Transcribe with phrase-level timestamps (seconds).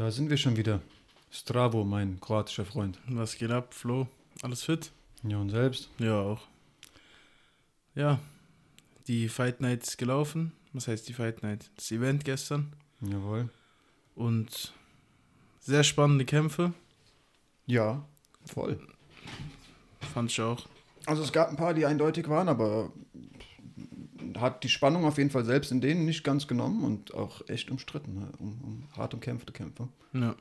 [0.00, 0.80] Da sind wir schon wieder.
[1.30, 2.98] Stravo, mein kroatischer Freund.
[3.06, 4.06] Was geht ab, Flo?
[4.40, 4.92] Alles fit?
[5.24, 5.90] Ja, und selbst?
[5.98, 6.40] Ja, auch.
[7.94, 8.18] Ja,
[9.08, 10.52] die Fight Night ist gelaufen.
[10.72, 11.70] Was heißt die Fight Night?
[11.76, 12.72] Das Event gestern.
[13.02, 13.50] Jawohl.
[14.14, 14.72] Und
[15.58, 16.72] sehr spannende Kämpfe,
[17.66, 18.02] Ja,
[18.46, 18.80] voll.
[20.14, 20.66] fand ich auch.
[21.04, 22.90] Also es gab ein paar, die eindeutig waren, aber
[24.40, 27.70] hat die Spannung auf jeden Fall selbst in denen nicht ganz genommen und auch echt
[27.70, 28.28] umstritten, ne?
[28.38, 29.88] um, um hart umkämpfte Kämpfe.
[30.12, 30.34] Ja,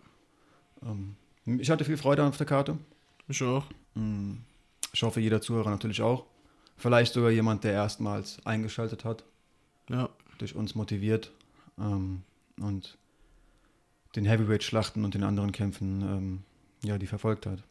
[0.83, 2.77] Ähm, ich hatte viel Freude auf der Karte.
[3.27, 3.65] ich auch.
[3.95, 4.33] Mm,
[4.93, 6.25] Ich hoffe, jeder Zuhörer natürlich auch.
[6.77, 9.23] Vielleicht sogar jemand, der erstmals eingeschaltet hat,
[9.89, 11.31] Ja, durch uns motiviert
[11.77, 12.21] ähm,
[12.59, 12.97] und
[14.15, 16.43] den Heavyweight-Schlachten und den anderen Kämpfen, ähm,
[16.83, 17.61] ja, die verfolgt hat.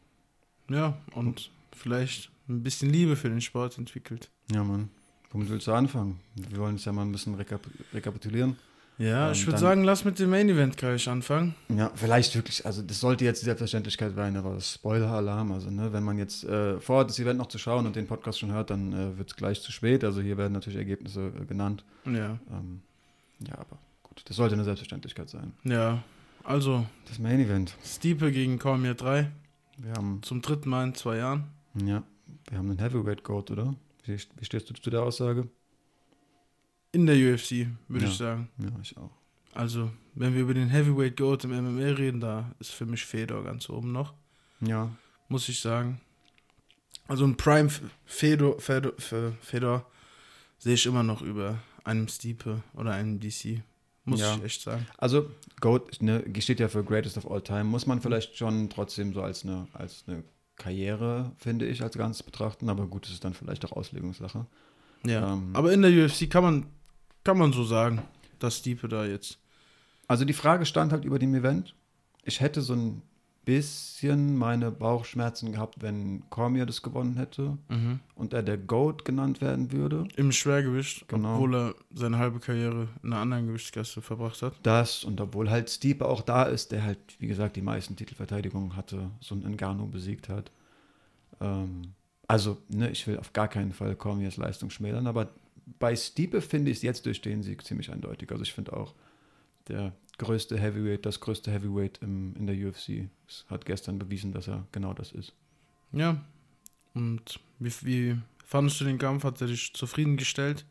[0.69, 4.29] ja, und vielleicht ein bisschen Liebe für den Sport entwickelt.
[4.51, 4.89] Ja, Mann.
[5.31, 6.19] Womit willst du anfangen?
[6.35, 7.61] Wir wollen es ja mal ein bisschen rekap
[7.93, 8.55] rekapitulieren.
[8.97, 11.55] Ja, Ähm, ich würde sagen, lass mit dem Main Event gleich anfangen.
[11.69, 16.03] Ja, vielleicht wirklich, also das sollte jetzt die Selbstverständlichkeit sein, aber Spoiler-Alarm, also ne, wenn
[16.03, 18.91] man jetzt äh, vorhat, das Event noch zu schauen und den Podcast schon hört, dann
[18.91, 20.03] äh, wird es gleich zu spät.
[20.03, 21.85] Also hier werden natürlich Ergebnisse äh, genannt.
[22.05, 22.81] Ja, Ähm,
[23.47, 25.53] ja, aber gut, das sollte eine Selbstverständlichkeit sein.
[25.63, 26.03] ja.
[26.43, 27.75] Also, Das Main Event.
[27.85, 29.29] Stipe gegen Cormier 3
[29.77, 31.43] Wir haben, zum dritten Mal in zwei Jahren.
[31.75, 32.01] ja,
[32.49, 33.75] wir haben einen Heavyweight Goat, oder?
[34.09, 35.47] Wie, wie stehst du zu der Aussage?
[36.91, 38.11] In der UFC, würde Ja.
[38.11, 38.49] ich sagen.
[38.57, 39.11] Ja, ich auch.
[39.53, 43.43] Also, wenn wir über den Heavyweight Goat im MMA reden, da ist für mich Fedor
[43.43, 44.13] ganz oben noch,
[44.61, 44.91] Ja,
[45.29, 46.01] muss ich sagen.
[47.07, 47.69] Also ein Prime
[48.05, 49.85] Fedor, Fedor, Fe- Fedor
[50.57, 53.61] sehe ich immer noch über einem Stipe oder einem DC.
[54.05, 54.35] Muss Ja.
[54.35, 54.85] ich echt sagen.
[54.97, 55.29] also
[55.61, 57.63] Goat ne, steht ja für Greatest of All Time.
[57.65, 60.23] Muss man vielleicht schon trotzdem so als eine, als eine
[60.59, 62.69] Karriere, finde ich, als Ganzes betrachten.
[62.69, 64.45] Aber gut, das ist dann vielleicht auch Auslegungssache.
[65.05, 65.33] Ja.
[65.33, 66.65] Ähm, Aber in der UFC kann man,
[67.23, 68.03] kann man so sagen,
[68.37, 69.39] dass Stipe da jetzt.
[70.07, 71.75] Also die Frage stand halt über dem Event.
[72.23, 73.01] Ich hätte so ein
[73.49, 77.57] bisschen meine Bauchschmerzen gehabt, wenn Cormier das gewonnen hätte
[78.15, 80.07] und er der GOAT genannt werden würde.
[80.15, 81.35] Im Schwergewicht, Genau.
[81.35, 84.53] obwohl er seine halbe Karriere in einer anderen Gewichtsklasse verbracht hat.
[84.63, 88.75] Das und obwohl halt Stipe auch da ist, der halt, wie gesagt, die meisten Titelverteidigungen
[88.75, 90.51] hatte, so ein Ngannou besiegt hat.
[91.41, 91.93] Ähm,
[92.27, 95.29] also, ne, ich will auf gar keinen Fall Cormiers Leistung schmälern, aber
[95.79, 98.31] bei Stipe finde ich es jetzt durch den Sieg ziemlich eindeutig.
[98.31, 98.93] Also ich finde auch,
[99.67, 103.09] der größte Heavyweight, das größte Heavyweight im, in der UFC
[103.49, 105.33] hat gestern bewiesen, dass er genau das ist.
[105.91, 106.23] Ja.
[106.93, 109.23] Und wie, wie fandest du den Kampf?
[109.23, 110.65] Hat er dich zufriedengestellt?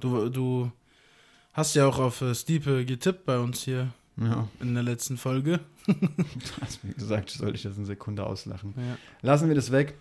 [0.00, 0.72] Du, du
[1.52, 5.58] hast ja auch auf äh, Stipe getippt bei uns hier Ja, in der letzten Folge.
[6.60, 8.72] also wie gesagt, soll ich das eine Sekunde auslachen.
[8.76, 8.96] Ja.
[9.22, 9.94] Lassen wir das weg.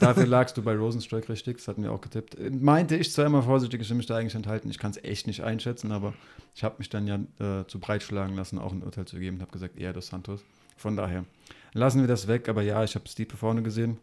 [0.00, 2.36] Dafür lagst du bei Rosenstruck richtig, das hatten wir auch getippt.
[2.60, 5.28] Meinte ich zwar immer vorsichtig, ich will mich da eigentlich enthalten, ich kann es echt
[5.28, 6.14] nicht einschätzen, aber
[6.56, 9.36] ich habe mich dann ja äh, zu breit schlagen lassen, auch ein Urteil zu geben
[9.36, 10.42] und habe gesagt, eher dos Santos.
[10.76, 11.24] Von daher
[11.72, 13.98] lassen wir das weg, aber ja, ich habe Stipe vorne gesehen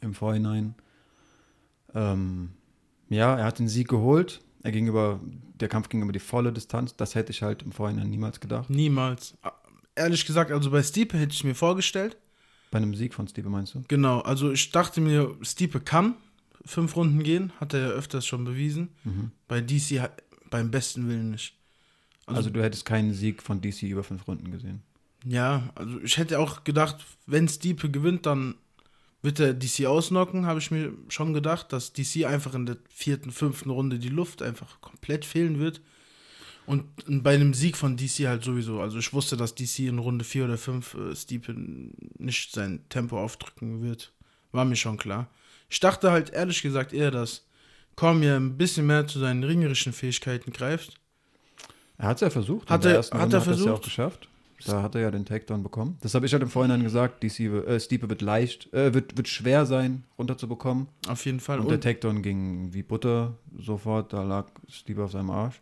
[0.00, 0.76] im Vorhinein.
[1.94, 2.50] Ähm,
[3.08, 4.40] ja, er hat den Sieg geholt.
[4.64, 5.20] Er ging über,
[5.60, 6.96] der Kampf ging über die volle Distanz.
[6.96, 8.68] Das hätte ich halt im Vorhinein niemals gedacht.
[8.70, 9.34] Niemals.
[9.94, 12.16] Ehrlich gesagt, also bei Stipe hätte ich mir vorgestellt.
[12.72, 13.84] Bei einem Sieg von Stipe meinst du?
[13.86, 16.14] Genau, also ich dachte mir, Stipe kann
[16.64, 18.88] fünf Runden gehen, hat er ja öfters schon bewiesen.
[19.04, 19.30] Mhm.
[19.46, 21.54] Bei DC hat- beim besten Willen nicht.
[22.26, 24.82] Also, Also, du hättest keinen Sieg von DC über fünf Runden gesehen.
[25.26, 28.54] ja, also ich hätte auch gedacht, wenn Stipe gewinnt, dann
[29.24, 33.30] wird er DC ausnocken, habe ich mir schon gedacht, dass DC einfach in der vierten,
[33.32, 35.80] fünften Runde die Luft einfach komplett fehlen wird.
[36.66, 36.84] Und
[37.22, 38.80] bei einem Sieg von DC halt sowieso.
[38.80, 41.54] Also ich wusste, dass DC in Runde 4 oder 5 äh, Stipe
[42.18, 44.12] nicht sein Tempo aufdrücken wird.
[44.52, 45.28] War mir schon klar.
[45.68, 47.46] Ich dachte halt ehrlich gesagt eher, dass
[47.96, 50.94] Cormier ein bisschen mehr zu seinen ringerischen Fähigkeiten greift.
[51.98, 52.70] Er hat es ja versucht.
[52.70, 53.84] Hat er- hat er hat es ja auch versucht?
[53.84, 54.28] geschafft.
[54.66, 55.98] Da hat er ja den Takedown bekommen.
[56.00, 57.22] Das habe ich halt im Vorhinein gesagt.
[57.22, 60.88] DC, äh, Stipe wird leicht, äh, wird, wird schwer sein, runterzubekommen.
[61.08, 61.58] Auf jeden Fall.
[61.58, 64.12] Und, Und, der Takedown ging wie Butter sofort.
[64.12, 65.60] Da lag Stipe auf seinem Arsch.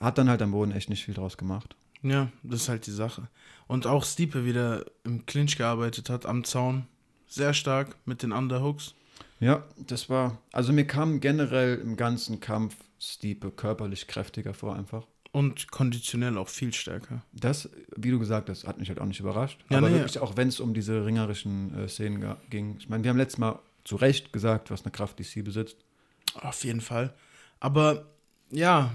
[0.00, 1.74] Hat dann halt am Boden echt nicht viel draus gemacht.
[2.02, 3.28] ja, das ist halt die Sache.
[3.66, 6.86] Und auch Stipe wieder im Clinch gearbeitet hat, am Zaun.
[7.26, 8.94] Sehr stark mit den Underhooks.
[9.40, 10.38] Ja, das war.
[10.52, 15.06] Also mir kam generell im ganzen Kampf Stipe körperlich kräftiger vor einfach.
[15.36, 17.20] Und konditionell auch viel stärker.
[17.34, 19.62] Das, wie du gesagt hast, hat mich halt auch nicht überrascht.
[19.68, 19.96] Ja, Aber nee.
[19.96, 22.76] wirklich, auch wenn es um diese ringerischen äh, Szenen ging.
[22.78, 25.76] Ich meine, wir haben letztes Mal zu Recht gesagt, was eine Kraft DC besitzt.
[26.40, 27.12] Auf jeden Fall.
[27.60, 28.06] Aber
[28.50, 28.94] ja,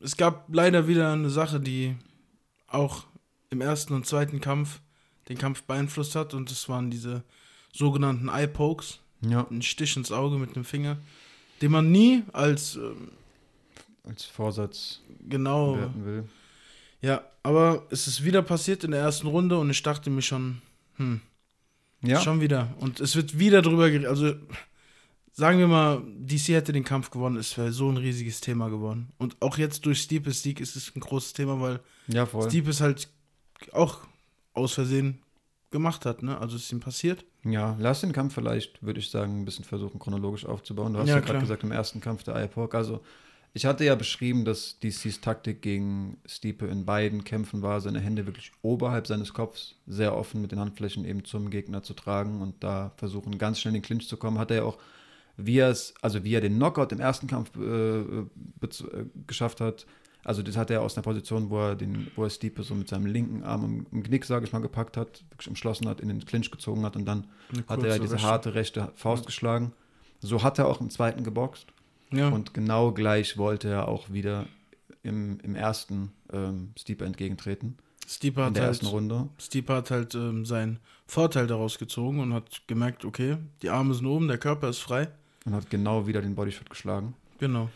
[0.00, 1.96] es gab leider wieder eine Sache, die
[2.68, 3.02] auch
[3.50, 4.80] im ersten und zweiten Kampf
[5.28, 6.34] den Kampf beeinflusst hat.
[6.34, 7.24] Und das waren diese
[7.72, 9.00] sogenannten Eye Pokes.
[9.22, 9.44] Ja.
[9.50, 10.98] Ein Stich ins Auge mit dem Finger,
[11.62, 13.10] den man nie als ähm,
[14.04, 16.24] Als Vorsatz genau werten will.
[17.00, 20.62] Ja, aber es ist wieder passiert in der ersten Runde und ich dachte mir schon,
[20.96, 21.20] hm,
[22.02, 22.74] Ja, schon wieder.
[22.80, 24.08] Und es wird wieder drüber geredet.
[24.08, 24.34] Also,
[25.32, 29.10] sagen wir mal, DC hätte den Kampf gewonnen, es wäre so ein riesiges Thema geworden.
[29.18, 32.48] Und auch jetzt durch Stiepes Sieg ist es ein großes Thema, weil ja voll.
[32.48, 33.08] Stiepes halt
[33.72, 33.98] auch
[34.52, 35.20] aus Versehen
[35.70, 36.38] gemacht hat, ne?
[36.38, 37.24] Also es ist ihm passiert.
[37.44, 40.94] Ja, lass den Kampf vielleicht, würde ich sagen, ein bisschen versuchen, chronologisch aufzubauen.
[40.94, 42.74] Du hast Ja, ja, gerade gesagt, im ersten Kampf der IPOC.
[42.74, 43.00] Also,
[43.56, 48.26] ich hatte ja beschrieben, dass DCs Taktik gegen Stiepe in beiden Kämpfen war, seine Hände
[48.26, 52.64] wirklich oberhalb seines Kopfs sehr offen mit den Handflächen eben zum Gegner zu tragen und
[52.64, 54.38] da versuchen, ganz schnell in den Clinch zu kommen.
[54.38, 54.76] Hat er ja auch,
[55.36, 58.26] wie er es, also wie er den Knockout im ersten Kampf äh, äh,
[59.28, 59.86] geschafft hat.
[60.24, 62.88] Also das hat er aus einer Position, wo er den, wo er Stiepe so mit
[62.88, 66.08] seinem linken Arm im, im Knick, sage ich mal, gepackt hat, wirklich umschlossen hat, in
[66.08, 67.28] den Clinch gezogen hat und dann
[67.68, 68.26] hat er diese Rechte.
[68.26, 69.72] harte rechte Faust geschlagen.
[70.18, 71.73] So hat er auch im zweiten geboxt.
[72.14, 74.46] Ja, Und genau gleich wollte er auch wieder
[75.02, 77.76] im, im ersten ähm, Stipe entgegentreten.
[78.06, 79.28] Stipe In hat der halt, ersten Runde.
[79.38, 84.06] Stipe hat halt ähm, seinen Vorteil daraus gezogen und hat gemerkt, okay, die Arme sind
[84.06, 85.08] oben, der Körper ist frei.
[85.44, 87.14] Und hat genau wieder den Bodyshot geschlagen.
[87.38, 87.68] Genau.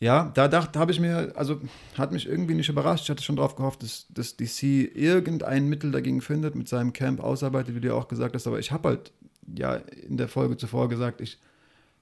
[0.00, 1.60] Ja, da dachte, habe ich mir, also
[1.96, 3.04] hat mich irgendwie nicht überrascht.
[3.04, 4.62] Ich hatte schon darauf gehofft, dass, dass DC
[4.94, 8.46] irgendein Mittel dagegen findet, mit seinem Camp ausarbeitet, wie du ja auch gesagt hast.
[8.46, 9.12] Aber ich habe halt
[9.56, 11.38] ja in der Folge zuvor gesagt, ich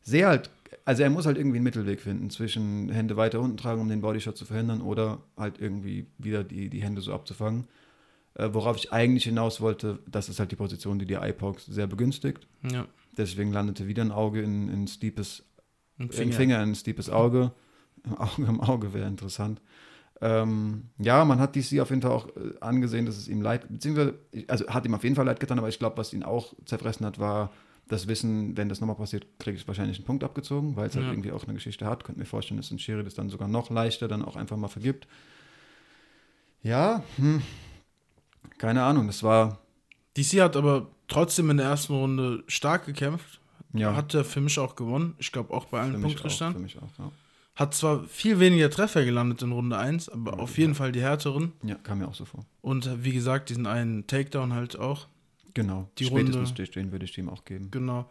[0.02, 0.50] sehe halt,
[0.84, 4.00] also er muss halt irgendwie einen Mittelweg finden zwischen Hände weiter unten tragen, um den
[4.00, 7.66] Bodyshot zu verhindern, oder halt irgendwie wieder die, die Hände so abzufangen.
[8.34, 11.86] Äh, worauf ich eigentlich hinaus wollte, das ist halt die Position, die die IPOX sehr
[11.86, 12.46] begünstigt.
[12.62, 12.86] Ja.
[13.16, 15.44] Deswegen landete wieder ein Auge in, in Steepes
[15.98, 16.32] Ein Finger.
[16.32, 17.52] Finger in Steepes Auge.
[18.16, 19.60] Auge im Auge wäre interessant.
[20.22, 23.66] Ähm, ja, man hat DC auf jeden Fall auch äh, angesehen, dass es ihm leid,
[23.68, 24.14] beziehungsweise,
[24.46, 27.04] also hat ihm auf jeden Fall leid getan, aber ich glaube, was ihn auch zerfressen
[27.04, 27.50] hat, war
[27.92, 31.06] das Wissen, wenn das nochmal passiert, kriege ich wahrscheinlich einen Punkt abgezogen, weil es halt
[31.06, 31.12] Ja.
[31.12, 32.04] irgendwie auch eine Geschichte hat.
[32.04, 34.68] Könnte mir vorstellen, dass ein Schiri das dann sogar noch leichter dann auch einfach mal
[34.68, 35.06] vergibt.
[36.62, 37.42] Ja, hm.
[38.58, 39.58] keine Ahnung, das war,
[40.16, 43.40] DC hat aber trotzdem in der ersten Runde stark gekämpft.
[43.72, 45.14] ja, Hat er für mich auch gewonnen.
[45.18, 46.52] Ich glaube auch bei allen auch, Punktrichtern.
[46.52, 47.10] für mich auch, ja.
[47.54, 51.52] Hat zwar viel weniger Treffer gelandet in Runde 1, aber auf jeden Fall die härteren.
[51.62, 52.46] ja, kam mir auch so vor.
[52.62, 55.06] Und äh, wie gesagt, diesen einen Takedown halt auch.
[55.54, 57.70] Genau, Die spätestens Runde- den würde ich ihm auch geben.
[57.70, 58.08] Genau.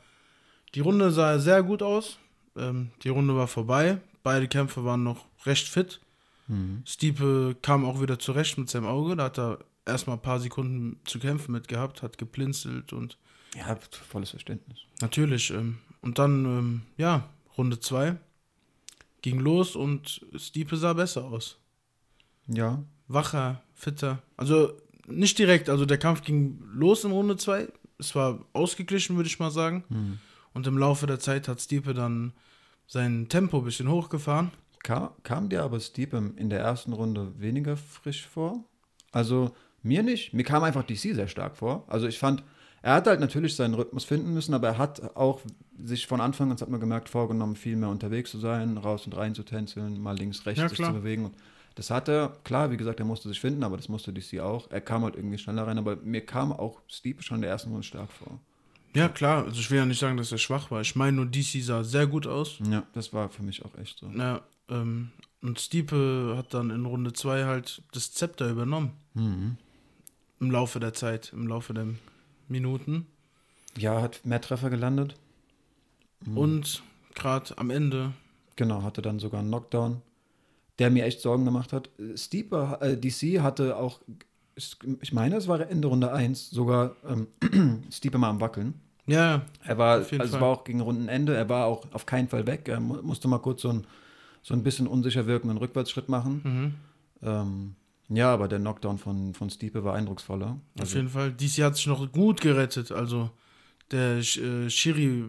[0.75, 2.17] Die Runde sah sehr gut aus.
[2.55, 3.99] Ähm, die Runde war vorbei.
[4.23, 5.99] Beide Kämpfe waren noch recht fit.
[6.47, 6.83] Mhm.
[6.85, 9.15] Stiepe kam auch wieder zurecht mit seinem Auge.
[9.15, 13.17] Da hat er erstmal ein paar Sekunden zu kämpfen mit gehabt, hat geblinzelt und
[13.55, 13.75] Ja,
[14.09, 14.79] volles Verständnis.
[15.01, 15.49] natürlich.
[15.51, 17.27] Ähm, und dann, ähm, ja,
[17.57, 18.15] Runde 2
[19.21, 21.57] ging los und Stiepe sah besser aus.
[22.47, 24.21] Ja, Wacher, fitter.
[24.38, 24.73] Also
[25.12, 27.68] nicht direkt, also der Kampf ging los in Runde 2.
[27.98, 29.84] Es war ausgeglichen, würde ich mal sagen.
[29.90, 30.18] hm.
[30.54, 32.34] Und im Laufe der Zeit hat Stiepe dann
[32.88, 34.52] sein Tempo ein bisschen hochgefahren.
[34.84, 38.66] Kam, kam dir aber Steep im- in der ersten Runde weniger frisch vor?
[39.13, 40.34] Also mir nicht.
[40.34, 41.86] Mir kam einfach DC sehr stark vor.
[41.88, 42.44] Also ich fand,
[42.81, 45.40] er hat halt natürlich seinen Rhythmus finden müssen, aber er hat auch
[45.81, 49.06] sich von Anfang an, das hat man gemerkt, vorgenommen, viel mehr unterwegs zu sein, raus
[49.06, 51.25] und rein zu tänzeln, mal links, rechts Ja, sich zu bewegen.
[51.25, 51.36] Und
[51.75, 54.69] das hat er, klar, wie gesagt, er musste sich finden, aber das musste DC auch.
[54.71, 57.69] Er kam halt irgendwie schneller rein, aber mir kam auch Steep schon in der ersten
[57.69, 58.39] Runde stark vor.
[58.94, 59.45] Ja, klar.
[59.45, 60.81] Also ich will ja nicht sagen, dass er schwach war.
[60.81, 62.59] Ich meine nur, DC sah sehr gut aus.
[62.69, 64.07] Ja, das war für mich auch echt so.
[64.07, 68.91] Ja, ähm, und Stiepe hat dann in Runde 2 halt das Zepter übernommen.
[69.13, 69.57] Mhm.
[70.39, 71.88] Im Laufe der Zeit, im Laufe der
[72.50, 73.07] Minuten.
[73.77, 75.15] Ja, hat mehr Treffer gelandet.
[76.25, 76.38] Mhm.
[76.38, 76.84] Und
[77.15, 78.12] gerade am Ende,
[78.62, 80.01] Genau, hatte dann sogar einen Knockdown,
[80.81, 81.91] der mir echt Sorgen gemacht hat.
[82.15, 84.01] Steeper, äh, DC hatte auch,
[85.01, 87.27] ich meine, es war Ende Runde 1, sogar ähm,
[87.91, 88.73] Steeper mal am Wackeln.
[89.05, 90.41] ja, Er war, Auf also Fall.
[90.41, 92.67] war auch gegen Rundenende, er war auch auf keinen Fall weg.
[92.67, 93.85] Er mu musste mal kurz so ein,
[94.41, 96.41] so ein bisschen unsicher wirkenden Rückwärtsschritt machen.
[96.43, 96.73] mhm.
[97.27, 97.75] Ähm,
[98.09, 100.47] ja, aber der Knockdown von, von Stiepe war eindrucksvoller.
[100.75, 101.31] auf Also, jeden Fall.
[101.31, 102.91] DC hat sich noch gut gerettet.
[102.91, 103.29] Also
[103.91, 105.25] der äh, Schiri,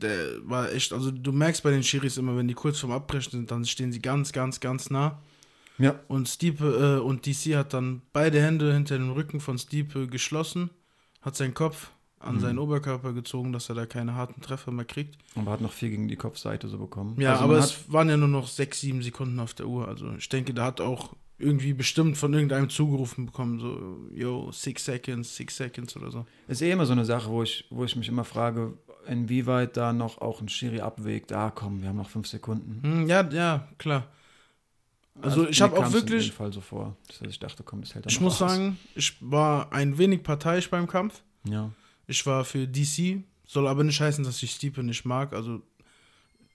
[0.00, 0.16] der
[0.48, 3.50] war echt, also du merkst bei den Schiris immer, wenn die kurz vorm Abbrechen sind,
[3.50, 5.20] dann stehen sie ganz, ganz, ganz nah.
[5.78, 10.06] ja, Und Stiepe äh, und DC hat dann beide Hände hinter dem Rücken von Stiepe
[10.06, 10.70] geschlossen,
[11.22, 12.40] hat seinen Kopf an Mhm.
[12.40, 15.18] seinen Oberkörper gezogen, dass er da keine harten Treffer mehr kriegt.
[15.34, 17.20] aber hat noch viel gegen die Kopfseite so bekommen.
[17.20, 19.86] Ja, Also aber es waren ja nur noch sechs, sieben Sekunden auf der Uhr.
[19.86, 24.84] Also ich denke, da hat auch irgendwie bestimmt von irgendeinem zugerufen bekommen, so, yo, six
[24.84, 26.26] seconds, six seconds oder so.
[26.48, 28.72] Ist eh immer so eine Sache, wo ich, wo ich mich immer frage,
[29.06, 31.32] inwieweit da noch auch ein Schiri abwägt.
[31.32, 32.80] Ah, komm, wir haben noch fünf Sekunden.
[32.82, 34.08] Hm, ja, ja, klar.
[35.22, 38.06] Also ich mir habe auch wirklich- Fall so vor, dass ich dachte, komm, das hält
[38.06, 38.50] Ich muss aus.
[38.52, 41.22] sagen, ich war ein wenig parteiisch beim Kampf.
[41.44, 41.70] Ja.
[42.06, 45.32] Ich war für DC, soll aber nicht heißen, dass ich Stiepe nicht mag.
[45.32, 45.62] Also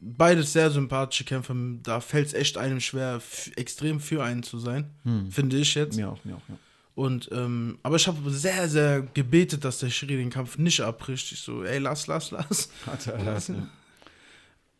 [0.01, 1.55] beides sehr sympathische Kämpfer.
[1.83, 3.21] Da fällt es echt einem schwer,
[3.55, 4.89] extrem für einen zu sein.
[5.03, 5.31] Hm.
[5.31, 5.95] Finde ich jetzt.
[5.95, 6.57] Mir auch, mir auch, ja.
[6.93, 11.31] Und, ähm, aber ich habe sehr, sehr gebetet, dass der Schiri den Kampf nicht abbricht.
[11.31, 12.69] Ich so, ey, lass, lass, lass.
[12.85, 13.67] Hat er lass, ja.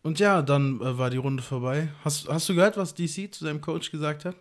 [0.04, 1.90] Und ja, dann äh, war die Runde vorbei.
[2.04, 4.36] Hast, hast du gehört, was DC zu seinem Coach gesagt hat?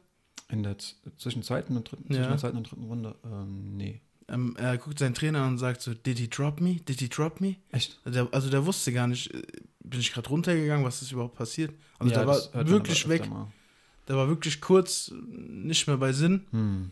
[0.48, 0.76] In der
[1.16, 2.18] zwischen zweiten und dritten, ja.
[2.18, 3.14] zwischen der zweiten und dritten Runde?
[3.24, 4.00] Ähm, nee.
[4.28, 6.76] Ähm, er guckt seinen Trainer an und sagt so, did he drop me?
[6.76, 7.56] Did he drop me?
[7.70, 8.00] Echt?
[8.04, 9.42] Der, also der wusste gar nicht, äh,
[9.90, 11.74] bin ich gerade runtergegangen, was ist überhaupt passiert?
[11.98, 13.28] Also ja, der war wirklich weg.
[14.08, 16.46] Der war wirklich kurz nicht mehr bei Sinn.
[16.50, 16.90] Hm.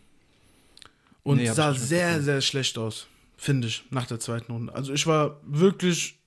[1.22, 4.74] Und nee, sah sehr, sehr schlecht aus, finde ich, nach der zweiten Runde.
[4.74, 6.18] Also ich war wirklich,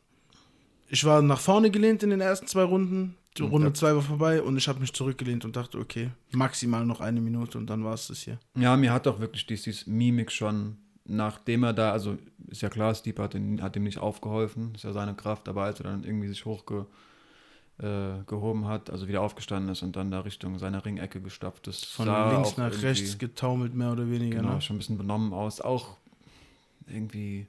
[0.89, 3.15] ich war nach vorne gelehnt in den ersten zwei Runden.
[3.37, 6.99] Die Runde 2 war vorbei und ich habe mich zurückgelehnt und dachte, okay, maximal noch
[6.99, 8.37] eine Minute und dann war es das hier.
[8.57, 10.75] Ja, mir hat doch wirklich dieses Mimik schon
[11.11, 14.83] nachdem er da, also ist ja klar, Steve hat, ihn, hat ihm nicht aufgeholfen, ist
[14.83, 16.87] ja seine Kraft, aber als er dann irgendwie sich hochgehoben
[18.63, 21.85] äh, hat, also wieder aufgestanden ist und dann da Richtung seiner Ringecke gestapft ist.
[21.85, 24.39] Von links nach rechts getaumelt, mehr oder weniger.
[24.39, 24.61] Genau, ne?
[24.61, 25.61] schon ein bisschen benommen aus.
[25.61, 25.97] Auch
[26.87, 27.47] irgendwie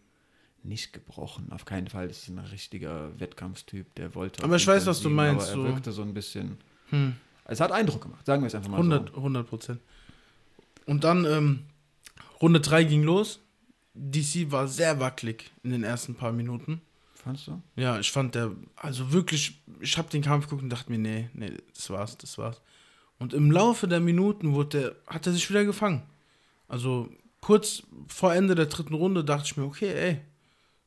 [0.65, 2.09] nicht gebrochen, auf keinen Fall.
[2.09, 4.45] Das ist ein richtiger Wettkampfstyp, der wollte.
[4.45, 5.53] Aber ich weiß, was du meinst.
[5.53, 6.59] Aber er wirkte so ein bisschen.
[6.91, 7.15] Hm.
[7.45, 9.17] Es hat Eindruck gemacht, sagen wir es einfach mal 100, so.
[9.17, 9.81] 100 Prozent.
[10.87, 11.65] Und dann ähm,
[12.41, 13.41] Runde 3 ging los.
[13.95, 16.81] DC war sehr wackelig in den ersten paar Minuten.
[17.15, 17.63] Fandest du?
[17.77, 21.29] Ja, ich fand der, also wirklich, ich habe den Kampf geguckt und dachte mir, nee,
[21.35, 22.61] nee, das war's, das war's.
[23.19, 26.03] Und im Laufe der Minuten wurde der, hat er sich wieder gefangen.
[26.67, 27.09] Also
[27.41, 30.21] kurz vor Ende der dritten Runde dachte ich mir, okay, ey,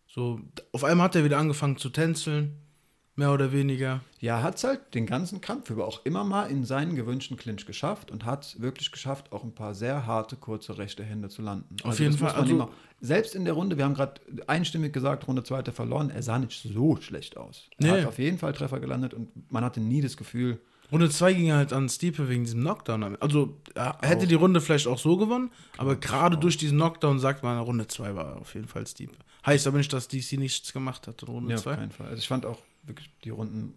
[0.07, 2.57] so, auf einmal hat er wieder angefangen zu tänzeln.
[3.17, 4.01] Mehr oder weniger.
[4.19, 7.65] Ja, hat es halt den ganzen Kampf über auch immer mal in seinen gewünschten Clinch
[7.65, 11.77] geschafft und hat wirklich geschafft, auch ein paar sehr harte, kurze rechte Hände zu landen.
[11.83, 12.31] Auf also jeden Fall.
[12.31, 12.69] Also, immer,
[12.99, 16.61] selbst in der Runde, wir haben gerade einstimmig gesagt, Runde zweite verloren, er sah nicht
[16.61, 17.69] so schlecht aus.
[17.77, 18.01] Er nee.
[18.01, 20.59] hat auf jeden Fall Treffer gelandet und man hatte nie das Gefühl.
[20.91, 23.17] Runde 2 ging halt an Stiepe wegen diesem Knockdown.
[23.19, 24.01] Also er auch.
[24.01, 27.87] hätte die Runde vielleicht auch so gewonnen, aber gerade durch diesen Knockdown sagt man, Runde
[27.87, 29.15] 2 war auf jeden Fall Stiepe.
[29.45, 31.69] Heißt aber nicht, dass DC nichts gemacht hat in Runde 2.
[31.69, 32.07] Ja, auf keinen Fall.
[32.07, 33.73] Also ich fand auch wirklich die Runden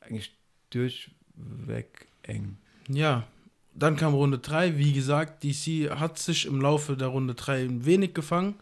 [0.00, 0.34] eigentlich
[0.70, 2.56] durchweg eng.
[2.88, 3.26] Ja,
[3.74, 4.76] dann kam Runde 3.
[4.78, 8.54] Wie gesagt, DC hat sich im Laufe der Runde 3 ein wenig gefangen.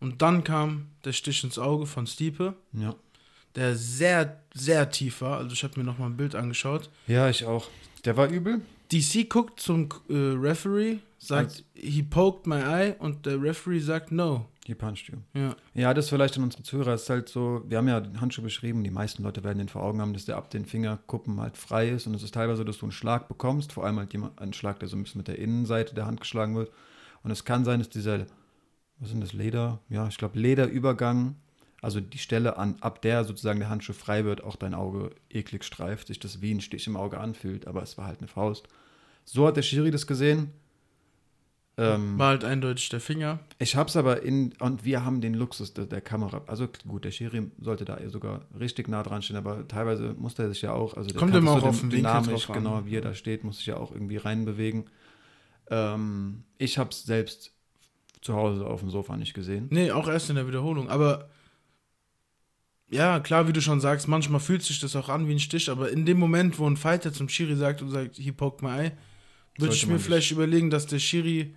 [0.00, 2.54] Und dann kam der Stich ins Auge von Stiepe.
[2.72, 2.94] Ja.
[3.54, 5.38] Der sehr, sehr tief war.
[5.38, 6.88] Also ich habe mir noch mal ein Bild angeschaut.
[7.06, 7.68] Ja, ich auch.
[8.04, 8.60] Der war übel.
[8.92, 14.10] DC guckt zum äh, Referee, sagt, Als he poked my eye und der Referee sagt
[14.10, 14.46] no.
[14.66, 15.18] He punched you.
[15.34, 15.56] Ja.
[15.74, 18.84] Ja, das vielleicht an unsere Zuhörer ist halt so, wir haben ja den Handschuh beschrieben,
[18.84, 21.90] die meisten Leute werden den vor Augen haben, dass der ab den Fingerkuppen halt frei
[21.90, 24.40] ist und es ist teilweise so, dass du einen Schlag bekommst, vor allem halt jemand,
[24.40, 26.70] einen Schlag, der so ein bisschen mit der Innenseite der Hand geschlagen wird.
[27.22, 28.26] Und es kann sein, dass dieser,
[28.98, 29.80] was sind das, Leder?
[29.88, 31.36] Ja, ich glaube Lederübergang,
[31.82, 35.64] also die Stelle, an, ab der sozusagen der Handschuh frei wird, auch dein Auge eklig
[35.64, 38.68] streift, sich das wie ein Stich im Auge anfühlt, aber es war halt eine Faust.
[39.24, 40.52] So hat der Schiri das gesehen
[41.80, 43.40] ähm, War halt eindeutig der Finger.
[43.58, 46.42] Ich hab's aber in, und wir haben den Luxus der, der Kamera.
[46.46, 50.50] Also gut, der Schiri sollte da sogar richtig nah dran stehen, aber teilweise muss er
[50.50, 53.00] sich ja auch, also Kommt immer auch so auf den dynamisch, Winkel genau, wie er
[53.00, 54.90] da steht, muss sich ja auch irgendwie reinbewegen.
[55.70, 57.52] Ähm, ich hab's selbst
[58.20, 59.68] zu Hause auf dem Sofa nicht gesehen.
[59.70, 61.30] Nee, auch erst in der Wiederholung, aber
[62.90, 65.70] ja, klar, wie du schon sagst, manchmal fühlt sich das auch an wie ein Stich,
[65.70, 68.68] aber in dem Moment, wo ein Fighter zum Schiri sagt und sagt, he poked my
[68.68, 68.92] eye,
[69.56, 71.54] würde ich mir vielleicht überlegen, dass der Schiri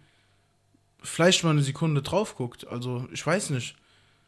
[1.03, 2.67] vielleicht mal eine Sekunde drauf guckt.
[2.67, 3.75] Also, ich weiß nicht.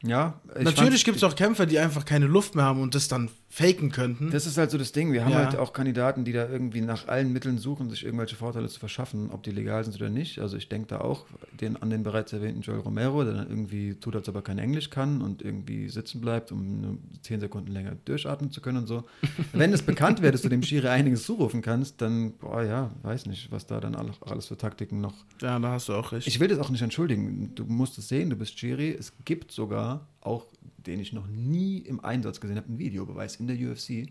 [0.04, 0.40] Ja.
[0.60, 3.90] Natürlich gibt es auch Kämpfer, die einfach keine Luft mehr haben und das dann faken
[3.90, 4.32] könnten.
[4.32, 5.14] Das ist halt so das Ding.
[5.14, 5.46] Wir haben ja.
[5.46, 9.30] halt auch Kandidaten, die da irgendwie nach allen Mitteln suchen, sich irgendwelche Vorteile zu verschaffen,
[9.32, 10.40] ob die legal sind oder nicht.
[10.40, 11.26] Also ich denke da auch
[11.60, 14.58] den, an den bereits erwähnten Joel Romero, der dann irgendwie tut, als ob er kein
[14.58, 18.88] Englisch kann und irgendwie sitzen bleibt, um nur zehn Sekunden länger durchatmen zu können und
[18.88, 19.06] so.
[19.54, 23.26] Wenn es bekannt wäre, dass du dem Schiri einiges zurufen kannst, dann, boah, ja, weiß
[23.26, 25.14] nicht, was da dann alles für Taktiken noch.
[25.42, 26.28] Ja, da hast du auch recht.
[26.28, 27.56] Ich will das auch nicht entschuldigen.
[27.56, 28.94] Du musst es sehen, du bist Schiri.
[29.00, 30.46] Es gibt sogar auch
[30.86, 34.10] den ich noch nie im Einsatz gesehen habe, ein Videobeweis in der UFC.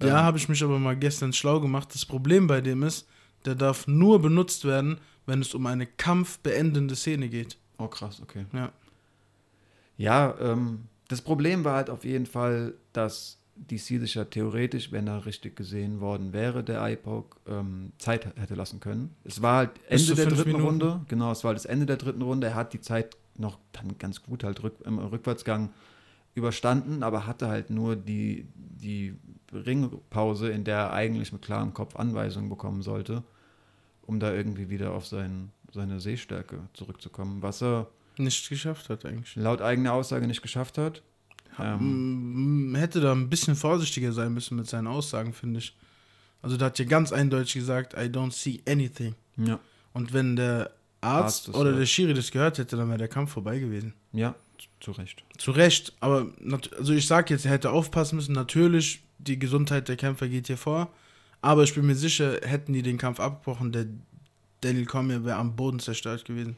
[0.00, 1.94] Ja, ähm, habe ich mich aber mal gestern schlau gemacht.
[1.94, 3.08] Das Problem bei dem ist,
[3.44, 7.56] der darf nur benutzt werden, wenn es um eine kampfbeendende Szene geht.
[7.78, 8.46] Oh, krass, okay.
[8.52, 8.72] Ja.
[9.96, 15.08] Ja, ähm, das Problem war halt auf jeden Fall, dass DC sich ja theoretisch, wenn
[15.08, 19.16] er richtig gesehen worden wäre, der IPOC, ähm, Zeit hätte lassen können.
[19.24, 20.64] Es war halt Ende der dritten Minuten.
[20.64, 21.00] Runde.
[21.08, 22.48] Genau, es war das Ende der dritten Runde.
[22.48, 25.70] Er hat die Zeit noch dann ganz gut halt rück, im Rückwärtsgang
[26.34, 29.16] überstanden, aber hatte halt nur die, die
[29.52, 33.22] Ringpause, in der er eigentlich mit klarem Kopf Anweisungen bekommen sollte,
[34.02, 39.36] um da irgendwie wieder auf sein, seine Sehstärke zurückzukommen, was er nicht geschafft hat eigentlich.
[39.36, 41.02] Laut eigener Aussage nicht geschafft hat.
[41.58, 45.76] ähm, hätte da ein bisschen vorsichtiger sein müssen mit seinen Aussagen, finde ich.
[46.40, 49.14] Also da hat ja ganz eindeutig gesagt, I don't see anything.
[49.36, 49.58] Ja.
[49.92, 51.78] Und wenn der Arzt, Arzt oder ja.
[51.78, 53.94] der Schiri das gehört hätte, dann wäre der Kampf vorbei gewesen.
[54.12, 54.34] Ja,
[54.80, 55.24] zu Recht.
[55.36, 56.28] Zu Recht, aber
[56.76, 58.32] also ich sag jetzt, er hätte aufpassen müssen.
[58.32, 60.90] Natürlich, die Gesundheit der Kämpfer geht hier vor.
[61.40, 63.86] Aber ich bin mir sicher, hätten die den Kampf abgebrochen, der
[64.60, 66.56] Daniel Cormier wäre am Boden zerstört gewesen.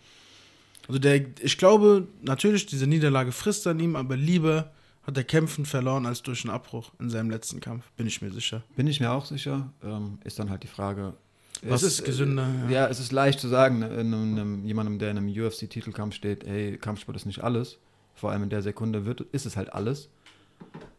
[0.88, 5.66] Also der, ich glaube, natürlich, diese Niederlage frisst an ihm, aber lieber hat er kämpfen
[5.66, 8.62] verloren als durch einen Abbruch in seinem letzten Kampf, bin ich mir sicher.
[8.76, 9.73] Bin ich mir auch sicher.
[9.82, 11.14] Ähm, ist dann halt die Frage.
[11.62, 12.49] Was ist gesünder?
[12.69, 12.87] Äh, ja.
[12.88, 16.76] es ist leicht zu sagen, ne, einem, einem, jemandem, der in einem UFC-Titelkampf steht, hey,
[16.79, 17.79] Kampfsport ist nicht alles.
[18.14, 20.11] Vor allem in der Sekunde wird, ist es halt alles.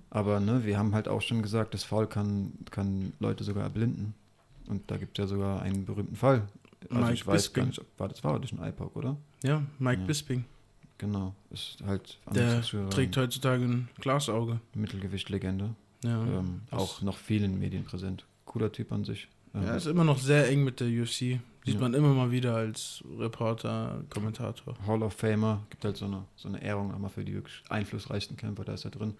[0.10, 4.14] Aber ne, wir haben halt auch schon gesagt, das Foul kann, kann Leute sogar erblinden.
[4.68, 6.48] Und da gibt es ja sogar einen berühmten Fall.
[6.90, 7.64] Also Mike ich weiß Bisping.
[7.64, 9.18] gar nicht, ob, war das war durch ein iPod, oder?
[9.44, 10.08] Ja, Mike Ja.
[10.08, 10.46] Bisping.
[10.98, 11.34] Genau.
[11.50, 14.60] Ist halt Der trägt heutzutage ein Glasauge.
[14.76, 15.76] Mittelgewicht-Legende.
[16.04, 18.26] Ja, ähm, auch noch vielen Medien präsent.
[18.46, 19.28] Cooler Typ an sich.
[19.54, 21.40] Ja, ist immer noch sehr eng mit der UFC.
[21.64, 21.80] Sieht Ja.
[21.82, 24.76] man immer mal wieder als Reporter, Kommentator.
[24.88, 28.38] Hall of Famer, gibt halt so eine, so eine Ehrung nochmal für die wirklich einflussreichsten
[28.38, 29.14] Kämpfer, da ist er drin.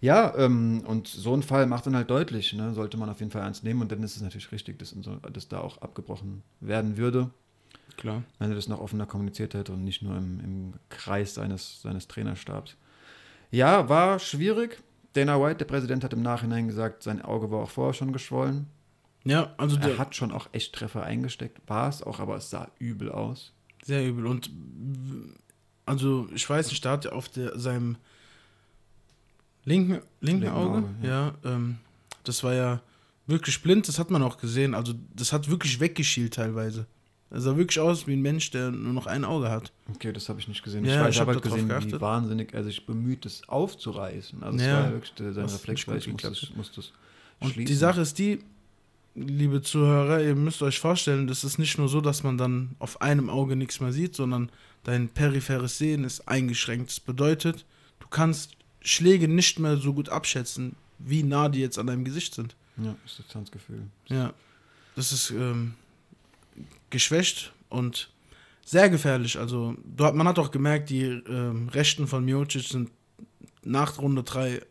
[0.00, 3.30] Ja, ähm, und so ein Fall macht dann halt deutlich, ne, sollte man auf jeden
[3.32, 6.42] Fall ernst nehmen und dann ist es natürlich richtig, dass, so, dass da auch abgebrochen
[6.60, 7.30] werden würde,
[7.96, 8.22] Klar.
[8.38, 12.08] wenn er das noch offener kommuniziert hätte und nicht nur im, im Kreis seines, seines
[12.08, 12.76] Trainerstabs.
[13.50, 14.82] Ja, war schwierig.
[15.14, 18.66] Dana White, der Präsident, hat im Nachhinein gesagt, sein Auge war auch vorher schon geschwollen.
[19.26, 22.48] Ja, also Er der, hat schon auch echt Treffer eingesteckt, war es auch, aber es
[22.50, 23.52] sah übel aus.
[23.84, 24.26] sehr übel.
[24.26, 24.50] Und
[25.84, 27.96] also ich weiß nicht, da hat er auf der, seinem
[29.64, 31.78] linken, linken, Linken Auge, Auge, ja, ähm,
[32.24, 32.80] das war ja
[33.26, 34.74] wirklich blind, das hat man auch gesehen.
[34.74, 36.86] Also das hat wirklich weggeschielt teilweise.
[37.30, 39.72] Er sah wirklich aus wie ein Mensch, der nur noch ein Auge hat.
[39.92, 40.84] Okay, das habe ich nicht gesehen.
[40.84, 42.00] Ja, ich weiß, ich ich hab habe halt gesehen, wie geachtet.
[42.00, 44.44] wahnsinnig er sich bemüht, es aufzureißen.
[44.44, 46.92] Also es Ja, war ja wirklich der- sein Reflex, weil ich musste, es- musste es
[47.40, 47.66] Und schließen.
[47.66, 48.38] die Sache ist die,
[49.16, 53.00] liebe Zuhörer, ihr müsst euch vorstellen, das ist nicht nur so, dass man dann auf
[53.00, 54.50] einem Auge nichts mehr sieht, sondern
[54.84, 56.90] dein peripheres Sehen ist eingeschränkt.
[56.90, 57.64] Das bedeutet,
[58.00, 62.34] du kannst Schläge nicht mehr so gut abschätzen, wie nah die jetzt an deinem Gesicht
[62.34, 62.54] sind.
[62.76, 63.82] Ja, das Distanzgefühl.
[64.08, 64.32] Ja,
[64.94, 65.74] das ist ähm,
[66.90, 68.10] geschwächt und
[68.64, 69.38] sehr gefährlich.
[69.38, 72.90] Also du, hat- man hat auch gemerkt, die ähm, Rechten von Miocic sind
[73.64, 74.62] nach Runde 3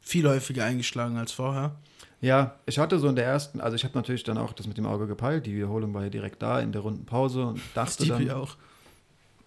[0.00, 1.76] viel häufiger eingeschlagen als vorher.
[2.24, 4.78] Ja, ich hatte so in der ersten, also ich habe natürlich dann auch das mit
[4.78, 8.06] dem Auge gepeilt, die Wiederholung war ja direkt da in der runden Pause und dachte
[8.06, 8.56] dann, auch.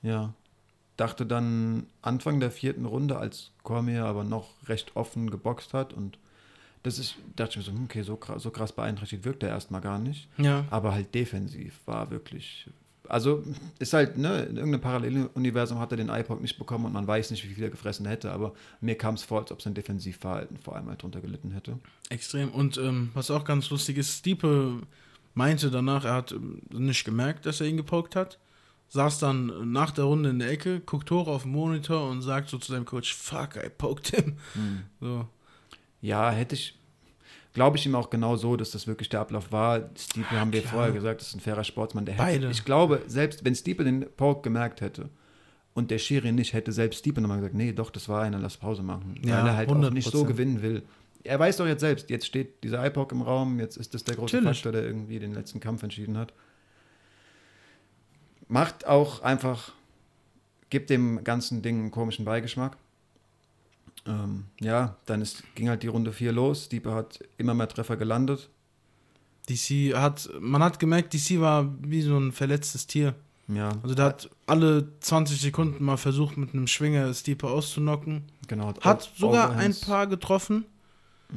[0.04, 0.32] ja,
[0.96, 6.20] dachte dann Anfang der vierten Runde, als Cormier aber noch recht offen geboxt hat und
[6.84, 9.50] das ist, dachte ich mir so, hm, okay, so krass, so krass beeinträchtigt wirkt er
[9.50, 10.30] erstmal gar nicht.
[10.38, 10.64] Ja.
[10.70, 12.70] aber halt defensiv war wirklich.
[13.10, 13.44] Also
[13.80, 17.32] ist halt, ne, in irgendeinem Paralleluniversum hat er den iPod nicht bekommen und man weiß
[17.32, 20.58] nicht, wie viel er gefressen hätte, aber mir kam es vor, als ob sein Defensivverhalten
[20.58, 21.80] vor allem halt drunter gelitten hätte.
[22.10, 22.50] Extrem.
[22.50, 24.82] Und ähm, was auch ganz lustig ist, Stiepe
[25.34, 28.40] meinte danach, er hat ähm, nicht gemerkt, dass er ihn gepokt hat.
[28.90, 32.50] Saß dann nach der Runde in der Ecke, guckt hoch auf den Monitor und sagt
[32.50, 34.38] so zu seinem Coach, fuck, I poked him.
[35.02, 35.28] So.
[36.00, 36.80] Ja, hätte ich,
[37.58, 39.90] glaube ich ihm auch genau so, dass das wirklich der Ablauf war.
[39.98, 40.74] Stiepe haben wir klar.
[40.74, 42.06] vorher gesagt, das ist ein fairer Sportsmann.
[42.06, 42.46] Der Beide.
[42.46, 45.10] Hätte, ich glaube, selbst wenn Stiepe den Poke gemerkt hätte
[45.74, 48.58] und der Schiri nicht, hätte selbst Stiepe nochmal gesagt, nee, doch, das war einer, lass
[48.58, 49.20] Pause machen.
[49.24, 50.28] Ja, weil er halt auch nicht so 100%.
[50.28, 50.84] gewinnen will.
[51.24, 54.16] Er weiß doch jetzt selbst, jetzt steht dieser iPod im Raum, jetzt ist das der
[54.18, 54.58] große Natürlich.
[54.60, 56.34] Faktor, der irgendwie den letzten Kampf entschieden hat.
[58.48, 59.74] Macht auch einfach,
[60.70, 62.78] gibt dem ganzen Ding einen komischen Beigeschmack.
[64.08, 66.66] Ähm, ja, dann ist, ging halt die Runde 4 los.
[66.66, 68.50] Stiepe hat immer mehr Treffer gelandet.
[69.50, 73.16] DC hat, man hat gemerkt, DC war wie so ein verletztes Tier.
[73.48, 78.24] Ja, Also der hat alle 20 Sekunden mal versucht, mit einem Schwinger Stiepe auszunocken.
[78.48, 78.74] genau.
[78.82, 79.82] Hat Over- sogar ein Overhands.
[79.82, 80.66] paar getroffen,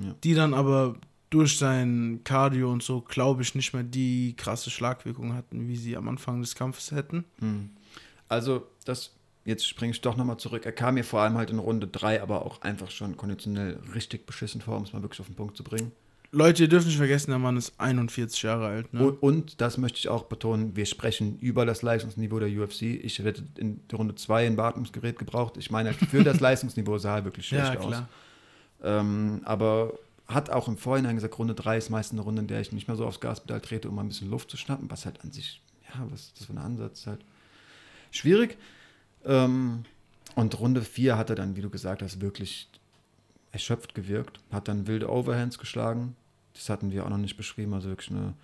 [0.02, 0.14] Ja.
[0.24, 0.96] die dann aber
[1.30, 5.96] durch sein Cardio und so, glaube ich, nicht mehr die krasse Schlagwirkung hatten, wie sie
[5.96, 7.24] am Anfang des Kampfes hätten.
[7.38, 7.70] Hm.
[8.28, 9.12] Also, das,
[9.44, 10.66] jetzt springe ich doch nochmal zurück.
[10.66, 14.26] Er kam mir vor allem halt in Runde 3, aber auch einfach schon konditionell richtig
[14.26, 15.92] beschissen vor, um es mal wirklich auf den Punkt zu bringen.
[16.32, 18.94] Leute, ihr dürft nicht vergessen, der Mann ist 41 Jahre alt.
[18.94, 19.04] Ne?
[19.04, 22.82] Und, und das möchte ich auch betonen, wir sprechen über das Leistungsniveau der UFC.
[22.82, 25.56] Ich hätte in Runde 2 ein Beatmungsgerät gebraucht.
[25.56, 28.02] Ich meine, für das Leistungsniveau sah er wirklich schlecht ja, aus.
[28.82, 29.94] Ähm, aber
[30.28, 32.86] hat auch im Vorhinein gesagt, Runde 3 ist meist eine Runde, in der ich nicht
[32.86, 35.32] mehr so aufs Gaspedal trete, um mal ein bisschen Luft zu schnappen, was halt an
[35.32, 37.08] sich, ja, was ist das für ein Ansatz?
[37.08, 37.24] Halt
[38.12, 38.56] schwierig.
[39.24, 39.84] Ähm,
[40.34, 42.68] und Runde 4 hat er dann, wie du gesagt hast, wirklich
[43.52, 46.16] erschöpft gewirkt, hat dann wilde Overhands geschlagen.
[46.54, 48.34] Das hatten wir auch noch nicht beschrieben, also wirklich eine,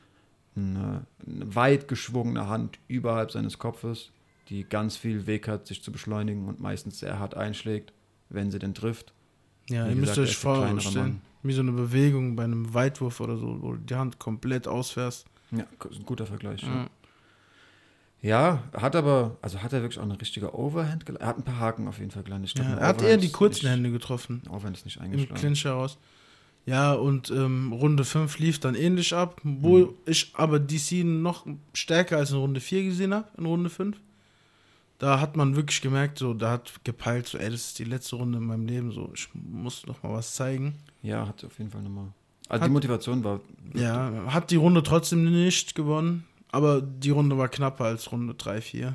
[0.56, 4.10] eine, eine weit geschwungene Hand überhalb seines Kopfes,
[4.48, 7.92] die ganz viel Weg hat, sich zu beschleunigen und meistens sehr hart einschlägt,
[8.28, 9.12] wenn sie denn trifft.
[9.68, 13.20] Ja, Wie ihr müsst gesagt, er euch vorstellen, wie so eine Bewegung bei einem Weitwurf
[13.20, 15.26] oder so, wo du die Hand komplett ausfährst.
[15.52, 16.62] Ja, ein guter Vergleich.
[16.62, 16.68] Ja.
[16.74, 16.90] Ja.
[18.22, 21.08] Ja, hat aber, also hat er wirklich auch eine richtige Overhand?
[21.20, 22.56] Er hat ein paar Haken auf jeden Fall gelandet.
[22.58, 24.42] Ja, er hat eher die kurzen nicht, Hände getroffen.
[24.50, 25.34] Overhand ist nicht Im eingeschlagen.
[25.40, 25.98] Clinch heraus.
[26.64, 29.88] Ja, und ähm, Runde 5 lief dann ähnlich ab, wo Mhm.
[30.06, 33.96] ich aber DC noch stärker als in Runde 4 gesehen habe, in Runde 5.
[34.98, 38.16] Da hat man wirklich gemerkt, so, da hat gepeilt, so, ey, das ist die letzte
[38.16, 40.74] Runde in meinem Leben, so, ich muss noch mal was zeigen.
[41.02, 42.08] Ja, hat auf jeden Fall nochmal.
[42.48, 43.40] Also Hat- die Motivation war.
[43.74, 46.24] Ja, hat die Runde trotzdem nicht gewonnen,
[46.56, 48.94] aber die Runde war knapper als Runde 3, 4.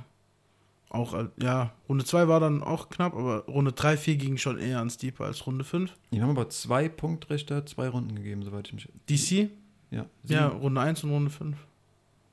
[0.89, 4.58] Auch, al- ja, Runde 2 war dann auch knapp, aber Runde 3, 4 ging schon
[4.60, 5.91] eher ans Deeper als Runde 5.
[6.12, 8.89] Die haben aber zwei Punktrichter, zwei Runden gegeben, soweit ich mich.
[9.10, 9.50] DC,
[9.89, 10.62] Ja, ja, sieben.
[10.62, 11.56] Runde 1 und Runde 5.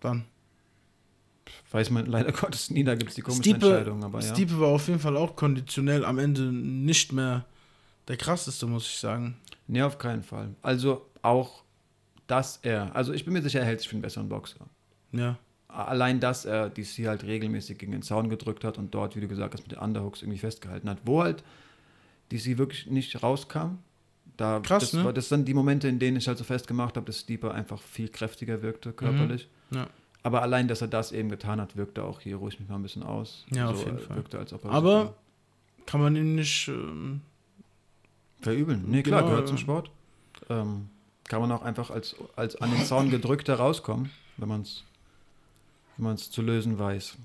[0.00, 0.24] Dann.
[1.70, 4.34] Weiß man leider Gottes nie, da gibt es die komischen Stiepe, Entscheidungen, aber ja.
[4.34, 7.44] Stiepe war auf jeden Fall auch konditionell am Ende nicht mehr
[8.08, 9.36] der krasseste, muss ich sagen.
[9.66, 10.54] Nee, auf keinen Fall.
[10.62, 11.62] Also auch,
[12.26, 14.66] dass er, also ich bin mir sicher, er hält sich für einen besseren Boxer.
[15.12, 15.38] Ja.
[15.68, 19.28] Allein, dass er DC halt regelmäßig gegen den Zaun gedrückt hat und dort, wie du
[19.28, 21.44] gesagt hast, mit den Underhooks irgendwie festgehalten hat, wo halt
[22.32, 23.78] DC wirklich nicht rauskam.
[24.36, 25.04] Da, Krass, das, ne?
[25.04, 27.80] war, das sind die Momente, in denen ich halt so festgemacht habe, dass Stieper einfach
[27.80, 29.48] viel kräftiger wirkte körperlich.
[29.70, 29.76] Mhm.
[29.76, 29.86] Ja.
[30.22, 32.82] Aber allein, dass er das eben getan hat, wirkte auch hier ruhig mich mal ein
[32.82, 33.44] bisschen aus.
[33.50, 34.16] Ja, so, auf jeden äh, Fall.
[34.16, 36.68] Wirkte, als ob er Aber sich kann man ihn nicht.
[36.68, 37.22] Ähm,
[38.40, 38.84] verübeln.
[38.86, 39.62] Nee, klar, Genau, gehört zum ja.
[39.62, 39.90] Sport.
[40.48, 40.88] Ähm,
[41.24, 44.84] kann man auch einfach als, als an den Zaun gedrückter rauskommen, wenn man es
[45.98, 47.16] wenn man's zu lösen weiß.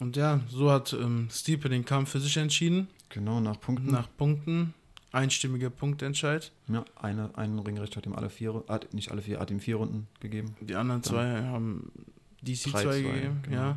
[0.00, 2.88] und ja, so hat ähm, Stiepe den Kampf für sich entschieden.
[3.10, 3.90] Genau, nach Punkten.
[3.90, 4.74] Nach Punkten.
[5.12, 6.50] Einstimmiger Punktentscheid.
[6.68, 9.76] Ja, eine, ein Ringrichter hat ihm alle vier, hat, nicht alle vier, hat ihm vier
[9.76, 10.56] Runden gegeben.
[10.60, 11.92] Die anderen Dann zwei haben
[12.40, 13.40] DC 2 drei, zwei, gegeben.
[13.42, 13.56] genau.
[13.56, 13.76] Ja.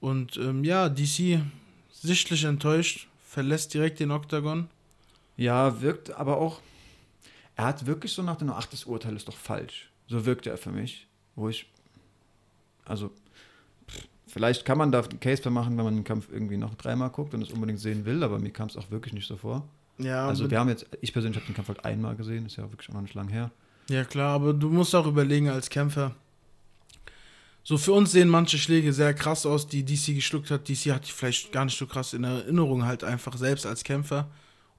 [0.00, 1.40] Und ähm, ja, DC
[1.92, 4.68] sichtlich enttäuscht, verlässt direkt den Oktagon.
[5.36, 6.60] Ja, wirkt aber auch,
[7.56, 9.90] er hat wirklich so nach dem, ach, das Urteil ist doch falsch.
[10.08, 11.66] So wirkte er für mich, wo ich,
[12.84, 13.10] also,
[14.32, 17.10] vielleicht kann man da einen Case für machen, wenn man den Kampf irgendwie noch dreimal
[17.10, 19.68] guckt und es unbedingt sehen will, aber mir kam es auch wirklich nicht so vor.
[19.98, 22.70] Ja, Also wir haben jetzt, ich persönlich habe den Kampf halt einmal gesehen, ist ja
[22.70, 23.50] wirklich auch noch nicht lang her.
[23.88, 26.14] Ja, klar, aber du musst auch überlegen als Kämpfer.
[27.64, 30.68] So, für uns sehen manche Schläge sehr krass aus, die DC geschluckt hat.
[30.68, 34.28] DC hat die vielleicht gar nicht so krass in Erinnerung, halt einfach selbst als Kämpfer.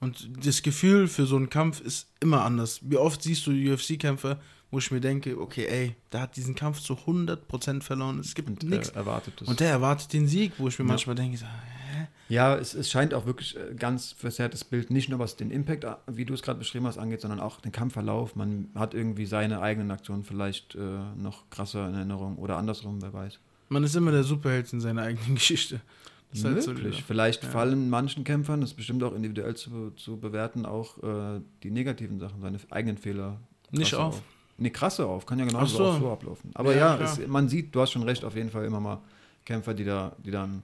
[0.01, 2.81] Und das Gefühl für so einen Kampf ist immer anders.
[2.83, 4.37] Wie oft siehst du UFC-Kämpfer,
[4.73, 8.19] wo ich mir denke, okay, ey, der hat diesen Kampf zu 100% verloren.
[8.19, 8.89] Es gibt nichts.
[8.89, 9.47] er erwartet es.
[9.47, 10.89] Und der erwartet den Sieg, wo ich mir Ja.
[10.89, 12.07] manchmal denke, so, hä?
[12.27, 15.83] ja, es, es scheint auch wirklich äh, ganz verzerrtes Bild, nicht nur was den Impact,
[15.83, 18.36] äh, wie du es gerade beschrieben hast, angeht, sondern auch den Kampfverlauf.
[18.36, 20.79] Man hat irgendwie seine eigenen Aktionen vielleicht äh,
[21.15, 23.39] noch krasser in Erinnerung oder andersrum, wer weiß.
[23.69, 25.81] Man ist immer der Superheld in seiner eigenen Geschichte.
[26.31, 26.73] Das ist halt so
[27.05, 27.49] Vielleicht Ja.
[27.49, 32.19] fallen manchen Kämpfern, das ist bestimmt auch individuell zu, zu bewerten, auch äh, die negativen
[32.19, 33.39] Sachen, seine eigenen Fehler.
[33.69, 34.23] Nicht krasser auf.
[34.57, 35.85] Nee, krasse auf, kann ja genauso so.
[35.85, 36.51] auch so ablaufen.
[36.53, 38.99] Aber Ja, ja, es, man sieht, du hast schon recht, auf jeden Fall immer mal
[39.45, 40.63] Kämpfer, die da, die dann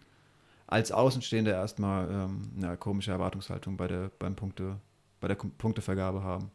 [0.67, 4.77] als Außenstehender erstmal ähm, eine komische Erwartungshaltung bei der, beim Punkte,
[5.19, 6.51] bei der Punktevergabe haben.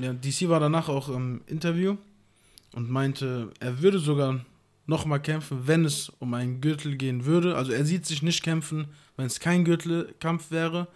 [0.00, 1.96] Ja, DC war danach auch im Interview
[2.74, 4.40] und meinte, er würde sogar
[4.86, 7.56] nochmal kämpfen, wenn es um einen Gürtel gehen würde.
[7.56, 10.88] Also er sieht sich nicht kämpfen, wenn es kein Gürtelkampf wäre.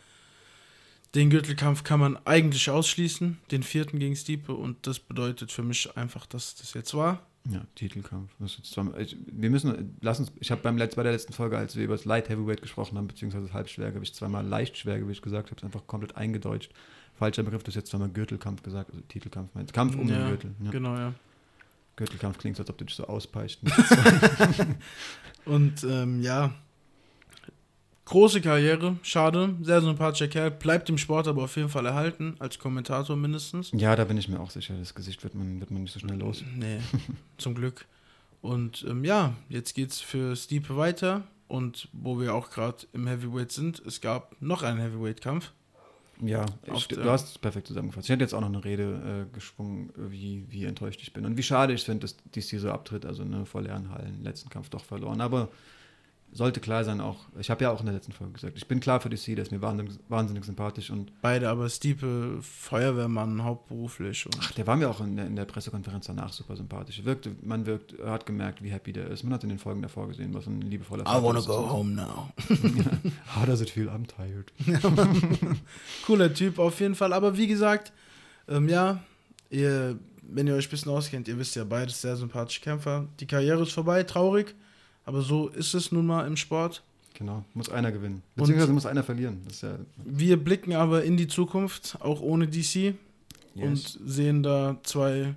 [1.16, 5.96] Den Gürtelkampf kann man eigentlich ausschließen, den vierten gegen Stiepe und das bedeutet für mich
[5.96, 7.22] einfach, dass das jetzt war.
[7.50, 8.30] Ja, Titelkampf.
[8.38, 12.04] Wir müssen, lass uns, ich habe beim bei der letzten Folge, als wir über das
[12.04, 16.18] Light Heavyweight gesprochen haben, beziehungsweise das Halbschwergewicht, zweimal leicht Schwergewicht gesagt, habe es einfach komplett
[16.18, 16.72] eingedeutscht.
[17.18, 19.72] Falscher Begriff, du hast jetzt zweimal Gürtelkampf gesagt, also Titelkampf meinst.
[19.72, 20.54] Kampf um Ja, den Gürtel.
[20.64, 20.70] Ja.
[20.70, 21.14] Genau, ja.
[21.96, 23.60] Gürtelkampf klingt so, als ob du dich so auspeitscht.
[25.46, 26.52] Und ähm, ja,
[28.06, 32.58] große Karriere, schade, sehr sympathischer Kerl, bleibt im Sport aber auf jeden Fall erhalten, als
[32.58, 33.70] Kommentator mindestens.
[33.72, 36.00] ja, da bin ich mir auch sicher, das Gesicht wird man, wird man nicht so
[36.00, 36.42] schnell los.
[36.56, 36.78] Nee,
[37.36, 37.84] zum Glück.
[38.40, 41.24] Und ähm, ja, jetzt geht's für Stiepe weiter.
[41.48, 45.52] Und wo wir auch gerade im Heavyweight sind, es gab noch einen Heavyweight-Kampf.
[46.20, 48.06] Ja, ich, du hast es perfekt zusammengefasst.
[48.06, 51.26] Ich hätte jetzt auch noch eine Rede äh, geschwungen, wie, wie enttäuscht ich bin.
[51.26, 54.22] Und wie schade ich finde, dass dies hier so abtritt, also eine vor leeren Hallen,
[54.24, 55.20] letzten Kampf doch verloren.
[55.20, 55.50] Aber
[56.36, 58.78] sollte klar sein auch, ich habe ja auch in der letzten Folge gesagt, ich bin
[58.80, 64.26] klar für DC, der ist mir wahnsinnig, wahnsinnig sympathisch und Beide aber Stiepe Feuerwehrmann hauptberuflich.
[64.26, 67.04] Und ach, der war mir auch in der, in der Pressekonferenz danach super sympathisch.
[67.04, 69.24] Wirkte, man wirkt, hat gemerkt, wie happy der ist.
[69.24, 71.48] Man hat in den Folgen davor gesehen, was ein liebevoller Vater ist.
[71.48, 72.28] home now.
[73.34, 73.88] How does it feel?
[73.88, 74.52] I'm tired.
[76.06, 77.12] Cooler Typ auf jeden Fall.
[77.12, 77.92] Aber wie gesagt,
[78.48, 79.02] ähm, ja,
[79.50, 83.06] ihr, wenn ihr euch ein bisschen auskennt, ihr wisst ja, beides sehr sympathische Kämpfer.
[83.20, 84.54] Die Karriere ist vorbei, traurig.
[85.06, 86.82] Aber so ist es nun mal im Sport.
[87.14, 88.22] Genau, muss einer gewinnen.
[88.34, 89.40] Beziehungsweise muss einer verlieren.
[89.62, 92.94] Ja, Wir blicken aber in die Zukunft, auch ohne DC,
[93.54, 95.34] und sehen da zwei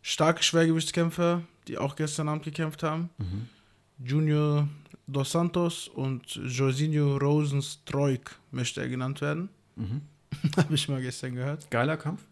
[0.00, 3.10] starke Schwergewichtskämpfer, die auch gestern Abend gekämpft haben.
[3.18, 3.48] Mhm.
[4.06, 4.68] Junior
[5.06, 9.50] Dos Santos und Jorginho Rosenstruik möchte er genannt werden.
[9.76, 10.02] Mhm.
[10.56, 11.70] Habe ich mal gestern gehört.
[11.70, 12.22] Geiler Kampf.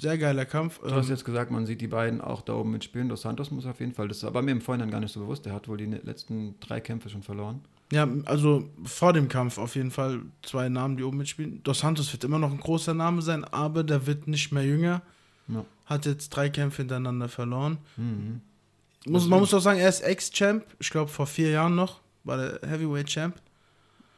[0.00, 0.78] Sehr geiler Kampf.
[0.80, 3.08] Du hast Ähm, jetzt gesagt, man sieht die beiden auch da oben mitspielen.
[3.08, 4.08] Dos Santos muss auf jeden Fall.
[4.08, 5.44] Das war mir im Vorhinein gar nicht so bewusst.
[5.46, 7.60] Der hat wohl die ne- letzten drei Kämpfe schon verloren.
[7.92, 11.60] Ja, also vor dem Kampf auf jeden Fall zwei Namen, die oben mitspielen.
[11.64, 15.02] Dos Santos wird immer noch ein großer Name sein, aber der wird nicht mehr jünger.
[15.48, 15.64] Ja.
[15.86, 17.78] Hat jetzt drei Kämpfe hintereinander verloren.
[17.96, 18.40] Mhm.
[19.06, 20.64] Muss, Deswegen- man muss auch sagen, er ist Ex-Champ.
[20.78, 23.34] Ich glaube, vor vier Jahren noch war der Heavyweight-Champ.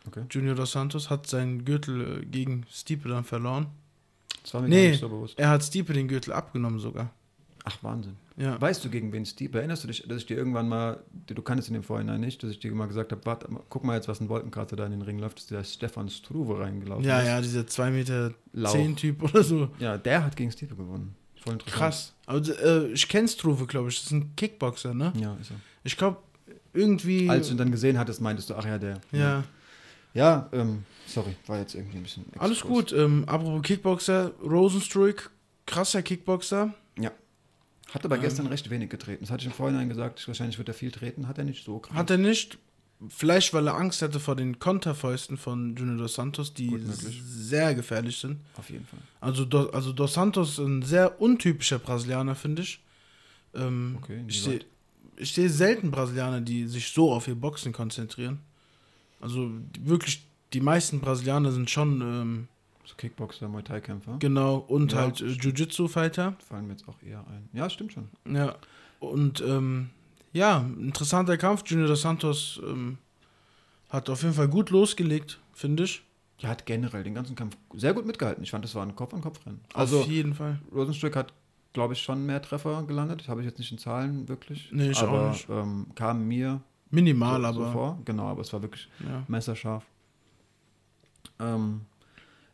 [0.06, 0.24] Okay.
[0.30, 3.66] Junior Dos Santos hat seinen Gürtel äh, gegen Stipe dann verloren.
[4.42, 4.82] Das war mir Nee.
[4.84, 5.38] gar nicht so bewusst.
[5.38, 7.10] Er hat Stipe den Gürtel abgenommen sogar.
[7.64, 8.16] Ach, Wahnsinn.
[8.36, 8.60] Ja.
[8.60, 9.56] Weißt du, gegen wen Steve?
[9.56, 12.50] Erinnerst du dich, dass ich dir irgendwann mal, du kannst in dem Vorhinein nicht, dass
[12.50, 15.02] ich dir mal gesagt habe, warte, guck mal jetzt, was ein Wolkenkratzer da in den
[15.02, 17.26] Ring läuft, dass der Stefan Struve reingelaufen Ja, ist.
[17.28, 18.72] ja, dieser 2 Meter Lauch.
[18.72, 19.68] 10 Typ oder so.
[19.78, 21.14] Ja, der hat gegen Steve gewonnen.
[21.40, 21.78] Voll interessant.
[21.78, 22.12] Krass.
[22.26, 23.96] Also, äh, ich kenne Struve, glaube ich.
[23.96, 25.12] Das ist ein Kickboxer, ne?
[25.16, 25.56] Ja, ist er.
[25.84, 26.16] Ich glaube,
[26.72, 27.28] irgendwie.
[27.28, 29.00] Als du ihn dann gesehen hattest, meintest du, ach ja, der.
[29.12, 29.18] ja.
[29.18, 29.44] Ja,
[30.14, 32.24] ähm, sorry, war jetzt irgendwie ein bisschen.
[32.38, 32.90] Alles Exkurs.
[32.90, 32.92] gut.
[32.92, 35.30] Ähm, apropos Kickboxer, Rosenstruik,
[35.66, 36.74] krasser Kickboxer.
[37.94, 38.22] Hat aber Ähm.
[38.22, 39.24] gestern recht wenig getreten.
[39.24, 41.78] Das hatte ich im Vorhinein gesagt, wahrscheinlich wird er viel treten, hat er nicht so
[41.78, 41.94] krass.
[41.94, 42.56] Hat er nicht.
[43.08, 48.16] Vielleicht, weil er Angst hatte vor den Konterfäusten von Junior Dos Santos, die sehr gefährlich
[48.18, 48.38] sind.
[48.56, 49.00] Auf jeden Fall.
[49.20, 52.82] Also, Do, also Dos Santos ein sehr untypischer Brasilianer, finde ich.
[53.54, 54.66] Ähm, Okay, ich sehe inwieweit?
[55.16, 58.38] ich sehe selten Brasilianer, die sich so auf ihr Boxen konzentrieren.
[59.22, 62.48] Also wirklich, die meisten Brasilianer sind schon ähm,
[62.84, 64.16] So Kickboxer, Muay Thai-Kämpfer.
[64.18, 66.36] genau und Ja, halt äh, Jiu-Jitsu-Fighter.
[66.46, 67.48] Fallen mir jetzt auch eher ein.
[67.54, 68.08] Ja, stimmt schon.
[68.30, 68.56] Ja.
[69.00, 69.88] Und ähm,
[70.32, 71.62] ja, interessanter Kampf.
[71.66, 72.98] Junior Dos Santos ähm,
[73.88, 76.02] hat auf jeden Fall gut losgelegt, finde ich.
[76.40, 78.42] Der hat generell den ganzen Kampf sehr gut mitgehalten.
[78.42, 79.60] Ich fand, das war ein Kopf-an-Kopf-Rennen.
[79.74, 80.58] Also Also, auf jeden Fall.
[80.74, 81.32] Rosenstück hat,
[81.72, 83.28] glaube ich, schon mehr Treffer gelandet.
[83.28, 84.68] Habe ich jetzt nicht in Zahlen wirklich.
[84.72, 85.46] Nee, ich auch aber nicht.
[85.48, 86.60] Ähm, kam mir
[86.92, 87.98] Minimal, so, aber so vor.
[88.04, 89.24] Genau, aber es war wirklich ja.
[89.26, 89.84] messerscharf.
[91.40, 91.80] Ähm,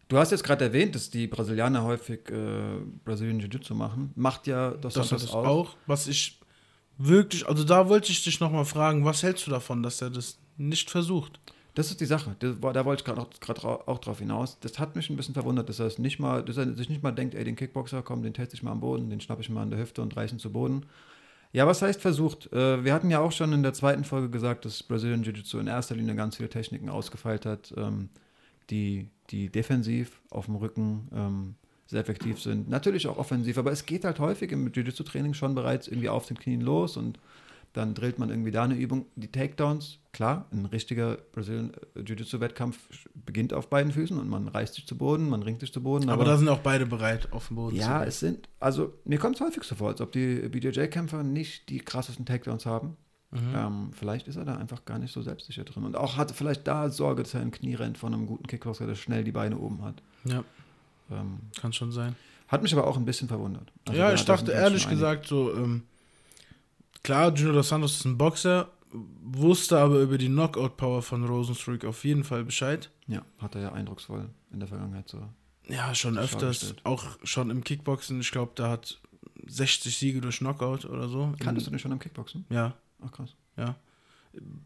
[0.09, 4.13] du hast jetzt gerade erwähnt, dass die Brasilianer häufig äh, Brasilien Jiu-Jitsu machen.
[4.15, 5.77] Macht ja das, das das es auch.
[5.87, 6.39] Was ich
[6.97, 10.39] wirklich, also da wollte ich dich nochmal fragen, was hältst du davon, dass er das
[10.57, 11.41] nicht versucht?
[11.75, 12.35] Das ist die Sache.
[12.61, 13.21] War, da wollte ich gerade
[13.69, 14.59] auch, auch drauf hinaus.
[14.61, 17.03] Das hat mich ein bisschen verwundert, dass er es nicht mal, dass er sich nicht
[17.03, 19.51] mal denkt, ey, den Kickboxer, komm, den teste ich mal am Boden, den schnappe ich
[19.51, 20.87] mal an der Hüfte und reiße ihn zu Boden.
[21.53, 22.53] Ja, was heißt versucht?
[22.53, 25.67] Äh, wir hatten ja auch schon in der zweiten Folge gesagt, dass Brazilian Jiu-Jitsu in
[25.67, 28.11] erster Linie ganz viele Techniken ausgefeilt hat, ähm,
[28.71, 31.55] die, die defensiv auf dem Rücken ähm,
[31.87, 32.69] sehr effektiv sind.
[32.69, 36.39] Natürlich auch offensiv, aber es geht halt häufig im Jiu-Jitsu-Training schon bereits irgendwie auf den
[36.39, 37.19] Knien los und
[37.79, 39.07] dann drillt man irgendwie da eine Übung.
[39.17, 42.77] Die Takedowns, klar, ein richtiger Brazilian äh, Jiu-Jitsu-Wettkampf
[43.15, 46.11] beginnt auf beiden Füßen und man reißt sich zu Boden, man ringt sich zu Boden.
[46.11, 49.19] Aber, da sind auch beide bereit, auf dem Boden ja, zu es sind, also mir
[49.19, 52.97] kommt es häufig so vor, als ob die BJJ-Kämpfer nicht die krassesten Takedowns haben.
[53.31, 53.39] Mhm.
[53.55, 56.67] Ähm, vielleicht ist er da einfach gar nicht so selbstsicher drin und auch hatte vielleicht
[56.67, 59.59] da Sorge, dass er im Knie rennt von einem guten Kickboxer, der schnell die Beine
[59.59, 60.03] oben hat.
[60.25, 60.43] Ja,
[61.11, 62.17] Ähm, kann schon sein.
[62.49, 63.71] hat mich aber auch ein bisschen verwundert.
[63.87, 65.83] Also ja, ich da dachte ehrlich gesagt so, ähm,
[67.03, 72.05] klar, Junior Dos Santos ist ein Boxer, wusste aber über die Knockout-Power von Rosenstruik auf
[72.05, 72.91] jeden Fall Bescheid.
[73.07, 75.23] Ja, hat er ja eindrucksvoll in der Vergangenheit so.
[75.69, 78.21] Ja, schon öfters, auch schon im Kickboxen.
[78.21, 79.01] Ich glaube, der hat
[79.47, 81.35] 60 Siege durch Knockout oder so.
[81.39, 82.47] Kanntest du den schon am Kickboxen?
[82.49, 83.35] Ja, Ach krass.
[83.57, 83.77] ja.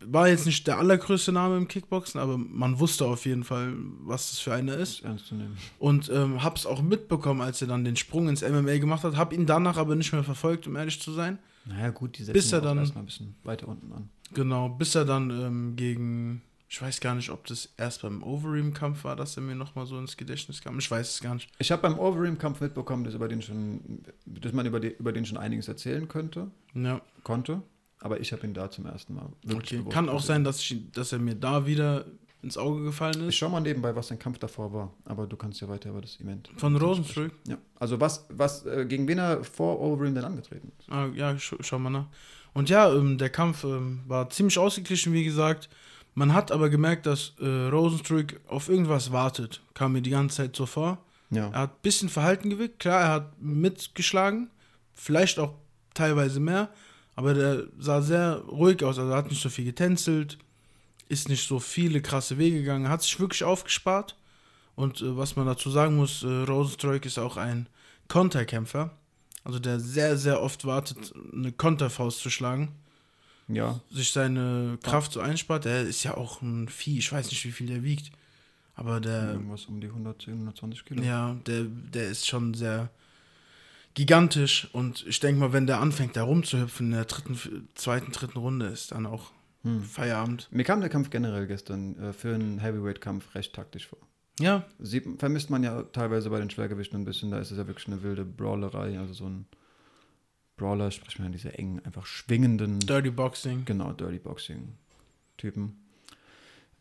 [0.05, 4.31] War jetzt nicht der allergrößte Name im Kickboxen, aber man wusste auf jeden Fall, was
[4.31, 5.03] das für einer ist.
[5.05, 5.57] Ernst zu nehmen.
[5.79, 9.17] Und ähm, hab's auch mitbekommen, als er dann den Sprung ins MMA gemacht hat.
[9.17, 11.39] Hab ihn danach aber nicht mehr verfolgt, um ehrlich zu sein.
[11.65, 14.09] Naja, gut, die setzen Bis er dann- erstmal ein bisschen weiter unten an.
[14.35, 19.05] Genau, bis er dann ähm, gegen, ich weiß gar nicht, ob das erst beim Overeem-Kampf
[19.05, 20.79] war, dass er mir nochmal so ins Gedächtnis kam.
[20.79, 21.51] Ich weiß es gar nicht.
[21.59, 25.25] Ich habe beim Overeem-Kampf mitbekommen, dass, über den schon, dass man über, die, über den
[25.27, 27.63] schon einiges erzählen könnte, Ja, konnte.
[28.03, 29.91] Aber ich habe ihn da zum ersten Mal wirklich okay.
[29.91, 30.27] Kann auch gesehen.
[30.27, 32.05] sein, dass, ich, dass er mir da wieder
[32.43, 33.35] ins Auge gefallen Ich ist.
[33.37, 34.93] schau mal nebenbei, was sein Kampf davor war.
[35.05, 36.51] Aber du kannst ja weiter über das Event.
[36.57, 37.33] Von Rosenstruik.
[37.47, 37.57] Ja.
[37.79, 40.91] Also was, was, äh, gegen wen er vor Overeem denn angetreten ist.
[40.91, 42.07] Ah, ja, sch schau mal nach.
[42.55, 45.69] Und ja, ähm, der Kampf ähm, war ziemlich ausgeglichen, wie gesagt.
[46.15, 49.63] Man hat aber gemerkt, dass äh, Rosenstruik auf irgendwas wartet.
[49.75, 50.99] Kam mir die ganze Zeit so vor.
[51.31, 51.49] Ja.
[51.51, 52.81] Er hat ein bisschen Verhalten gewirkt.
[52.81, 54.51] Klar, er hat mitgeschlagen.
[54.93, 55.55] Vielleicht auch
[55.95, 56.69] teilweise mehr.
[57.15, 58.99] Aber der sah sehr ruhig aus.
[58.99, 60.39] Also er hat nicht so viel getänzelt.
[61.09, 62.89] Ist nicht so viele krasse Wege gegangen.
[62.89, 64.17] Hat sich wirklich aufgespart.
[64.75, 67.69] Und äh, was man dazu sagen muss, äh, Rosenstruik ist auch ein
[68.09, 68.97] Konterkämpfer.
[69.45, 72.73] Also der sehr, sehr oft wartet, eine Konterfaust zu schlagen.
[73.49, 75.65] Ja, sich seine Kraft so einspart.
[75.65, 78.13] Der ist ja auch ein Vieh, ich weiß nicht, wie viel der wiegt.
[78.75, 81.03] Aber der, irgendwas um die 110, 120 Kilo.
[81.03, 82.89] ja, der, der ist schon sehr
[83.95, 84.69] gigantisch.
[84.73, 88.67] Und ich denke mal, wenn der anfängt, da rumzuhüpfen in der dritten, zweiten, dritten Runde,
[88.67, 89.31] ist dann auch
[89.65, 89.83] Hm.
[89.85, 90.49] Feierabend.
[90.51, 93.99] Mir kam der Kampf generell gestern äh, für einen Heavyweight-Kampf recht taktisch vor.
[94.41, 97.67] Ja, Sieht, vermisst man ja teilweise bei den Schwergewichten ein bisschen, da ist es ja
[97.69, 99.47] wirklich eine wilde Brawlerei, also so ein
[100.57, 103.65] Brawler, spricht man ja diese engen, einfach schwingenden, Dirty Boxing.
[103.65, 105.77] genau, Dirty Boxing-Typen.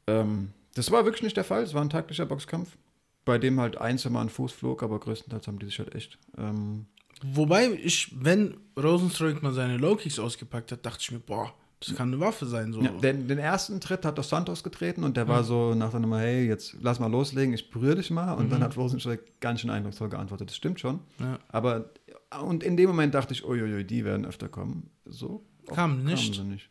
[0.08, 2.78] Ähm, das war wirklich nicht der Fall, es war ein taktischer Boxkampf,
[3.26, 6.88] bei dem halt einzeln ein Fuß flog, aber größtenteils haben die sich halt echt ähm,
[7.24, 12.10] Wobei ich, wenn Rosenstruck mal seine Low-Kicks ausgepackt hat, dachte ich mir, boah, das kann
[12.14, 12.74] eine Waffe sein.
[12.74, 12.82] So.
[12.82, 16.20] Ja, den, den ersten Tritt hat doch Santos getreten und der war so nach Nummer,
[16.20, 18.34] hey, jetzt lass mal loslegen, ich berühre dich mal.
[18.34, 20.50] Und dann hat Rosenstruck ganz schön eindrucksvoll geantwortet.
[20.50, 21.00] Das stimmt schon.
[21.20, 21.40] Ja.
[21.50, 21.90] Aber,
[22.44, 24.92] und in dem Moment dachte ich, uiuiui, die werden öfter kommen.
[25.06, 26.34] So Kam nicht.
[26.36, 26.70] Kamen sie nicht.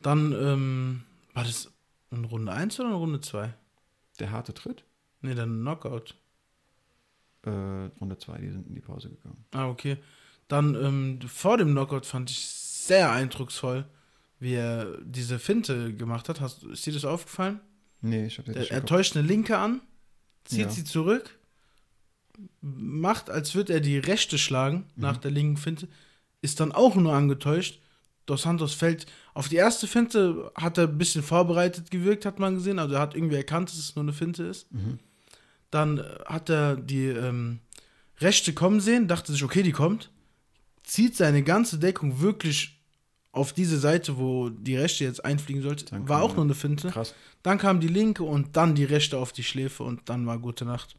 [0.00, 1.02] Dann, ähm,
[1.34, 1.70] war das
[2.10, 3.54] in Runde 1 oder in Runde 2?
[4.18, 4.84] Der harte Tritt,
[5.22, 6.16] Nee, dann Knockout.
[7.44, 7.50] Äh,
[8.00, 9.44] Runde 2, die sind in die Pause gegangen.
[9.52, 9.96] Ah, okay.
[10.48, 13.84] Dann ähm, vor dem Knockout fand ich sehr eindrucksvoll,
[14.38, 16.40] wie er diese Finte gemacht hat.
[16.40, 17.60] Hast, ist dir das aufgefallen?
[18.00, 18.88] Nee, ich Er, nicht er geguckt.
[18.88, 19.80] täuscht eine linke an,
[20.44, 20.70] zieht Ja.
[20.70, 21.38] sie zurück,
[22.60, 25.02] macht, als würde er die rechte schlagen Mhm.
[25.02, 25.88] nach der linken Finte,
[26.40, 27.80] ist dann auch nur angetäuscht.
[28.26, 32.54] Dos Santos fällt auf die erste Finte, hat er ein bisschen vorbereitet gewirkt, hat man
[32.54, 32.78] gesehen.
[32.78, 34.72] Also er hat irgendwie erkannt, dass es nur eine Finte ist.
[34.72, 34.98] Mhm.
[35.72, 37.58] Dann hat er die ähm,
[38.20, 40.10] rechte kommen sehen, dachte sich, okay, die kommt,
[40.84, 42.78] zieht seine ganze Deckung wirklich
[43.32, 45.86] auf diese Seite, wo die rechte jetzt einfliegen sollte.
[45.86, 46.90] Dann War auch nur eine Finte.
[46.90, 47.14] Krass.
[47.42, 50.66] Dann kam die linke und dann die rechte auf die Schläfe und dann war gute
[50.66, 50.94] Nacht.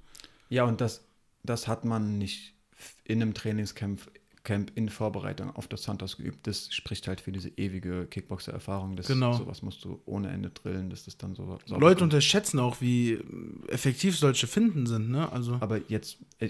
[0.49, 1.05] Ja, und das,
[1.43, 2.55] das hat man nicht
[3.03, 4.01] in einem Trainingscamp
[4.43, 6.45] Camp in Vorbereitung auf das Santos geübt.
[6.47, 8.95] Das spricht halt für diese ewige Kickboxer-Erfahrung.
[8.97, 9.33] Das- Genau.
[9.33, 12.01] Sowas musst du ohne Ende drillen, dass das dann so Leute kommt.
[12.01, 13.19] unterschätzen auch, wie
[13.69, 15.31] effektiv solche Finden sind, ne?
[15.31, 16.49] Also, Aber jetzt, äh,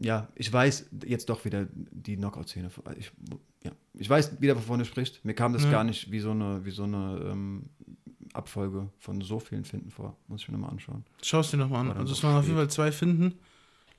[0.00, 2.70] ja, ich weiß jetzt doch wieder die Knockout-Szene.
[2.96, 3.10] Ich,
[3.64, 5.24] ja, ich weiß wieder, wovon du sprichst.
[5.24, 5.70] Mir kam das Ja.
[5.72, 7.64] gar nicht wie so eine, wie so eine ähm,
[8.34, 10.16] Abfolge von so vielen Finden vor.
[10.28, 11.04] Muss ich mir nochmal anschauen.
[11.22, 11.96] schau es dir nochmal an.
[11.96, 12.56] Also, so es waren auf jeden.
[12.56, 13.34] Fall zwei Finden.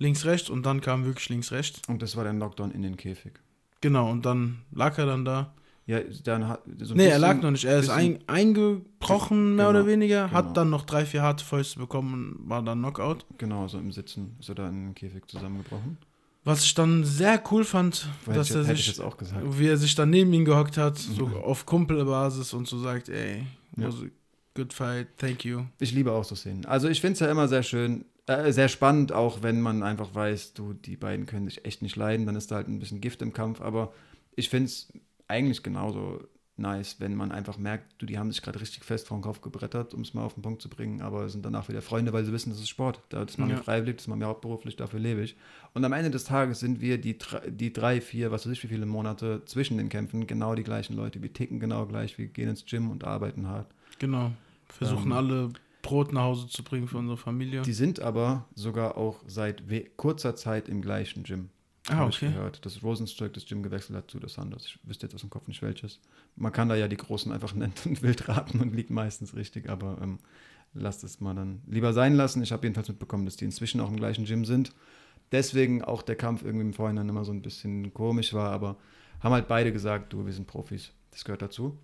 [0.04, 1.82] Links, rechts und dann kam wirklich links, rechts.
[1.88, 3.34] Und das war der Knockdown in den Käfig.
[3.82, 5.54] Genau, und dann lag er dann da.
[5.86, 7.66] Ja, dann hat so nee, er lag noch nicht.
[7.66, 10.28] Er ist ein, eingebrochen, mehr Genau, oder weniger.
[10.28, 10.34] genau.
[10.38, 13.26] Hat dann noch drei, vier harte Fäuste bekommen und war dann Knockout.
[13.38, 15.98] Genau, so im Sitzen ist er da in den Käfig zusammengebrochen.
[16.46, 19.42] Was ich dann sehr cool fand, Hätte dass ich, er sich, jetzt auch gesagt.
[19.60, 23.44] wie er sich dann neben ihn gehockt hat, so auf Kumpelbasis und so sagt, ey,
[23.78, 23.88] Ja.
[23.88, 24.08] was a
[24.56, 25.62] good fight, thank you.
[25.80, 26.66] Ich liebe auch so Szenen.
[26.66, 30.13] Also ich finde es ja immer sehr schön, äh, sehr spannend, auch wenn man einfach
[30.15, 33.01] weiß, du, die beiden können sich echt nicht leiden, dann ist da halt ein bisschen
[33.01, 33.93] Gift im Kampf, aber
[34.36, 34.91] ich finde es
[35.27, 36.21] eigentlich genauso
[36.55, 39.41] nice, wenn man einfach merkt, du, die haben sich gerade richtig fest vor den Kopf
[39.41, 42.23] gebrettert, um es mal auf den Punkt zu bringen, aber sind danach wieder Freunde, weil
[42.25, 43.01] sie wissen, das ist Sport.
[43.09, 43.63] Das machen wir Ja.
[43.63, 45.36] freiwillig, das machen wir hauptberuflich, dafür lebe ich.
[45.73, 48.67] Und am Ende des Tages sind wir die, die drei, vier, was weiß ich, wie
[48.67, 51.23] viele Monate zwischen den Kämpfen genau die gleichen Leute.
[51.23, 53.67] Wir ticken genau gleich, wir gehen ins Gym und arbeiten hart.
[53.99, 54.31] Genau.
[54.67, 55.53] Versuchen Ähm, alle
[55.84, 57.62] Brot nach Hause zu bringen für unsere Familie.
[57.62, 59.63] Die sind aber sogar auch seit
[59.98, 61.50] kurzer Zeit im gleichen Gym.
[61.89, 62.30] ah, Hab ich okay.
[62.30, 64.65] gehört, dass Rosenstruck das Gym gewechselt hat zu das Sandos.
[64.65, 66.00] Ich wüsste jetzt aus dem Kopf nicht welches.
[66.36, 69.69] Man kann da ja die Großen einfach nennen und wild raten und liegt meistens richtig,
[69.69, 70.17] aber ähm,
[70.74, 72.41] lasst es mal dann lieber sein lassen.
[72.41, 74.74] Ich habe jedenfalls mitbekommen, dass die inzwischen auch im gleichen Gym sind.
[75.32, 78.78] Deswegen auch der Kampf irgendwie im Vorhinein immer so ein bisschen komisch war, aber
[79.19, 80.91] haben halt beide gesagt, du, wir sind Profis.
[81.12, 81.78] Das gehört dazu.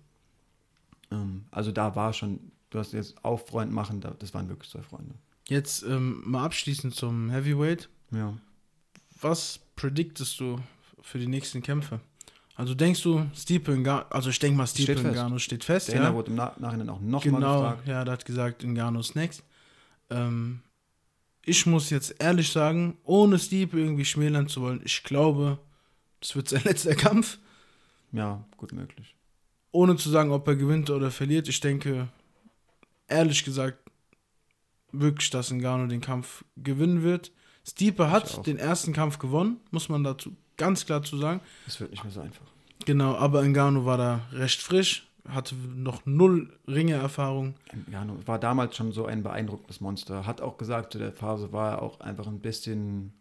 [1.10, 4.70] Ähm, also da war schon, du hast jetzt auf Freund machen, da, das waren wirklich
[4.70, 5.14] zwei Freunde.
[5.48, 7.88] Jetzt ähm, mal abschließend zum Heavyweight.
[8.12, 8.34] Ja.
[9.20, 10.58] Was prediktest du
[11.02, 12.00] für die nächsten Kämpfe?
[12.54, 15.14] Also denkst du, Stipe Ngannou, also ich denke mal, Stipe Steht fest.
[15.16, 16.14] Ngannou steht fest, Der ja?
[16.14, 17.88] wurde im Na Nachhinein auch nochmal Genau, gefragt.
[17.88, 19.42] ja, der hat gesagt, Ngannou ist next.
[20.10, 20.60] Ähm,
[21.44, 25.58] ich muss jetzt ehrlich sagen, ohne Stipe irgendwie schmälern zu wollen, ich glaube,
[26.20, 27.38] das wird sein letzter Kampf.
[28.12, 29.14] Ja, gut möglich.
[29.72, 31.48] Ohne zu sagen, ob er gewinnt oder verliert.
[31.48, 32.08] Ich denke,
[33.10, 33.78] ehrlich gesagt,
[34.92, 37.32] wirklich, dass Ngannou den Kampf gewinnen wird.
[38.06, 38.12] Auch.
[38.12, 41.40] hat den ersten Kampf gewonnen, muss man dazu ganz klar zu sagen.
[41.66, 42.46] Das wird nicht mehr so einfach.
[42.86, 47.54] Genau, aber Ngannou war da recht frisch, hatte noch null Ringe-Erfahrung.
[47.90, 50.26] Jano war damals schon so ein beeindruckendes Monster.
[50.26, 53.12] Hat auch gesagt, zu der Phase war er auch einfach ein bisschen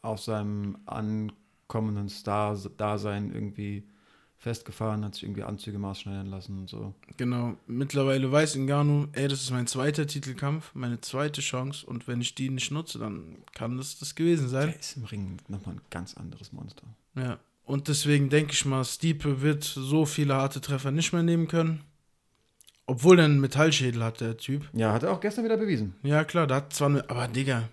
[0.00, 3.86] auf seinem ankommenden Star-Dasein irgendwie
[4.38, 6.94] festgefahren, hat sich irgendwie Anzüge maßschneidern lassen und so.
[7.16, 12.20] Genau, mittlerweile weiß Ngannou, ey, das ist mein zweiter Titelkampf, meine zweite Chance und wenn
[12.20, 14.68] ich die nicht nutze, dann kann das das gewesen sein.
[14.68, 16.84] Der ist im Ring nochmal ein ganz anderes Monster.
[17.16, 21.48] Ja, Und deswegen denke ich mal, Stiepe wird so viele harte Treffer nicht mehr nehmen
[21.48, 21.80] können.
[22.86, 24.66] Obwohl er einen Metallschädel hat, der Typ.
[24.72, 25.94] Ja, hat er auch gestern wieder bewiesen.
[26.02, 26.90] Ja, klar, da hat zwar.
[27.10, 27.68] Aber, Digga,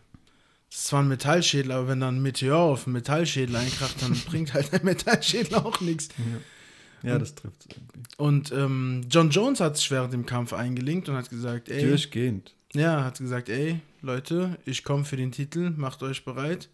[0.69, 4.11] das ist zwar ein Metallschädel, aber wenn dann ein Meteor auf einen Metallschädel einkracht, dann
[4.25, 6.09] bringt halt ein Metallschädel auch nichts.
[6.17, 6.23] Ja,
[7.03, 8.01] das trifft irgendwie.
[8.17, 11.87] Und ähm, John Jones hat sich während dem Kampf eingelinkt und hat gesagt, ey.
[11.87, 12.53] Durchgehend.
[12.73, 16.69] Ja, hat gesagt, ey, Leute, ich komme für den Titel, macht euch bereit.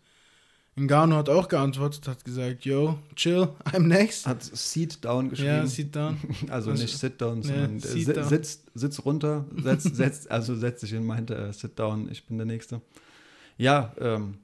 [0.79, 4.25] Ngannou hat auch geantwortet, hat gesagt, yo, chill, I'm next.
[4.25, 5.49] Hat Seat Down geschrieben.
[5.49, 6.17] Ja, sit down.
[6.49, 8.29] Also Also- nicht Sit Down, Ja, sondern sit si- down.
[8.29, 12.37] sitz, sitz runter, setz, setz, also setz dich hin, meinte er, Sit Down, ich bin
[12.37, 12.81] der Nächste.
[13.57, 14.35] Ja, ähm,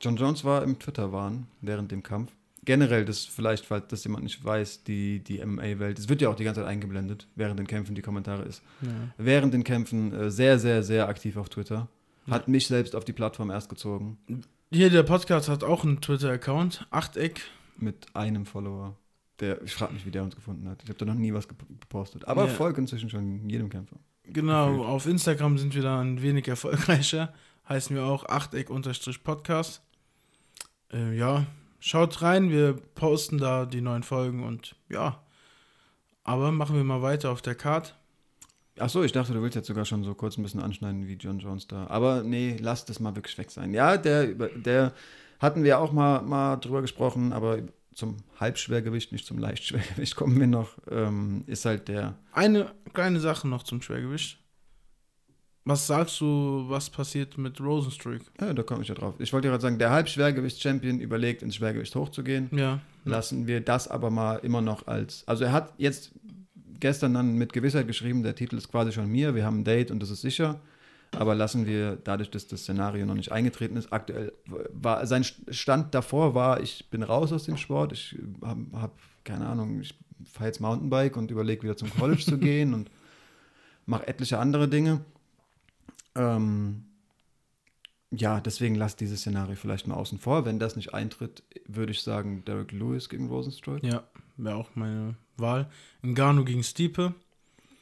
[0.00, 2.30] John Jones war im Twitter-Wahn während dem Kampf.
[2.64, 6.36] Generell, das vielleicht, falls das jemand nicht weiß, die, die MMA-Welt, es wird ja auch
[6.36, 8.62] die ganze Zeit eingeblendet, während den Kämpfen die Kommentare ist.
[8.82, 8.88] Ja.
[9.18, 11.88] Während den Kämpfen äh, sehr, sehr, sehr aktiv auf Twitter.
[12.30, 14.16] Hat mich selbst auf die Plattform erst gezogen.
[14.72, 17.42] Hier, der Podcast hat auch einen Twitter-Account, Achteck.
[17.76, 18.96] Mit einem Follower.
[19.40, 20.82] Der, ich frage mich, wie der uns gefunden hat.
[20.84, 22.26] Ich habe da noch nie was gep- gepostet.
[22.26, 22.50] Aber Ja.
[22.52, 23.96] folge inzwischen schon jedem Kämpfer.
[24.22, 24.88] Genau, Gefühlt.
[24.88, 27.34] auf Instagram sind wir da ein wenig erfolgreicher.
[27.68, 29.82] Heißen wir auch Achteck-Podcast.
[30.92, 31.44] Äh, ja,
[31.84, 35.20] schaut rein, wir posten da die neuen Folgen und ja.
[36.22, 37.94] Aber machen wir mal weiter auf der Card.
[38.78, 41.14] Ach so, ich dachte, du willst jetzt sogar schon so kurz ein bisschen anschneiden wie
[41.14, 41.86] John Jones da.
[41.88, 43.74] Aber nee, lass das mal wirklich weg sein.
[43.74, 44.94] Ja, der, der
[45.38, 47.58] hatten wir auch mal, mal drüber gesprochen, aber
[47.94, 50.78] zum Halbschwergewicht, nicht zum Leichtschwergewicht kommen wir noch.
[50.90, 52.16] Ähm, ist halt der.
[52.32, 54.38] Eine kleine Sache noch zum Schwergewicht.
[55.66, 58.20] Was sagst du, was passiert mit Rosenstruik?
[58.38, 59.14] Ja, da komme ich ja drauf.
[59.18, 62.50] Ich wollte gerade sagen, der Halbschwergewicht-Champion überlegt, ins Schwergewicht hochzugehen.
[62.54, 62.80] Ja.
[63.06, 65.26] Lassen wir das aber mal immer noch als.
[65.26, 66.12] Also er hat jetzt
[66.80, 69.90] gestern dann mit Gewissheit geschrieben, der Titel ist quasi schon mir, wir haben ein Date
[69.90, 70.60] und das ist sicher.
[71.12, 74.32] Aber lassen wir, dadurch, dass das Szenario noch nicht eingetreten ist, aktuell
[74.72, 79.46] war sein Stand davor war, ich bin raus aus dem Sport, ich habe, hab, keine
[79.46, 79.94] Ahnung, ich
[80.24, 82.90] fahre jetzt Mountainbike und überlege wieder zum College zu gehen und
[83.86, 85.00] mache etliche andere Dinge.
[86.14, 86.84] Ähm,
[88.10, 90.44] ja, deswegen lasst dieses Szenario vielleicht mal außen vor.
[90.44, 93.82] Wenn das nicht eintritt, würde ich sagen, Derek Lewis gegen Rosenstruik.
[93.82, 94.04] Ja,
[94.36, 95.70] wäre auch meine Wahl.
[96.02, 97.14] Ngannou gegen Stiepe.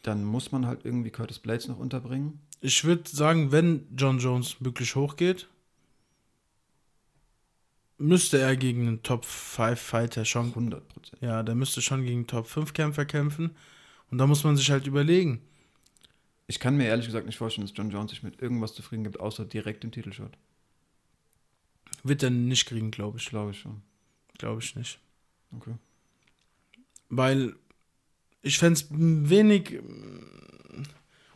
[0.03, 2.41] Dann muss man halt irgendwie Curtis Blades noch unterbringen.
[2.61, 5.49] Ich würde sagen, wenn John Jones wirklich hochgeht,
[7.99, 10.49] müsste er gegen einen Top 5 Fighter schon.
[10.49, 11.22] 100 Prozent.
[11.22, 13.51] Ja, der müsste schon gegen Top 5 Kämpfer kämpfen.
[14.11, 15.41] Und da muss man sich halt überlegen.
[16.53, 19.18] Ich kann mir ehrlich gesagt nicht vorstellen, dass John Jones sich mit irgendwas zufrieden gibt,
[19.18, 20.32] außer direkt dem Titelshot.
[22.03, 23.24] Wird er nicht kriegen, glaube ich.
[23.24, 23.80] Glaube ich schon.
[24.36, 24.98] Glaube ich nicht.
[25.57, 25.76] Okay.
[27.09, 27.55] Weil
[28.42, 30.82] ich fände es wenig mm,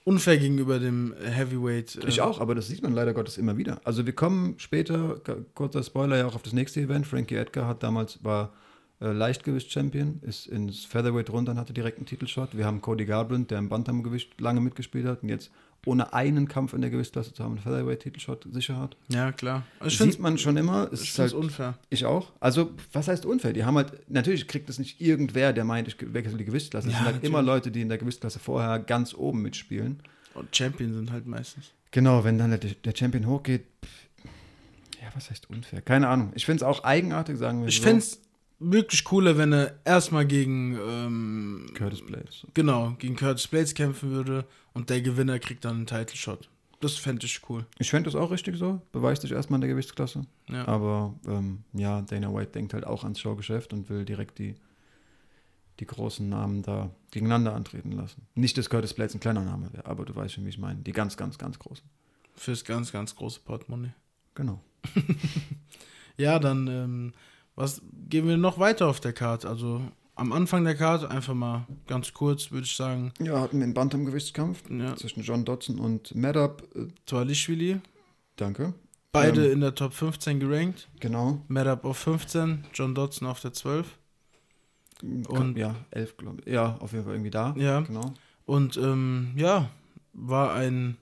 [0.05, 1.97] unfair gegenüber dem Heavyweight.
[1.97, 3.81] äh, Ich auch, aber das sieht man leider Gottes immer wieder.
[3.85, 5.19] Also wir kommen später,
[5.55, 7.07] kurzer Spoiler ja auch auf das nächste Event.
[7.07, 8.66] Frankie Edgar hat damals, war äh,
[9.01, 12.57] Leichtgewicht-Champion, ist ins Featherweight runter und hatte direkt einen Titelshot.
[12.57, 15.51] Wir haben Cody Garbrandt, der im Bantamgewicht lange mitgespielt hat und jetzt
[15.85, 18.97] ohne einen Kampf in der Gewichtsklasse zu haben, einen Featherweight-Titelshot sicher hat.
[19.09, 19.63] Ja, klar.
[19.79, 20.89] Also Ich Sieht finde man schon immer.
[20.93, 21.79] Es es ist halt, unfair.
[21.91, 22.33] ich auch.
[22.41, 23.53] Also, was heißt unfair?
[23.53, 26.89] Die haben halt, natürlich kriegt es nicht irgendwer, der meint, ich wechsle die Gewichtsklasse.
[26.89, 27.31] Es Ja, sind halt natürlich.
[27.33, 30.01] immer Leute, die in der Gewichtsklasse vorher ganz oben mitspielen.
[30.35, 31.71] Und Champion sind halt meistens.
[31.93, 33.91] Genau, wenn dann der, Champion hochgeht, pff,
[35.01, 35.83] ja, was heißt unfair?
[35.83, 36.33] Keine Ahnung.
[36.35, 37.83] Ich finde es auch eigenartig, sagen wir Ich so.
[37.85, 38.21] fände es
[38.59, 42.47] wirklich cooler, wenn er erstmal gegen, ähm, Curtis Blades.
[42.55, 46.49] genau, gegen Curtis Blades kämpfen würde und der Gewinner kriegt dann einen Title Shot.
[46.81, 47.65] Das fände ich cool.
[47.79, 48.83] Ich fände das auch richtig so.
[48.93, 50.27] Beweist dich erstmal in der Gewichtsklasse.
[50.51, 50.69] Ja.
[50.69, 54.55] Aber ähm, ja, Dana White denkt halt auch ans Showgeschäft und will direkt die,
[55.81, 58.27] die großen Namen da gegeneinander antreten lassen.
[58.35, 60.81] Nicht, dass Curtis Blades ein kleiner Name wäre, aber du weißt schon, wie ich meine.
[60.81, 61.89] Die ganz, ganz, ganz großen.
[62.35, 63.95] Fürs ganz, ganz große Portemonnaie.
[64.35, 64.61] Genau.
[66.19, 67.13] Ja, dann, ähm,
[67.57, 69.49] was gehen wir noch weiter auf der Karte?
[69.49, 69.81] Also
[70.15, 73.75] am Anfang der Karte einfach mal ganz kurz, würde ich sagen, Ja, hatten wir einen
[73.75, 76.63] Bantam-Gewichtskampf ja, zwischen John Dodson und Madab.
[76.75, 77.81] Äh, Tualischvili.
[78.37, 78.73] danke.
[79.13, 79.53] Beide Ähm.
[79.55, 80.89] in der Top 15 gerankt.
[81.01, 81.41] Genau.
[81.49, 83.99] Madap auf 15, John Dodson auf der 12.
[85.29, 86.53] Und- ja, elf, glaube ich.
[86.53, 87.55] Ja, auf jeden Fall irgendwie da.
[87.57, 87.81] Ja.
[87.81, 88.13] Genau.
[88.47, 89.71] Und ähm, ja,
[90.13, 90.97] war ein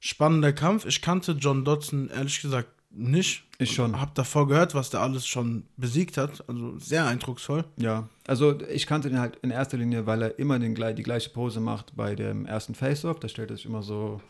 [0.00, 0.84] spannender Kampf.
[0.86, 3.44] Ich kannte John Dodson ehrlich gesagt nicht.
[3.58, 4.00] Ich schon.
[4.00, 6.48] Hab davor gehört, was der alles schon besiegt hat.
[6.48, 7.64] Also sehr eindrucksvoll.
[7.76, 11.30] Ja, also ich kannte den halt in erster Linie, weil er immer den, die gleiche
[11.30, 13.18] Pose macht bei dem ersten Face-Off.
[13.20, 14.20] Da stellt er sich immer so,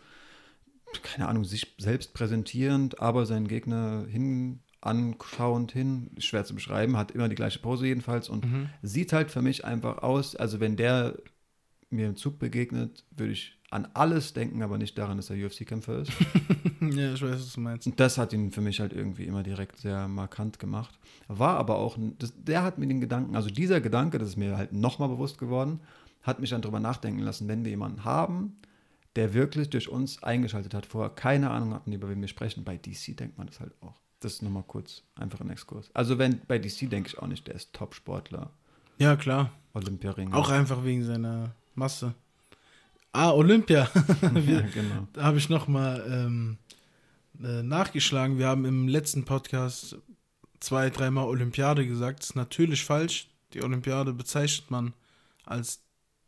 [1.02, 7.10] keine Ahnung, sich selbst präsentierend, aber seinen Gegner hin, anschauend hin, schwer zu beschreiben, hat
[7.10, 8.70] immer die gleiche Pose jedenfalls und Mhm.
[8.82, 11.16] sieht halt für mich einfach aus, also wenn der
[11.90, 16.00] mir im Zug begegnet, würde ich an alles denken, aber nicht daran, dass er UFC-Kämpfer
[16.00, 16.12] ist.
[16.80, 17.86] ja, ich weiß, was du meinst.
[17.86, 20.98] Und das hat ihn für mich halt irgendwie immer direkt sehr markant gemacht.
[21.28, 24.56] War aber auch, das, der hat mir den Gedanken, also dieser Gedanke, das ist mir
[24.56, 25.80] halt nochmal bewusst geworden,
[26.22, 28.56] hat mich dann drüber nachdenken lassen, wenn wir jemanden haben,
[29.16, 32.64] der wirklich durch uns eingeschaltet hat, vorher keine Ahnung hatten, über wen wir sprechen.
[32.64, 34.00] Bei DC denkt man das halt auch.
[34.20, 35.90] Das ist nochmal kurz, einfach ein Exkurs.
[35.94, 38.50] Also wenn bei DC denke ich auch nicht, der ist Top-Sportler.
[38.98, 39.52] Ja, klar.
[39.74, 40.32] Olympiaring.
[40.32, 42.14] Auch einfach wegen seiner Masse.
[43.18, 43.90] Ah, Olympia.
[44.22, 45.08] ja, genau.
[45.12, 46.56] Da habe ich nochmal ähm,
[47.42, 48.38] äh, nachgeschlagen.
[48.38, 49.96] Wir haben im letzten Podcast
[50.60, 52.20] zwei, dreimal Olympiade gesagt.
[52.20, 53.26] Das ist natürlich falsch.
[53.54, 54.92] Die Olympiade bezeichnet man
[55.44, 55.80] als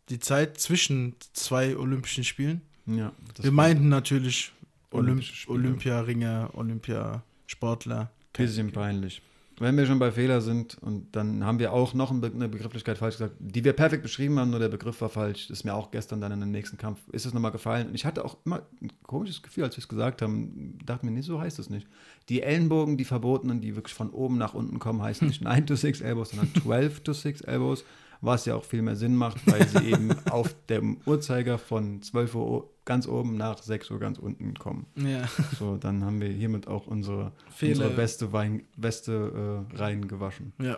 [0.09, 2.61] die Zeit zwischen zwei Olympischen Spielen.
[2.86, 4.51] Ja, Wir meinten natürlich
[4.91, 5.59] Olymp Olympische Spiele.
[5.59, 8.11] Olympiaringer, Olympiasportler.
[8.32, 9.22] Bisschen peinlich.
[9.61, 13.18] Wenn wir schon bei Fehler sind und dann haben wir auch noch eine Begrifflichkeit falsch
[13.18, 15.48] gesagt, die wir perfekt beschrieben haben, nur der Begriff war falsch.
[15.48, 17.88] Das ist mir auch gestern dann in dem nächsten Kampf, ist es nochmal gefallen.
[17.88, 21.12] Und ich hatte auch immer ein komisches Gefühl, als wir es gesagt haben, dachte mir,
[21.12, 21.86] nee, so heißt es nicht.
[22.30, 25.74] Die Ellenbogen, die verbotenen, die wirklich von oben nach unten kommen, heißen nicht 9 to
[25.74, 27.84] 6 Elbows, sondern 12 to 6 Elbows,
[28.20, 32.34] was ja auch viel mehr Sinn macht, weil sie eben auf dem Uhrzeiger von 12
[32.34, 34.86] Uhr ganz oben nach 6 Uhr ganz unten kommen.
[34.96, 35.28] Ja.
[35.58, 37.72] So, dann haben wir hiermit auch unsere, Fehler.
[37.72, 40.52] unsere beste, Wein, beste äh, Reihen gewaschen.
[40.60, 40.76] Ja,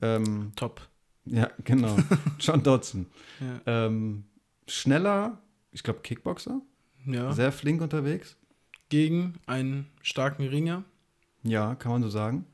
[0.00, 0.80] Ähm, top.
[1.24, 1.96] ja, genau.
[2.38, 3.06] John Dodson.
[3.40, 3.86] Ja.
[3.86, 4.24] Ähm,
[4.66, 5.38] schneller,
[5.72, 6.60] ich glaube Kickboxer,
[7.06, 7.32] ja.
[7.32, 8.36] sehr flink unterwegs.
[8.88, 10.84] Gegen einen starken Ringer.
[11.42, 12.44] Ja, kann man so sagen.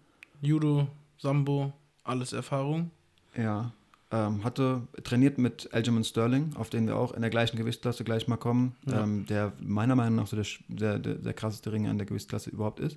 [0.40, 0.88] Judo,
[1.18, 1.72] Sambo,
[2.04, 2.90] alles Erfahrung.
[3.36, 3.72] Ja.
[4.10, 8.26] Ähm, hatte trainiert mit Aljamain Sterling, auf den wir auch in der gleichen Gewichtsklasse gleich
[8.26, 9.02] mal kommen, Ja.
[9.02, 12.48] ähm, der meiner Meinung nach so der, der, der, der krasseste Ringer in der Gewichtsklasse
[12.48, 12.96] überhaupt ist.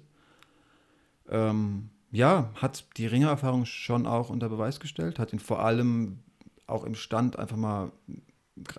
[1.29, 6.19] Ähm, ja, hat die Ringererfahrung schon auch unter Beweis gestellt, hat ihn vor allem
[6.67, 7.91] auch im Stand einfach mal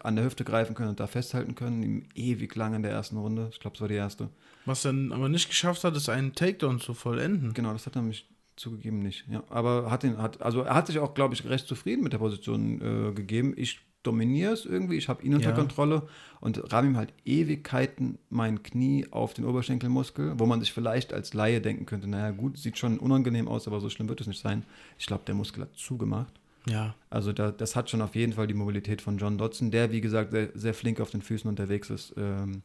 [0.03, 3.17] an der Hüfte greifen können und da festhalten können, ihm ewig lang in der ersten
[3.17, 3.49] Runde.
[3.53, 4.29] Ich glaube, es war die erste.
[4.65, 7.53] Was er aber nicht geschafft hat, ist einen Takedown zu vollenden.
[7.53, 9.25] Genau, das hat er mich zugegeben nicht.
[9.29, 12.13] Ja, aber hat ihn, hat, also er hat sich auch, glaube ich, recht zufrieden mit
[12.13, 13.55] der Position äh, gegeben.
[13.57, 15.55] Ich dominiere es irgendwie, ich habe ihn unter Ja.
[15.55, 16.09] Kontrolle
[16.41, 21.35] und ramme ihm halt Ewigkeiten mein Knie auf den Oberschenkelmuskel, wo man sich vielleicht als
[21.35, 24.41] Laie denken könnte, naja gut, sieht schon unangenehm aus, aber so schlimm wird es nicht
[24.41, 24.65] sein.
[24.99, 26.33] Ich glaube, der Muskel hat zugemacht.
[26.69, 26.95] Ja.
[27.11, 30.01] Also da, das hat schon auf jeden Fall die Mobilität von John Dodson, der, wie
[30.01, 32.63] gesagt, sehr, sehr flink auf den Füßen unterwegs ist, ähm,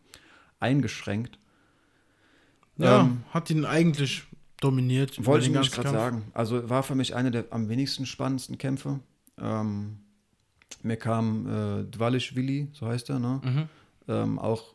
[0.59, 1.37] eingeschränkt.
[2.77, 4.23] Ja, Ähm, hat ihn eigentlich
[4.61, 5.25] dominiert.
[5.25, 6.23] Wollte ich ganzen gerade sagen.
[6.33, 8.99] Also war für mich einer der am wenigsten spannendsten Kämpfe.
[9.39, 9.99] Ähm,
[10.83, 13.41] mir kam äh, Dvalishvili, so heißt er, ne?
[13.43, 13.69] Mhm.
[14.07, 14.73] Ähm, auch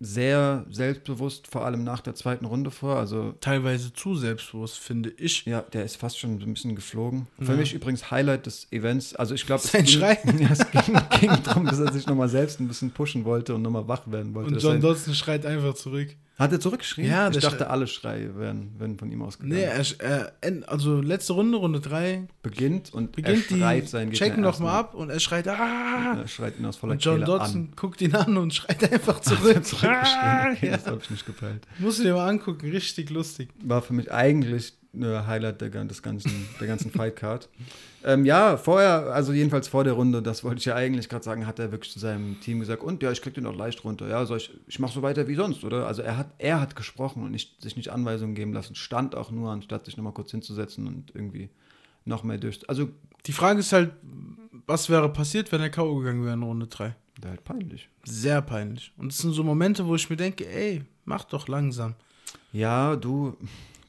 [0.00, 2.96] sehr selbstbewusst, vor allem nach der zweiten Runde vor.
[2.96, 5.44] Also Teilweise zu selbstbewusst, finde ich.
[5.44, 7.26] ja, der ist fast schon ein bisschen geflogen.
[7.38, 7.46] Ja.
[7.46, 9.16] Für mich übrigens Highlight des Events.
[9.16, 10.18] Also ich glaube, Sein Schrei.
[10.38, 13.62] Ja, es ging, ging darum, dass er sich nochmal selbst ein bisschen pushen wollte und
[13.62, 14.54] nochmal wach werden wollte.
[14.54, 16.14] Und John Dodson schreit einfach zurück.
[16.38, 17.08] Hat er zurückgeschrien?
[17.10, 19.56] Ja, ich dachte, alle Schreie werden, werden von ihm ausgegangen.
[19.60, 19.64] Nee,
[19.98, 24.26] er, end- also letzte Runde, Runde 3, beginnt und beginnt er die, schreit seinen Gegner
[24.26, 24.78] checken nochmal mal.
[24.78, 26.16] ab und er schreit, ah!
[26.16, 27.72] Er schreit ihn aus voller Und John Kehle Dodson an.
[27.74, 29.56] guckt ihn an und schreit einfach zurück.
[29.56, 29.92] er zurückgeschrien.
[29.92, 30.76] Ah, Okay, ja.
[30.76, 31.66] Das habe ich nicht gepeilt.
[31.80, 33.48] Musst du dir mal angucken, richtig lustig.
[33.64, 34.74] War für mich eigentlich
[35.04, 37.48] Highlight der, des ganzen, der ganzen Fightcard.
[38.04, 41.46] Ähm, ja, vorher, also jedenfalls vor der Runde, das wollte ich ja eigentlich gerade sagen,
[41.46, 44.08] hat er wirklich zu seinem Team gesagt, und ja, ich krieg den auch leicht runter.
[44.08, 45.86] Ja, soll ich, ich mache so weiter wie sonst, oder?
[45.86, 49.30] Also er hat, er hat gesprochen und nicht, sich nicht Anweisungen geben lassen, stand auch
[49.30, 51.50] nur, anstatt sich nochmal kurz hinzusetzen und irgendwie
[52.04, 52.60] noch mehr durch.
[52.68, 52.88] Also,
[53.26, 53.92] Die Frage ist halt,
[54.66, 55.96] was wäre passiert, wenn er K.O.
[55.96, 56.94] gegangen wäre in Runde 3?
[57.20, 57.88] wäre halt peinlich.
[58.04, 58.92] Sehr peinlich.
[58.96, 61.94] Und es sind so Momente, wo ich mir denke, ey, mach doch langsam.
[62.52, 63.36] Ja, du,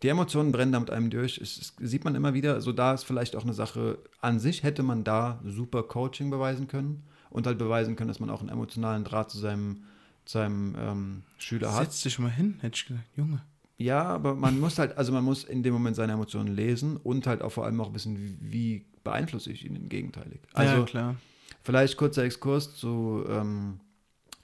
[0.01, 1.37] die Emotionen brennen da mit einem durch.
[1.37, 2.61] Es, es sieht man immer wieder.
[2.61, 6.67] So, da ist vielleicht auch eine Sache an sich, hätte man da super Coaching beweisen
[6.67, 9.83] können und halt beweisen können, dass man auch einen emotionalen Draht zu seinem,
[10.25, 11.91] zu seinem ähm, Schüler hat.
[11.91, 13.05] Setz dich mal hin, hätte ich gesagt.
[13.15, 13.41] Junge.
[13.77, 17.27] Ja, aber man muss halt, also man muss in dem Moment seine Emotionen lesen und
[17.27, 20.39] halt auch vor allem auch wissen, wie, wie beeinflusse ich ihn gegenteilig.
[20.53, 21.15] Also, ja, klar.
[21.63, 23.79] Vielleicht kurzer Exkurs zu ähm,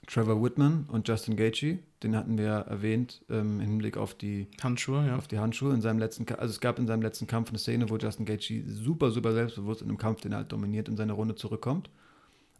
[0.06, 1.78] Trevor Whitman und Justin Gaethje.
[2.02, 5.16] Den hatten wir erwähnt ähm, im Hinblick auf die, Handschuhe, ja.
[5.16, 5.74] auf die Handschuhe.
[5.74, 8.64] In seinem letzten, also es gab in seinem letzten Kampf eine Szene, wo Justin Gaethje
[8.66, 11.90] super, super selbstbewusst in einem Kampf, den er halt dominiert, in seine Runde zurückkommt.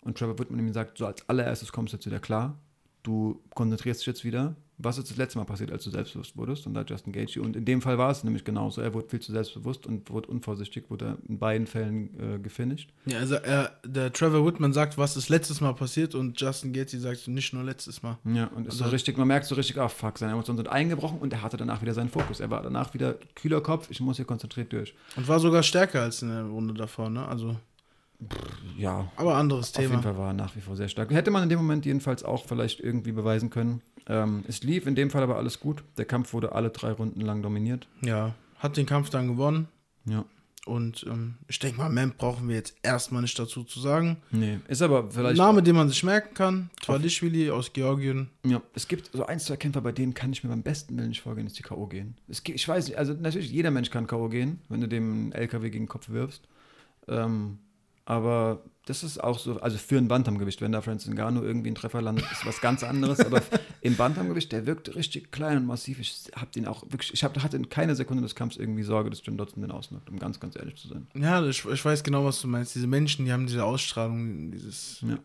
[0.00, 2.58] Und Trevor Whitman ihm sagt, so als allererstes kommst du jetzt wieder klar.
[3.06, 4.56] Du konzentrierst dich jetzt wieder.
[4.78, 6.66] Was ist das letzte Mal passiert, als du selbstbewusst wurdest?
[6.66, 7.40] Und da Justin Gaethje.
[7.40, 8.80] Und in dem Fall war es nämlich genauso.
[8.80, 12.90] Er wurde viel zu selbstbewusst und wurde unvorsichtig, wurde in beiden Fällen äh, gefinisht.
[13.06, 16.98] Ja, also er, der Trevor Whitman sagt, was ist letztes Mal passiert und Justin Gaethje
[16.98, 18.18] sagt nicht nur letztes Mal.
[18.24, 20.68] Ja, und ist so Also- richtig, man merkt so richtig, ah fuck, seine Emotionen sind
[20.68, 22.40] eingebrochen und er hatte danach wieder seinen Fokus.
[22.40, 24.94] Er war danach wieder kühler Kopf, ich muss hier konzentriert durch.
[25.16, 27.26] Und war sogar stärker als in der Runde davor, ne?
[27.26, 27.56] Also
[28.76, 30.02] Ja, Aber anderes auf jeden Thema.
[30.02, 31.10] Fall war er nach wie vor sehr stark.
[31.10, 33.82] Hätte man in dem Moment jedenfalls auch vielleicht irgendwie beweisen können.
[34.08, 35.82] Ähm, es lief in dem Fall aber alles gut.
[35.98, 37.88] Der Kampf wurde alle drei Runden lang dominiert.
[38.02, 39.68] Ja, hat den Kampf dann gewonnen.
[40.04, 40.24] Ja.
[40.66, 44.16] Und ähm, ich denke mal, Mem brauchen wir jetzt erstmal nicht dazu zu sagen.
[44.32, 45.36] Nee, ist aber vielleicht.
[45.38, 46.70] Name, den man sich merken kann.
[46.82, 48.30] Twalischvili aus Georgien.
[48.44, 51.10] Ja, es gibt so ein, zwei Kämpfer, bei denen kann ich mir beim besten Willen
[51.10, 51.86] nicht vorgehen, dass die K.O.
[51.86, 52.16] gehen.
[52.26, 54.28] Es gibt, ich weiß nicht, also natürlich, jeder Mensch kann K.O.
[54.28, 56.48] gehen, wenn du dem LKW gegen den Kopf wirfst.
[57.06, 57.58] Ähm,
[58.06, 61.74] aber das ist auch so, also für ein Bantamgewicht, wenn da Francis Ngannou irgendwie ein
[61.74, 63.18] Treffer landet, ist was ganz anderes.
[63.18, 63.42] aber
[63.80, 65.98] im Bantamgewicht, der wirkt richtig klein und massiv.
[65.98, 69.10] Ich hab den auch wirklich, ich hab, hatte in keiner Sekunde des Kampfs irgendwie Sorge,
[69.10, 71.08] dass John Dodson den ausnockt, um ganz, ganz ehrlich zu sein.
[71.14, 72.76] Ja, ich, ich weiß genau, was du meinst.
[72.76, 75.00] Diese Menschen, die haben diese Ausstrahlung, dieses.
[75.00, 75.18] Ja.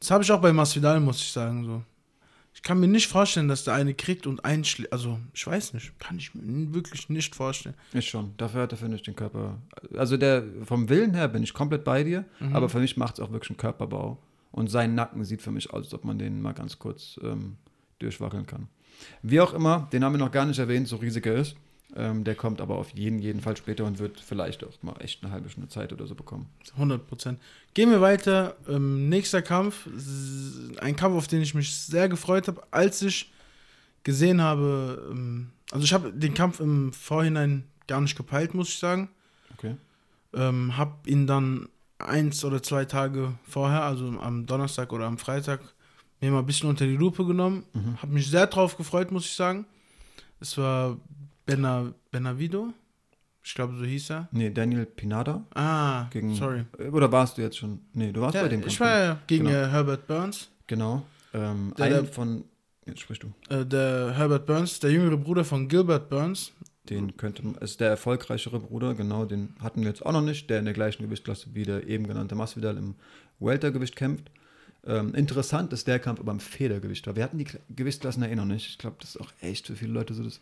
[0.00, 1.64] Das habe ich auch bei Masvidal, muss ich sagen.
[1.64, 1.82] So.
[2.62, 4.92] Ich kann mir nicht vorstellen, dass der eine kriegt und einschlägt.
[4.92, 5.98] Also, ich weiß nicht.
[5.98, 7.74] Kann ich mir wirklich nicht vorstellen.
[7.92, 8.34] Ich schon.
[8.36, 9.58] Dafür hat er, finde ich, den Körper.
[9.96, 13.20] Also der vom Willen her bin ich komplett bei dir, aber für mich macht es
[13.20, 14.16] auch wirklich einen Körperbau.
[14.52, 17.56] Und sein Nacken sieht für mich aus, als ob man den mal ganz kurz ähm,
[17.98, 18.68] durchwackeln kann.
[19.22, 21.56] Wie auch immer, den haben wir noch gar nicht erwähnt, so riesig er ist.
[21.94, 25.22] Ähm, der kommt aber auf jeden, jeden Fall später und wird vielleicht auch mal echt
[25.22, 26.46] eine halbe Stunde Zeit oder so bekommen.
[26.74, 27.38] 100 Prozent.
[27.74, 28.56] Gehen wir weiter.
[28.66, 29.88] Ähm, nächster Kampf.
[30.80, 33.30] Ein Kampf, auf den ich mich sehr gefreut habe, als ich
[34.04, 35.06] gesehen habe.
[35.10, 39.10] Ähm, also, ich habe den Kampf im Vorhinein gar nicht gepeilt, muss ich sagen.
[39.58, 39.76] Okay.
[40.34, 41.68] Ähm, hab ihn dann
[41.98, 45.60] eins oder zwei Tage vorher, also am Donnerstag oder am Freitag,
[46.20, 47.64] mir mal ein bisschen unter die Lupe genommen.
[47.74, 48.00] Mhm.
[48.00, 49.66] Hab mich sehr drauf gefreut, muss ich sagen.
[50.40, 50.96] Es war
[51.56, 52.72] Bena, Benavido.
[53.44, 54.28] Ich glaube, so hieß er.
[54.30, 55.44] Nee, Daniel Pinada.
[55.54, 56.64] Ah, Gegen, sorry.
[56.92, 57.80] Oder warst du jetzt schon?
[57.92, 58.80] Nee, du warst Ja, bei dem ich Kampf.
[58.80, 59.66] war ja gegen Genau.
[59.66, 60.48] Herbert Burns.
[60.68, 61.02] Genau.
[61.34, 62.44] Ähm, Der- von.
[62.86, 63.32] Jetzt sprichst du.
[63.54, 66.52] Äh, der Herbert Burns, der jüngere Bruder von Gilbert Burns.
[66.88, 70.50] Den könnte man, ist der erfolgreichere Bruder, genau, den hatten wir jetzt auch noch nicht,
[70.50, 72.96] der in der gleichen Gewichtsklasse wie der eben genannte Masvidal im
[73.38, 74.30] Weltergewicht kämpft.
[74.84, 77.06] Ähm, interessant ist der Kampf aber im Federgewicht.
[77.06, 77.14] war.
[77.14, 78.68] Wir hatten die Kla- Gewichtsklassen ja eh noch nicht.
[78.68, 80.40] Ich glaube, das ist auch echt für viele Leute so das,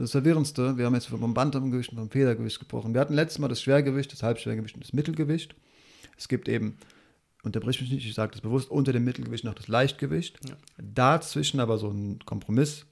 [0.00, 0.78] das Verwirrendste.
[0.78, 2.94] Wir haben jetzt vom Bantamgewicht und vom Federgewicht gesprochen.
[2.94, 5.54] Wir hatten letztes Mal das Schwergewicht, das Halbschwergewicht und das Mittelgewicht.
[6.16, 6.78] Es gibt eben,
[7.42, 10.38] unterbrich mich nicht, ich sage das bewusst, unter dem Mittelgewicht noch das Leichtgewicht.
[10.48, 10.56] Ja.
[10.78, 12.86] Dazwischen aber so ein Kompromiss,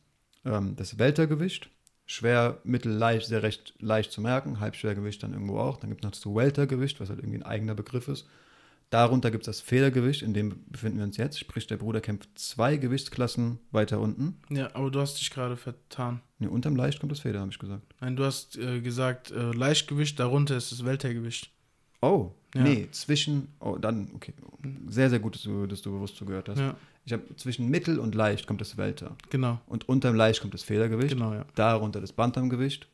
[0.45, 1.71] ähm, das Weltergewicht.
[2.07, 4.61] Schwer, mittel, leicht, sehr recht leicht zu merken.
[4.61, 5.77] Halbschwergewicht dann irgendwo auch.
[5.77, 8.27] Dann gibt es noch das Weltergewicht, was halt irgendwie ein eigener Begriff ist.
[8.91, 11.39] Darunter gibt es das Federgewicht, in dem befinden wir uns jetzt.
[11.39, 14.39] Sprich, der Bruder kämpft zwei Gewichtsklassen weiter unten.
[14.49, 16.23] Ja, aber du hast dich gerade vertan.
[16.39, 17.83] Ne, unterm Leicht kommt das Feder, habe ich gesagt.
[18.01, 21.51] Nein, du hast äh, gesagt, äh, Leichtgewicht, darunter ist das Weltergewicht.
[22.01, 22.63] Oh, Ja.
[22.63, 24.33] nee, zwischen, oh, dann, okay.
[24.89, 26.59] Sehr, sehr gut, dass du, dass du bewusst zugehört hast.
[26.59, 26.75] Ja,
[27.05, 29.17] Ich habe zwischen Mittel und Leicht kommt das Welter.
[29.29, 29.61] genau.
[29.67, 31.11] Und unterm Leicht kommt das Federgewicht.
[31.15, 31.45] Genau, ja.
[31.57, 32.89] Darunter das Bantamgewicht,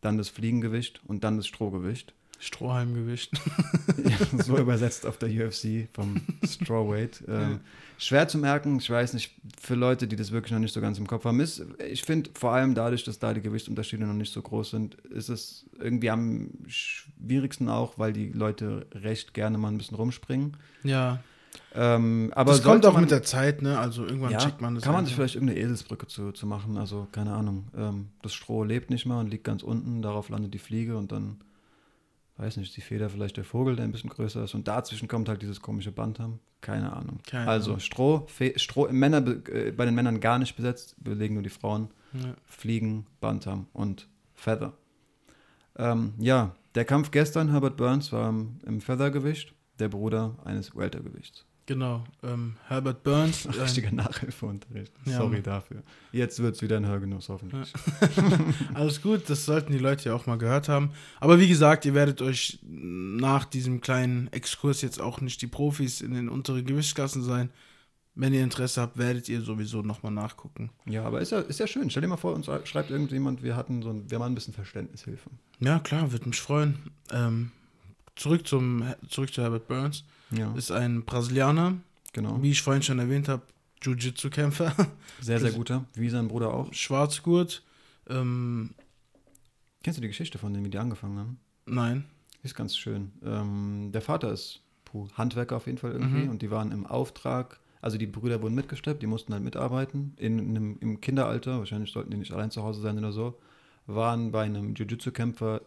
[0.00, 2.14] dann das Fliegengewicht und dann das Strohgewicht.
[2.38, 3.32] Strohhalmgewicht.
[4.04, 7.24] Ja, so übersetzt auf der UFC vom Strawweight.
[7.28, 7.60] Ähm,
[7.98, 10.98] schwer zu merken, ich weiß nicht, für Leute, die das wirklich noch nicht so ganz
[10.98, 14.32] im Kopf haben, ist, ich finde vor allem dadurch, dass da die Gewichtsunterschiede noch nicht
[14.32, 19.68] so groß sind, ist es irgendwie am schwierigsten auch, weil die Leute recht gerne mal
[19.68, 20.56] ein bisschen rumspringen.
[20.84, 21.20] ja.
[21.74, 23.78] Ähm, aber das kommt auch man, mit der Zeit, ne?
[23.78, 24.84] Also irgendwann ja, checkt man das.
[24.84, 27.68] Kann man sich vielleicht irgendeine Eselsbrücke zu, zu machen, also keine Ahnung.
[27.76, 31.12] Ähm, das Stroh lebt nicht mal und liegt ganz unten, darauf landet die Fliege und
[31.12, 31.38] dann,
[32.38, 35.28] weiß nicht, die Feder vielleicht der Vogel, der ein bisschen größer ist und dazwischen kommt
[35.28, 36.38] halt dieses komische Bantam.
[36.60, 37.18] Keine Ahnung.
[37.26, 37.80] Keine also Ahnung.
[37.80, 41.90] Stroh, Fe Stroh Männer, äh, bei den Männern gar nicht besetzt, belegen nur die Frauen.
[42.14, 42.34] Ja.
[42.46, 44.72] Fliegen, Bantam und Feather.
[45.76, 51.44] Ähm, ja, der Kampf gestern, Herbert Burns, war im Feathergewicht, der Bruder eines Weltergewichts.
[51.68, 52.02] Genau.
[52.22, 53.46] Ähm, Herbert Burns.
[53.46, 54.90] Ach, ein- richtiger Nachhilfeunterricht.
[55.04, 55.42] Ja, Sorry Mann.
[55.42, 55.82] dafür.
[56.12, 57.70] Jetzt wird es wieder ein Hörgenuss, hoffentlich.
[58.74, 60.92] Alles gut, das sollten die Leute ja auch mal gehört haben.
[61.20, 66.00] Aber wie gesagt, ihr werdet euch nach diesem kleinen Exkurs jetzt auch nicht die Profis
[66.00, 67.50] in den unteren Gewichtsklassen sein.
[68.14, 70.70] Wenn ihr Interesse habt, werdet ihr sowieso nochmal nachgucken.
[70.86, 71.90] Ja, aber ist ja, ist ja schön.
[71.90, 74.54] Stell dir mal vor, uns schreibt irgendjemand, wir hatten so ein, wir machen ein bisschen
[74.54, 75.28] Verständnishilfe.
[75.60, 76.78] Ja, klar, würde mich freuen.
[77.12, 77.52] Ähm,
[78.16, 80.04] zurück, zum, zurück zu Herbert Burns.
[80.30, 81.78] Ja, Ist ein Brasilianer,
[82.12, 82.42] genau.
[82.42, 83.42] wie ich vorhin schon erwähnt habe,
[83.82, 84.74] Jiu-Jitsu-Kämpfer,
[85.20, 85.84] Sehr, sehr guter.
[85.94, 86.72] Wie sein Bruder auch.
[86.74, 87.62] Schwarzgurt.
[88.08, 88.74] Ähm,
[89.82, 91.38] Kennst du die Geschichte von denen, wie die angefangen haben?
[91.66, 92.04] nein.
[92.44, 93.10] Ist ganz schön.
[93.24, 96.30] Ähm, der Vater ist puh, Handwerker auf jeden Fall irgendwie Mhm.
[96.30, 100.38] und die waren im Auftrag, also die Brüder wurden mitgesteppt, die mussten halt mitarbeiten in,
[100.38, 103.38] in einem, im Kinderalter, wahrscheinlich sollten die nicht allein zu Hause sein oder so,
[103.86, 105.62] waren bei einem Jiu-Jitsu-Kämpfer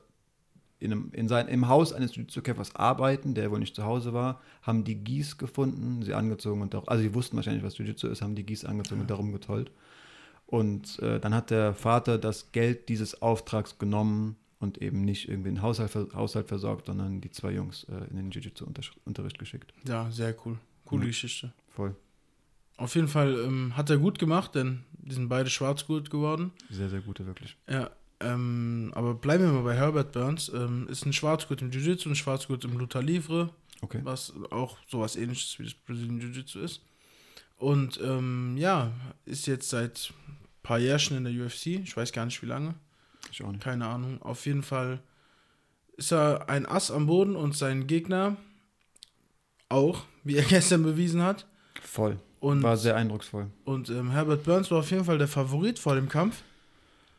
[0.81, 4.41] in einem, in sein, im Haus eines Jiu-Jitsu-Kämpfers arbeiten, der wohl nicht zu Hause war,
[4.63, 8.21] haben die Gieß gefunden, sie angezogen und auch, also die wussten wahrscheinlich, was Jiu-Jitsu ist,
[8.21, 9.71] haben die Gieß angezogen und darum getollt.
[10.47, 15.49] Und äh, dann hat der Vater das Geld dieses Auftrags genommen und eben nicht irgendwie
[15.49, 19.73] einen Haushalt, Haushalt versorgt, sondern die zwei Jungs äh, in den Jiu-Jitsu-Unterricht geschickt.
[19.87, 20.57] Ja, sehr cool.
[20.85, 21.07] Coole ja.
[21.07, 21.53] Geschichte.
[21.69, 21.95] Voll.
[22.77, 26.51] Auf jeden Fall ähm, hat er gut gemacht, denn die sind beide schwarzgut geworden.
[26.69, 27.55] Sehr, sehr gute, wirklich.
[27.69, 27.91] Ja,
[28.23, 30.49] ähm, aber bleiben wir mal bei Herbert Burns.
[30.53, 33.49] Ähm, ist ein Schwarzgurt im Jiu-Jitsu, ein Schwarzgurt im Luta Livre,
[33.81, 33.99] okay.
[34.03, 36.81] was auch sowas ähnliches wie das Brazilian Jiu-Jitsu ist.
[37.57, 38.91] Und ähm, ja,
[39.25, 41.67] ist jetzt seit ein paar Jahren in der UFC.
[41.67, 42.75] Ich weiß gar nicht wie lange.
[43.31, 43.63] Ich auch nicht.
[43.63, 44.21] Keine Ahnung.
[44.21, 44.99] Auf jeden Fall
[45.95, 48.37] ist er ein Ass am Boden und sein Gegner
[49.69, 51.45] auch, wie er gestern bewiesen hat.
[51.83, 52.19] Voll.
[52.39, 53.51] Und, war sehr eindrucksvoll.
[53.65, 56.41] Und ähm, Herbert Burns war auf jeden Fall der Favorit vor dem Kampf.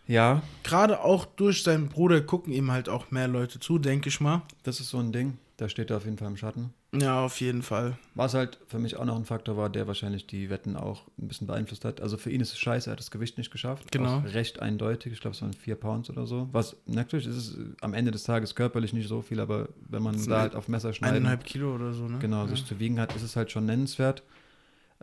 [0.06, 0.42] Ja.
[0.62, 4.42] Gerade auch durch seinen Bruder gucken ihm halt auch mehr Leute zu, denke ich mal.
[4.62, 5.38] Das ist so ein Ding.
[5.56, 6.72] Da steht er auf jeden Fall im Schatten.
[6.94, 7.96] Ja, auf jeden Fall.
[8.14, 11.28] Was halt für mich auch noch ein Faktor war, der wahrscheinlich die Wetten auch ein
[11.28, 12.02] bisschen beeinflusst hat.
[12.02, 13.90] Also für ihn ist es scheiße, er hat das Gewicht nicht geschafft.
[13.92, 14.18] Genau.
[14.18, 15.12] Auch recht eindeutig.
[15.12, 16.48] Ich glaube, es waren vier Pounds oder so.
[16.52, 20.22] Was natürlich ist es am Ende des Tages körperlich nicht so viel, aber wenn man
[20.26, 21.16] da halt auf Messer schneidet.
[21.16, 22.18] Eineinhalb Kilo oder so, ne?
[22.18, 22.48] Genau, ja.
[22.48, 24.22] sich zu wiegen hat, ist es halt schon nennenswert.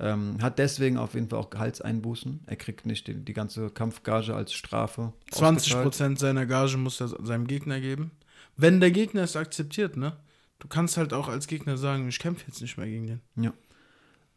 [0.02, 2.46] Ähm, hat deswegen auf jeden Fall auch Gehaltseinbußen.
[2.46, 5.12] Er kriegt nicht die, die ganze Kampfgage als Strafe.
[5.32, 8.12] 20 Prozent seiner Gage muss er seinem Gegner geben.
[8.56, 10.16] Wenn der Gegner es akzeptiert, ne?
[10.60, 13.22] Du kannst halt auch als Gegner sagen, ich kämpfe jetzt nicht mehr gegen den.
[13.36, 13.54] Ja.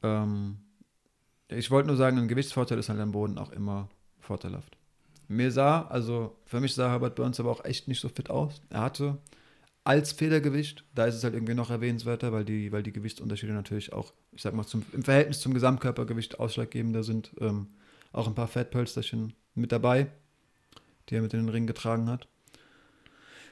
[0.03, 0.59] Ähm,
[1.49, 3.89] ich wollte nur sagen, ein Gewichtsvorteil ist halt am Boden auch immer
[4.19, 4.77] vorteilhaft.
[5.29, 8.61] Mir sah, also für mich sah Herbert Burns aber auch echt nicht so fit aus.
[8.69, 9.19] Er hatte
[9.85, 13.93] als Federgewicht, da ist es halt irgendwie noch erwähnenswerter, weil die, weil die Gewichtsunterschiede natürlich
[13.93, 17.33] auch, ich sag mal, zum, im Verhältnis zum Gesamtkörpergewicht ausschlaggebender sind.
[17.41, 17.67] Ähm,
[18.13, 20.09] auch ein paar Fettpölsterchen mit dabei,
[21.09, 22.29] die er mit in den Ring getragen hat.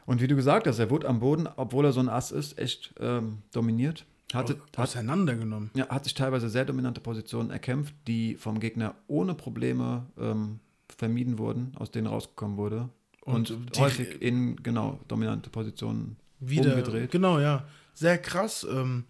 [0.07, 2.59] Und wie du gesagt hast, er wurde am Boden, obwohl er so ein Ass ist,
[2.59, 4.07] echt ähm, dominiert.
[4.33, 5.71] Hatte, hat, auseinandergenommen.
[5.75, 10.61] Ja, hat sich teilweise sehr dominante Positionen erkämpft, die vom Gegner ohne Probleme ähm,
[10.97, 12.89] vermieden wurden, aus denen rausgekommen wurde.
[13.33, 17.11] Und, und häufig in, genau, dominante Positionen wieder, umgedreht.
[17.11, 17.67] Genau, ja.
[17.95, 18.67] Sehr krass.
[18.71, 19.05] Ähm.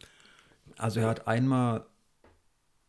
[0.76, 1.84] Also er hat einmal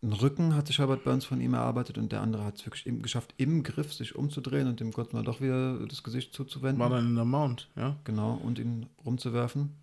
[0.01, 2.88] einen Rücken, hat sich Herbert Burns von ihm erarbeitet und der andere hat es wirklich
[2.88, 6.79] im, geschafft, im Griff sich umzudrehen und dem kurz mal doch wieder das Gesicht zuzuwenden.
[6.79, 7.97] War dann in der Mount, ja.
[8.03, 9.75] Genau, und ihn rumzuwerfen.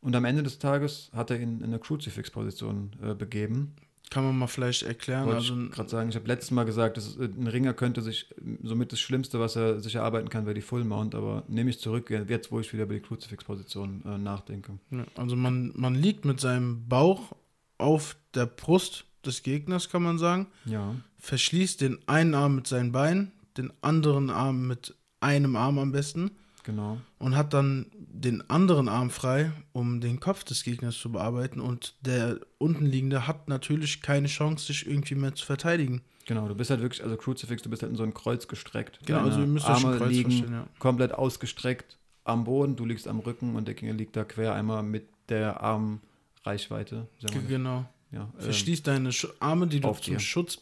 [0.00, 3.76] Und am Ende des Tages hat er ihn in eine Crucifix-Position äh, begeben.
[4.10, 5.24] Kann man mal vielleicht erklären.
[5.24, 8.02] Wollte also, ich gerade sagen, ich habe letztes Mal gesagt, dass äh, ein Ringer könnte
[8.02, 8.28] sich,
[8.62, 11.80] somit das Schlimmste, was er sich erarbeiten kann, wäre die Full Mount, aber nehme ich
[11.80, 14.78] zurück, jetzt wo ich wieder über die Crucifix-Position äh, nachdenke.
[15.16, 17.32] Also man, man liegt mit seinem Bauch
[17.78, 20.46] auf der Brust des Gegners, kann man sagen.
[20.64, 20.94] Ja.
[21.18, 26.32] Verschließt den einen Arm mit seinen Beinen, den anderen Arm mit einem Arm am besten.
[26.64, 26.98] Genau.
[27.18, 31.60] Und hat dann den anderen Arm frei, um den Kopf des Gegners zu bearbeiten.
[31.60, 36.02] Und der untenliegende hat natürlich keine Chance, sich irgendwie mehr zu verteidigen.
[36.26, 39.00] Genau, du bist halt wirklich, also Crucifix, du bist halt in so ein Kreuz gestreckt.
[39.04, 40.66] Genau, Deine also ihr müsst Arme Kreuz liegen ja.
[40.78, 44.82] komplett ausgestreckt am Boden, du liegst am Rücken und der Gegner liegt da quer einmal
[44.82, 47.08] mit der Armreichweite.
[47.48, 47.86] Genau.
[48.12, 49.10] Ja, ähm, deine
[49.40, 50.20] Arme, die du zum dir.
[50.20, 50.58] Schutz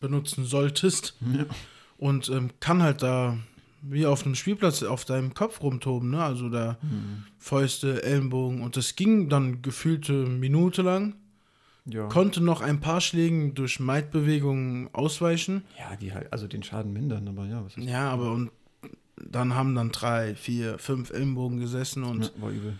[0.00, 1.14] benutzen solltest.
[1.32, 1.46] Ja.
[1.96, 3.36] Und ähm, kann halt da
[3.82, 6.22] wie auf einem Spielplatz auf deinem Kopf rumtoben, ne?
[6.22, 7.24] Also da mhm.
[7.38, 11.14] Fäuste, Ellenbogen und das ging dann gefühlte Minute lang.
[11.86, 12.06] Ja.
[12.08, 15.64] Konnte noch ein paar Schlägen durch Maidbewegungen ausweichen.
[15.78, 18.50] Ja, die halt, also den Schaden mindern, aber ja, was ist Ja, aber und
[19.16, 22.78] dann haben dann drei, vier, fünf Ellenbogen gesessen und ja, war übel.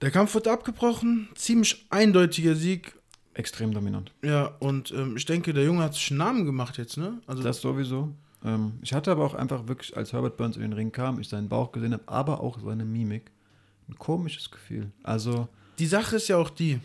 [0.00, 1.28] der Kampf wurde abgebrochen.
[1.34, 2.94] Ziemlich eindeutiger Sieg.
[3.34, 4.12] Extrem dominant.
[4.22, 7.20] Ja, und ähm, ich denke, der Junge hat sich einen Namen gemacht jetzt, ne?
[7.26, 8.12] Also das sowieso.
[8.44, 11.28] Ähm, ich hatte aber auch einfach wirklich, als Herbert Burns in den Ring kam, ich
[11.28, 13.30] seinen Bauch gesehen habe, aber auch seine Mimik,
[13.88, 14.90] ein komisches Gefühl.
[15.02, 15.48] Also.
[15.78, 16.80] Die Sache ist ja auch die,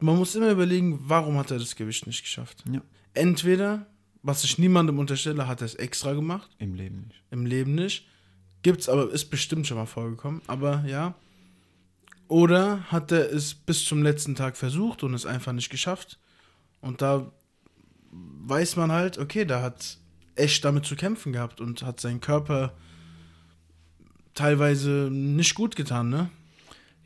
[0.00, 2.64] man muss immer überlegen, warum hat er das Gewicht nicht geschafft.
[2.70, 2.82] Ja.
[3.14, 3.86] Entweder,
[4.22, 6.50] was ich niemandem unterstelle, hat er es extra gemacht.
[6.58, 7.22] Im Leben nicht.
[7.30, 8.06] Im Leben nicht.
[8.62, 11.14] Gibt's aber, ist bestimmt schon mal vorgekommen, aber ja.
[12.26, 16.18] Oder hat er es bis zum letzten Tag versucht und es einfach nicht geschafft.
[16.80, 17.32] Und da
[18.10, 19.98] weiß man halt, okay, da hat
[20.38, 22.72] echt damit zu kämpfen gehabt und hat seinen Körper
[24.34, 26.30] teilweise nicht gut getan, ne?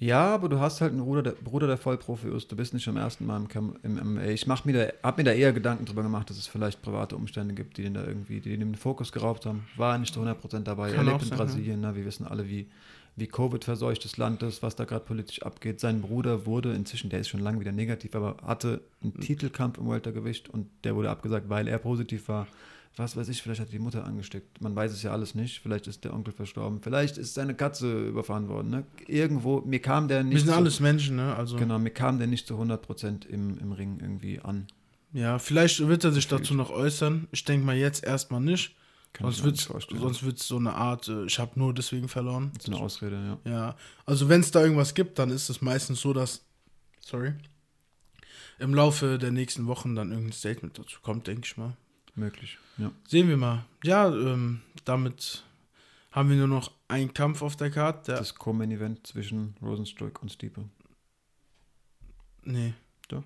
[0.02, 2.50] Ja, aber du hast halt einen Bruder, der, Bruder, der Vollprofi ist.
[2.50, 4.24] Du bist nicht zum ersten Mal im, im MMA.
[4.24, 7.14] Ich mach mir da, hab mir da eher Gedanken drüber gemacht, dass es vielleicht private
[7.14, 9.64] Umstände gibt, die den da irgendwie, die den Fokus geraubt haben.
[9.76, 10.90] War nicht zu 100% dabei.
[10.90, 11.90] Kann er lebt in sein, Brasilien, ja.
[11.90, 11.96] ne?
[11.96, 12.66] wir wissen alle, wie,
[13.14, 15.78] wie Covid-verseuchtes Land ist, was da gerade politisch abgeht.
[15.78, 19.88] Sein Bruder wurde inzwischen, der ist schon lange wieder negativ, aber hatte einen Titelkampf im
[19.88, 22.48] Weltergewicht und der wurde abgesagt, weil er positiv war
[22.96, 24.60] was weiß ich, vielleicht hat die Mutter angesteckt.
[24.60, 25.60] Man weiß es ja alles nicht.
[25.60, 26.80] Vielleicht ist der Onkel verstorben.
[26.82, 28.70] Vielleicht ist seine Katze überfahren worden.
[28.70, 28.84] Ne?
[29.06, 30.32] Irgendwo, mir kam der nicht.
[30.34, 31.34] Wir sind zu, alles Menschen, ne?
[31.34, 31.56] Also.
[31.56, 34.66] Genau, mir kam der nicht zu 100% im, im Ring irgendwie an.
[35.14, 36.42] Ja, vielleicht wird er sich Gefühlt.
[36.42, 37.28] dazu noch äußern.
[37.32, 38.76] Ich denke mal jetzt erstmal nicht.
[39.12, 39.58] Kann Sonst wird
[40.00, 42.50] sonst wird's so eine Art, äh, ich habe nur deswegen verloren.
[42.54, 43.50] Das ist eine Ausrede, ja.
[43.50, 43.76] Ja,
[44.06, 46.46] also wenn es da irgendwas gibt, dann ist es meistens so, dass,
[47.00, 47.34] sorry,
[48.58, 51.76] im Laufe der nächsten Wochen dann irgendein Statement dazu kommt, denke ich mal.
[52.14, 52.90] Möglich, ja.
[53.08, 53.64] Sehen wir mal.
[53.84, 55.44] Ja, ähm, damit
[56.10, 58.10] haben wir nur noch einen Kampf auf der Karte.
[58.12, 60.64] Der, Das Co-Main-Event zwischen Rosenstruck und Stiepe.
[62.44, 62.74] nee.
[63.08, 63.24] Doch.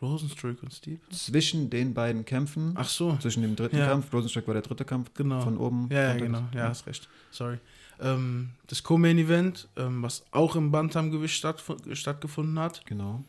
[0.00, 1.00] Rosenstruck und Steve?
[1.10, 3.86] Zwischen den beiden Kämpfen, Ach so, zwischen dem dritten Ja.
[3.88, 5.40] Kampf, Rosenstruck war der dritte Kampf, genau.
[5.40, 5.88] von oben.
[5.90, 6.42] ja, ja, genau.
[6.54, 7.08] Ja, hast recht.
[7.32, 7.58] Sorry.
[8.00, 12.86] Ähm, das Co-Main-Event, ähm, was auch im Bantamgewicht stattf- stattgefunden hat.
[12.86, 13.24] Genau,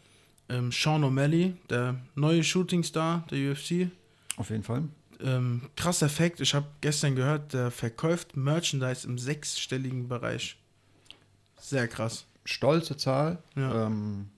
[0.49, 3.89] Ähm, Sean O'Malley, der neue Shootingstar der UFC.
[4.37, 4.83] auf jeden Fall.
[5.21, 10.57] Ähm, krasser Fact, ich habe gestern gehört, der verkauft Merchandise im sechsstelligen Bereich.
[11.59, 12.25] Sehr krass.
[12.45, 13.85] Stolze Zahl, Ja.
[13.87, 14.29] ähm,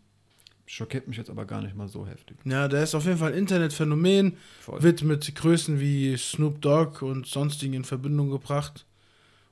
[0.66, 2.36] schockiert mich jetzt aber gar nicht mal so heftig.
[2.45, 4.82] Ja, der ist auf jeden Fall ein Internetphänomen, Voll.
[4.82, 8.86] wird mit Größen wie Snoop Dogg und sonstigen in Verbindung gebracht.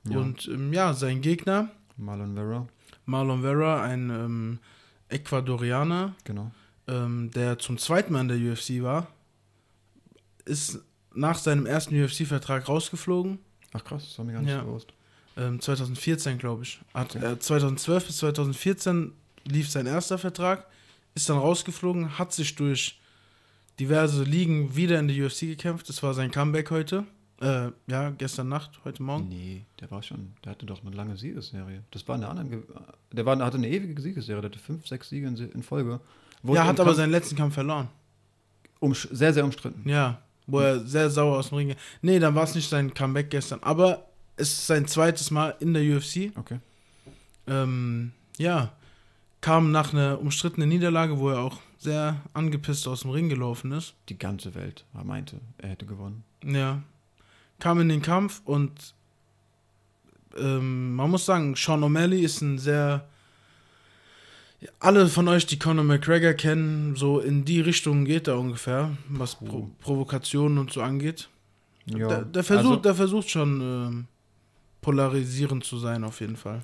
[0.08, 0.18] Ja.
[0.18, 2.66] Und ähm, ja, sein Gegner, Marlon Vera,
[3.06, 4.58] Marlon Vera, ein ähm,
[5.10, 6.50] Ecuadorianer, genau.
[6.88, 9.06] ähm, der zum zweiten Mal in der UFC war,
[10.44, 10.78] ist
[11.14, 13.38] nach seinem ersten UFC-Vertrag rausgeflogen.
[13.72, 14.62] Ach krass, das war mir gar nicht Ja.
[14.62, 14.92] bewusst.
[15.36, 16.80] Ähm, 2014, glaube ich.
[16.94, 17.32] Hat, Okay.
[17.32, 19.12] äh, 2012 bis 2014
[19.44, 20.66] lief sein erster Vertrag,
[21.14, 23.00] ist dann rausgeflogen, hat sich durch
[23.78, 25.88] diverse Ligen wieder in die UFC gekämpft.
[25.88, 27.04] Das war sein Comeback heute.
[27.40, 29.28] Äh, ja, gestern Nacht, heute Morgen.
[29.28, 31.82] Nee, der war schon, der hatte doch eine lange Siegesserie.
[31.90, 32.62] Das war eine andere, Ge-
[33.12, 36.00] der war, hatte eine ewige Siegesserie, der hatte fünf, sechs Siege in, in Folge.
[36.42, 37.88] Wurde ja, hat aber Kampf seinen letzten Kampf verloren.
[38.80, 39.88] umsch- sehr, sehr umstritten.
[39.88, 41.74] Ja, wo er sehr sauer aus dem Ring.
[42.02, 43.60] Nee, dann war es nicht sein Comeback gestern.
[43.62, 44.04] Aber
[44.36, 46.32] es ist sein zweites Mal in der UFC.
[46.36, 46.58] Okay.
[47.46, 48.72] Ähm, ja,
[49.40, 53.94] kam nach einer umstrittenen Niederlage, wo er auch sehr angepisst aus dem Ring gelaufen ist.
[54.10, 56.24] Die ganze Welt meinte, er hätte gewonnen.
[56.44, 56.82] Ja.
[57.60, 58.72] Kam in den Kampf und
[60.36, 63.06] ähm, man muss sagen, Sean O'Malley ist ein sehr.
[64.78, 69.36] Alle von euch, die Conor McGregor kennen, so in die Richtung geht er ungefähr, was
[69.36, 69.70] Pro Oh.
[69.80, 71.28] Provokationen und so angeht.
[71.86, 74.06] Ja, der, der, versucht, also, der versucht schon ähm,
[74.82, 76.62] polarisierend zu sein, auf jeden Fall.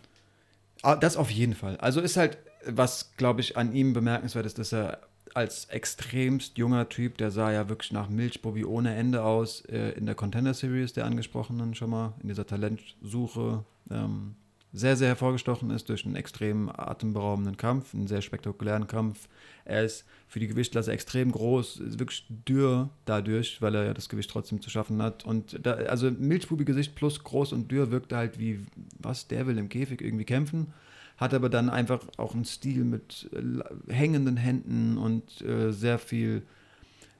[0.82, 1.78] ah, das auf jeden Fall.
[1.78, 2.36] Also ist halt,
[2.66, 5.00] was glaube ich an ihm bemerkenswert ist, dass er
[5.36, 10.06] als extremst junger Typ, der sah ja wirklich nach Milchbubi ohne Ende aus, äh, in
[10.06, 14.34] der Contender Series, der angesprochenen schon mal, in dieser Talentsuche, ähm,
[14.72, 19.28] sehr, sehr hervorgestochen ist durch einen extrem atemberaubenden Kampf, einen sehr spektakulären Kampf.
[19.66, 24.08] Er ist für die Gewichtklasse extrem groß, ist wirklich dürr dadurch, weil er ja das
[24.08, 25.24] Gewicht trotzdem zu schaffen hat.
[25.26, 28.60] Und da, also Milchbubi-Gesicht plus groß und dürr wirkt halt wie,
[28.98, 30.72] was, der will im Käfig irgendwie kämpfen
[31.16, 36.42] hat aber dann einfach auch einen Stil mit äh, hängenden Händen und äh, sehr viel,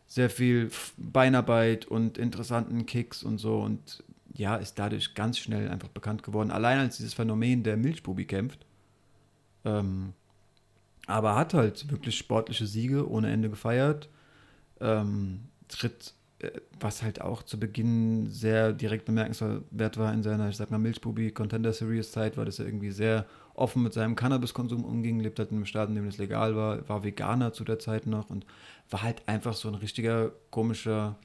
[0.06, 5.88] sehr viel Beinarbeit und interessanten Kicks und so und ja, ist dadurch ganz schnell einfach
[5.88, 6.50] bekannt geworden.
[6.50, 8.66] Allein als dieses Phänomen der Milchbubi kämpft.
[9.64, 10.12] Ähm,
[11.06, 14.08] aber hat halt wirklich sportliche Siege ohne Ende gefeiert.
[14.80, 20.56] Ähm, tritt, äh, was halt auch zu Beginn sehr direkt bemerkenswert war in seiner, ich
[20.56, 23.24] sag mal, Milchbubi Contender Series Zeit, war, dass er irgendwie sehr
[23.56, 26.88] offen mit seinem Cannabiskonsum umging, lebt halt in einem Staat, in dem das legal war,
[26.88, 28.46] war Veganer zu der Zeit noch und
[28.90, 31.16] war halt einfach so ein richtiger komischer,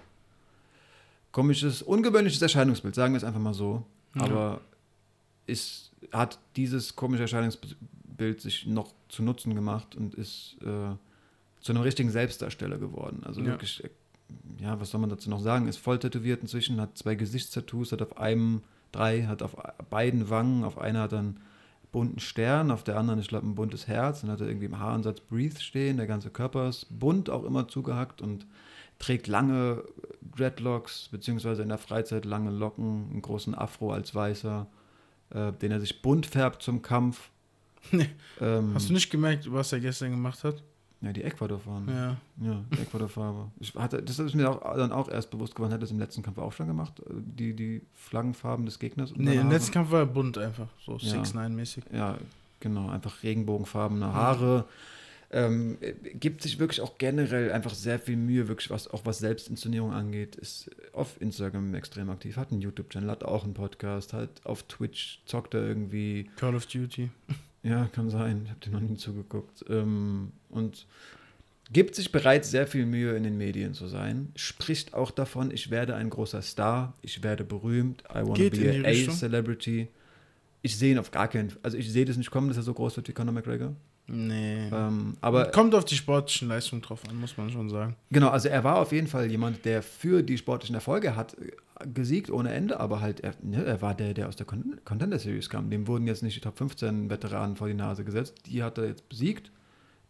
[1.32, 3.86] komisches, ungewöhnliches Erscheinungsbild, sagen wir es einfach mal so.
[4.16, 4.24] Ja.
[4.24, 4.62] Aber
[5.48, 10.96] ist, hat dieses komische Erscheinungsbild sich noch zu Nutzen gemacht und ist äh,
[11.62, 13.24] zu einem richtigen Selbstdarsteller geworden.
[13.26, 13.48] Also Ja.
[13.48, 13.90] wirklich, äh,
[14.60, 15.68] ja, was soll man dazu noch sagen?
[15.68, 18.62] Ist voll tätowiert inzwischen, hat zwei Gesichtstattoos, hat auf einem
[18.92, 19.56] drei, hat auf
[19.90, 21.40] beiden Wangen, auf einer hat einen
[21.92, 24.80] bunten Stern, auf der anderen, ich glaube, ein buntes Herz, dann hat er irgendwie im
[24.80, 28.46] Haaransatz Breathe stehen, der ganze Körper ist bunt auch immer zugehackt und
[29.00, 29.84] trägt lange
[30.36, 34.68] Dreadlocks, beziehungsweise in der Freizeit lange Locken, einen großen Afro als Weißer,
[35.32, 37.30] äh, den er sich bunt färbt zum Kampf.
[37.92, 38.10] Nee.
[38.40, 40.64] Ähm, Hast du nicht gemerkt, was er gestern gemacht hat?
[41.02, 41.88] Ja, die Ecuador-Farben.
[41.90, 42.18] Ja.
[42.42, 43.52] Ja, die Ecuador-Farbe.
[44.06, 46.54] Das ist mir auch, dann auch erst bewusst geworden, hat das im letzten Kampf auch
[46.54, 49.14] schon gemacht, die, die Flaggenfarben des Gegners.
[49.16, 50.68] Nee, im letzten Kampf war er bunt einfach.
[50.86, 51.22] So Ja.
[51.22, 51.84] 6-9-mäßig.
[51.94, 52.18] Ja,
[52.60, 54.66] genau, einfach regenbogenfarbene Haare.
[55.34, 59.20] Ähm, äh, gibt sich wirklich auch generell einfach sehr viel Mühe, wirklich was auch was
[59.20, 64.30] Selbstinszenierung angeht, ist auf Instagram extrem aktiv, hat einen YouTube-Channel, hat auch einen Podcast, hat
[64.44, 67.10] auf Twitch zockt er irgendwie, Call of Duty.
[67.64, 69.64] ja, kann sein, ich habe dem noch nie zugeguckt.
[69.70, 70.86] Ähm, und
[71.72, 74.32] gibt sich bereits sehr viel Mühe, in den Medien zu sein.
[74.36, 78.84] Spricht auch davon, ich werde ein großer Star, ich werde berühmt, I want to be
[78.86, 79.88] a celebrity.
[80.62, 82.74] Ich sehe ihn auf gar keinen Also ich sehe das nicht kommen, dass er so
[82.74, 83.76] groß wird wie Conor McGregor.
[84.08, 84.68] Nee.
[84.72, 87.96] Ähm, aber Kommt auf die sportlichen Leistungen drauf an, muss man schon sagen.
[88.10, 91.88] Genau, also er war auf jeden Fall jemand, der für die sportlichen Erfolge hat äh,
[91.88, 95.18] gesiegt ohne Ende, aber halt er, ne, er war der, der aus der Con Contender
[95.18, 95.70] Series kam.
[95.70, 98.36] Dem wurden jetzt nicht die Top 15 Veteranen vor die Nase gesetzt.
[98.48, 99.52] Die hat er jetzt besiegt.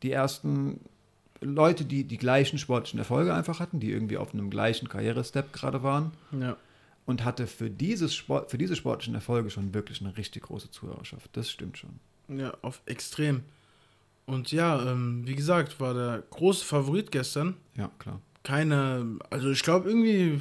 [0.03, 0.79] Die ersten
[1.41, 5.81] Leute, die die gleichen sportlichen Erfolge einfach hatten, die irgendwie auf einem gleichen Karrierestep gerade
[5.83, 6.55] waren Ja.
[7.05, 11.29] und hatte für, dieses Sport, für diese sportlichen Erfolge schon wirklich eine richtig große Zuhörerschaft.
[11.33, 11.99] Das stimmt schon.
[12.27, 13.41] Ja, auf extrem.
[14.27, 17.55] Und ja, ähm, wie gesagt, war der große Favorit gestern.
[17.75, 18.21] Ja, klar.
[18.43, 20.39] Keine, also ich glaube irgendwie,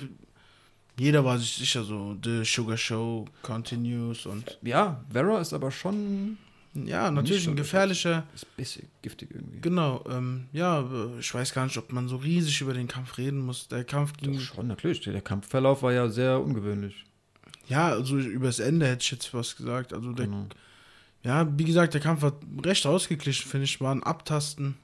[0.99, 6.37] jeder war sich sicher so, The Sugar Show continues und Ja, Vera ist aber schon
[6.75, 9.61] ja, natürlich ein gefährlicher, ist ein bisschen giftig irgendwie.
[9.61, 10.85] genau, ähm, ja,
[11.19, 13.67] ich weiß gar nicht, ob man so riesig über den Kampf reden muss.
[13.69, 15.01] Der Kampf ging, Doch schon, natürlich.
[15.01, 17.05] Der Kampfverlauf war ja sehr ungewöhnlich.
[17.67, 19.93] ja, also übers Ende hätte ich jetzt was gesagt.
[19.93, 20.47] Also der, Genau.
[21.25, 24.77] ja, wie gesagt, der Kampf war recht ausgeglichen, finde ich, war ein Abtasten.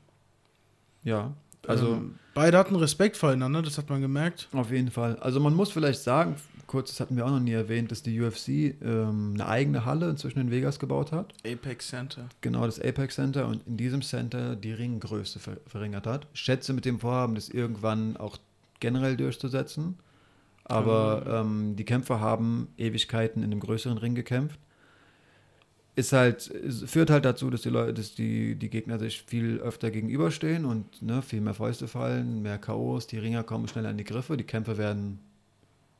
[1.04, 1.34] Ja,
[1.68, 4.48] also ähm, beide hatten Respekt voreinander, das hat man gemerkt.
[4.52, 5.16] auf jeden Fall.
[5.20, 6.36] Also man muss vielleicht sagen,
[6.66, 10.10] kurz, das hatten wir auch noch nie erwähnt, dass die UFC ähm, eine eigene Halle
[10.10, 11.34] inzwischen in Vegas gebaut hat.
[11.46, 12.28] Apex Center.
[12.40, 16.26] Genau, das Apex Center und in diesem Center die Ringgröße ver verringert hat.
[16.34, 18.38] Ich schätze mit dem Vorhaben, das irgendwann auch
[18.80, 19.96] generell durchzusetzen.
[20.64, 24.58] Aber ähm, die Kämpfer haben Ewigkeiten in einem größeren Ring gekämpft.
[25.94, 29.60] Ist halt, es führt halt dazu, dass die Leute, dass die, die Gegner sich viel
[29.60, 33.96] öfter gegenüberstehen und ne, viel mehr Fäuste fallen, mehr K.O.s, die Ringer kommen schneller in
[33.96, 35.20] die Griffe, die Kämpfe werden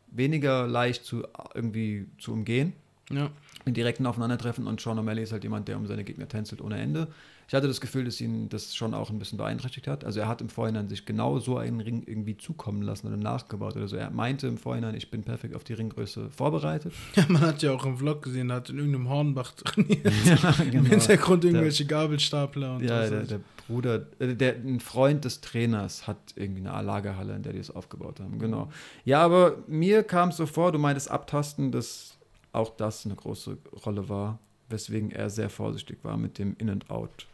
[0.08, 2.72] weniger leicht zu irgendwie zu umgehen
[3.10, 3.30] Ja.
[3.64, 6.78] in direkten Aufeinandertreffen und Sean O'Malley ist halt jemand, der um seine Gegner tänzelt ohne
[6.78, 7.08] Ende.
[7.48, 10.04] Ich hatte das Gefühl, dass ihn das schon auch ein bisschen beeinträchtigt hat.
[10.04, 13.76] Also er hat im Vorhinein sich genau so einen Ring irgendwie zukommen lassen oder nachgebaut
[13.76, 13.96] oder so.
[13.96, 16.92] Er meinte im Vorhinein, ich bin perfekt auf die Ringgröße vorbereitet.
[17.14, 20.04] Ja, man hat ja auch im Vlog gesehen, er hat in irgendeinem Hornbach trainiert.
[20.24, 25.24] ja, Im Hintergrund irgendwelche Gabelstapler und Ja, was der, der Bruder, äh, der, ein Freund
[25.24, 28.38] des Trainers hat irgendwie eine Lagerhalle, in der die das aufgebaut haben.
[28.38, 28.70] Genau.
[29.04, 32.16] Ja, aber mir kam es so vor, du meintest Abtasten, dass
[32.52, 34.38] auch das eine große Rolle war,
[34.68, 37.26] weswegen er sehr vorsichtig war mit dem In and Out.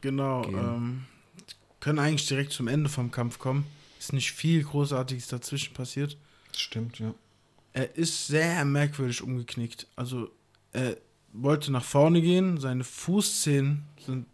[0.00, 0.44] Genau.
[0.44, 1.04] Ähm,
[1.80, 3.64] können eigentlich direkt zum Ende vom Kampf kommen.
[3.98, 6.16] Ist nicht viel Großartiges dazwischen passiert.
[6.56, 7.14] Stimmt, ja.
[7.72, 9.86] Er ist sehr merkwürdig umgeknickt.
[9.96, 10.30] Also,
[10.72, 10.96] er
[11.32, 14.26] wollte nach vorne gehen, seine Fußzehen sind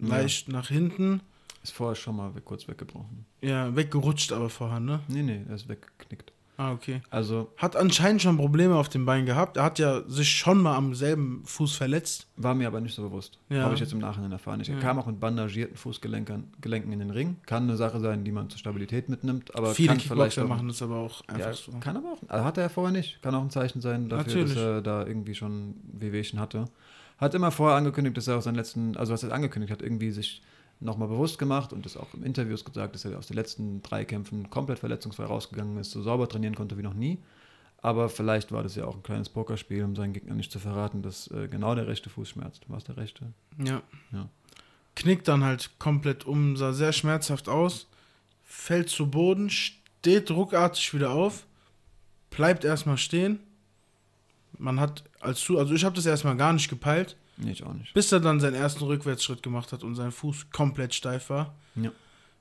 [0.00, 0.08] Ja.
[0.08, 1.20] leicht nach hinten.
[1.62, 3.24] Ist vorher schon mal weg, kurz weggebrochen.
[3.40, 5.00] Ja, weggerutscht aber vorher, ne?
[5.08, 6.32] Nee, nee, er ist weggeknickt.
[6.62, 7.00] Ah, okay.
[7.10, 9.56] Also Hat anscheinend schon Probleme auf dem Bein gehabt.
[9.56, 12.26] Er hat ja sich schon mal am selben Fuß verletzt.
[12.36, 13.38] war mir aber nicht so bewusst.
[13.48, 13.62] Ja.
[13.64, 14.60] Habe ich jetzt im Nachhinein erfahren.
[14.60, 14.78] Ich Ja.
[14.78, 17.36] kam auch mit bandagierten Fußgelenken Gelenken in den Ring.
[17.46, 20.48] Kann eine Sache sein, die man zur Stabilität mitnimmt, aber Viele kann vielleicht Kickboxer auch,
[20.48, 21.72] machen das aber auch einfach ja, so.
[21.80, 22.18] Kann aber auch.
[22.28, 23.20] Also hatte er vorher nicht.
[23.22, 24.54] Kann auch ein Zeichen sein dafür, Natürlich.
[24.54, 26.66] dass er da irgendwie schon Wehwehchen hatte.
[27.18, 30.10] Hat immer vorher angekündigt, dass er aus seinen letzten, also was er angekündigt hat, irgendwie
[30.10, 30.42] sich
[30.84, 34.04] nochmal bewusst gemacht und das auch in Interviews gesagt, dass er aus den letzten drei
[34.04, 37.18] Kämpfen komplett verletzungsfrei rausgegangen ist, so sauber trainieren konnte wie noch nie.
[37.78, 41.02] Aber vielleicht war das ja auch ein kleines Pokerspiel, um seinen Gegner nicht zu verraten,
[41.02, 42.68] dass äh, genau der rechte Fuß schmerzt.
[42.70, 43.32] War es der rechte?
[43.58, 43.82] Ja.
[44.12, 44.28] Ja.
[44.94, 47.88] Knickt dann halt komplett um, sah sehr schmerzhaft aus,
[48.44, 51.46] fällt zu Boden, steht ruckartig wieder auf,
[52.30, 53.40] bleibt erstmal stehen.
[54.58, 57.74] Man hat als zu, also ich habe das erstmal gar nicht gepeilt, Nee, ich auch
[57.74, 57.94] nicht.
[57.94, 61.54] bis er dann seinen ersten Rückwärtsschritt gemacht hat und sein Fuß komplett steif war.
[61.76, 61.90] Ja.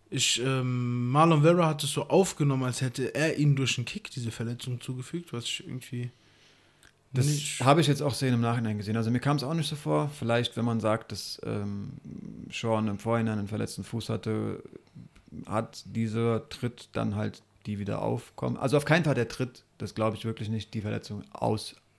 [0.10, 4.12] Ich, ähm, Marlon Vera hat es so aufgenommen, als hätte er ihm durch einen Kick
[4.12, 6.12] diese Verletzung zugefügt, was ich irgendwie
[7.14, 7.28] Das
[7.62, 8.98] habe ich jetzt auch sehen im Nachhinein gesehen.
[8.98, 10.10] Also mir kam es auch nicht so vor.
[10.20, 11.94] Vielleicht, wenn man sagt, dass ähm,
[12.52, 14.62] Sean im Vorhinein einen verletzten Fuß hatte,
[15.46, 18.58] hat dieser Tritt dann halt die wieder aufkommen.
[18.58, 21.24] Also auf keinen Fall der Tritt, das glaube ich wirklich nicht, die Verletzung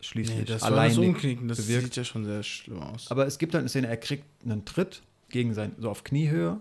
[0.02, 1.84] ausschließlich Nee, das war das das bewirkt.
[1.84, 3.10] sieht ja schon sehr schlimm aus.
[3.10, 6.60] Aber es gibt halt eine Szene, er kriegt einen Tritt gegen sein, so auf Kniehöhe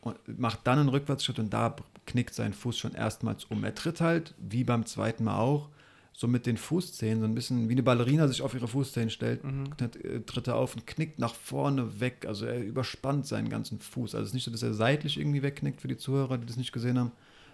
[0.00, 3.62] und macht dann einen Rückwärtsschritt und da knickt sein Fuß schon erstmals um.
[3.64, 5.68] Er tritt halt, wie beim zweiten Mal auch,
[6.14, 9.42] so mit den Fußzehen, so ein bisschen wie eine Ballerina sich auf ihre Fußzehen stellt,
[9.44, 9.76] Mhm.
[9.76, 12.26] tritt, äh, tritt er auf und knickt nach vorne weg.
[12.28, 14.14] Also er überspannt seinen ganzen Fuß.
[14.14, 16.56] Also es ist nicht so, dass er seitlich irgendwie wegknickt für die Zuhörer, die das
[16.58, 17.12] nicht gesehen haben,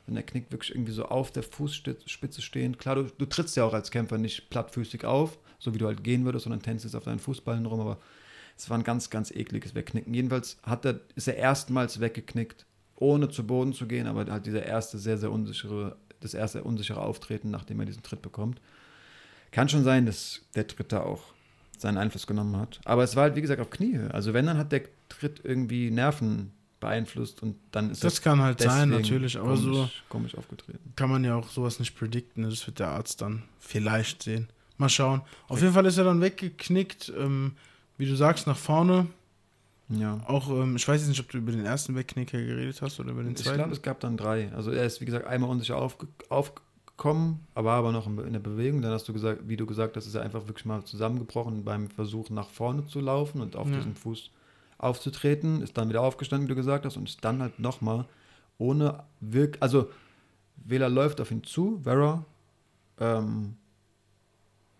[0.08, 2.78] sondern er knickt wirklich irgendwie so auf der Fußspitze stehend.
[2.78, 6.02] Klar, du, du trittst ja auch als Kämpfer nicht plattfüßig auf, so wie du halt
[6.02, 7.98] gehen würdest, sondern tänzelst auf deinen Fußballen rum, aber
[8.56, 10.14] es war ein ganz, ganz ekliges Wegknicken.
[10.14, 12.64] Jedenfalls hat er, ist er erstmals weggeknickt,
[12.96, 17.02] ohne zu Boden zu gehen, aber halt dieser erste sehr, sehr unsichere, das erste unsichere
[17.02, 18.62] Auftreten, nachdem er diesen Tritt bekommt.
[19.50, 21.34] Kann schon sein, dass der Tritt da auch
[21.76, 22.80] seinen Einfluss genommen hat.
[22.86, 24.12] Aber es war halt, wie gesagt, auf Kniehöhe.
[24.12, 28.60] Also wenn, dann hat der Tritt irgendwie Nerven beeinflusst und dann ist Das kann halt
[28.60, 30.92] sein, natürlich, aber so komisch, komisch aufgetreten.
[30.96, 32.44] kann man ja auch sowas nicht predikten.
[32.44, 32.50] ne?
[32.50, 34.48] Das wird der Arzt dann vielleicht sehen.
[34.76, 35.22] Mal schauen.
[35.48, 37.52] Auf jeden Fall ist er dann weggeknickt, ähm,
[37.96, 39.06] wie du sagst, nach vorne.
[39.88, 40.20] Ja.
[40.26, 43.10] Auch, ähm, ich weiß jetzt nicht, ob du über den ersten Wegknicker geredet hast oder
[43.10, 43.56] über den Ich zweiten.
[43.56, 44.52] glaube, es gab dann drei.
[44.52, 48.82] Also er ist, wie gesagt, einmal unsicher aufge aufgekommen, aber aber noch in, der Bewegung.
[48.82, 51.88] Dann hast du gesagt, wie du gesagt hast, ist er einfach wirklich mal zusammengebrochen beim
[51.90, 53.76] Versuch nach vorne zu laufen und auf Ja.
[53.78, 54.30] diesen Fuß
[54.78, 55.60] aufzutreten.
[55.62, 58.06] Ist dann wieder aufgestanden, wie du gesagt hast, und ist dann halt nochmal
[58.56, 59.58] ohne Wirk...
[59.60, 59.90] Also
[60.56, 62.24] Wähler läuft auf ihn zu, Vera,
[62.98, 63.56] ähm,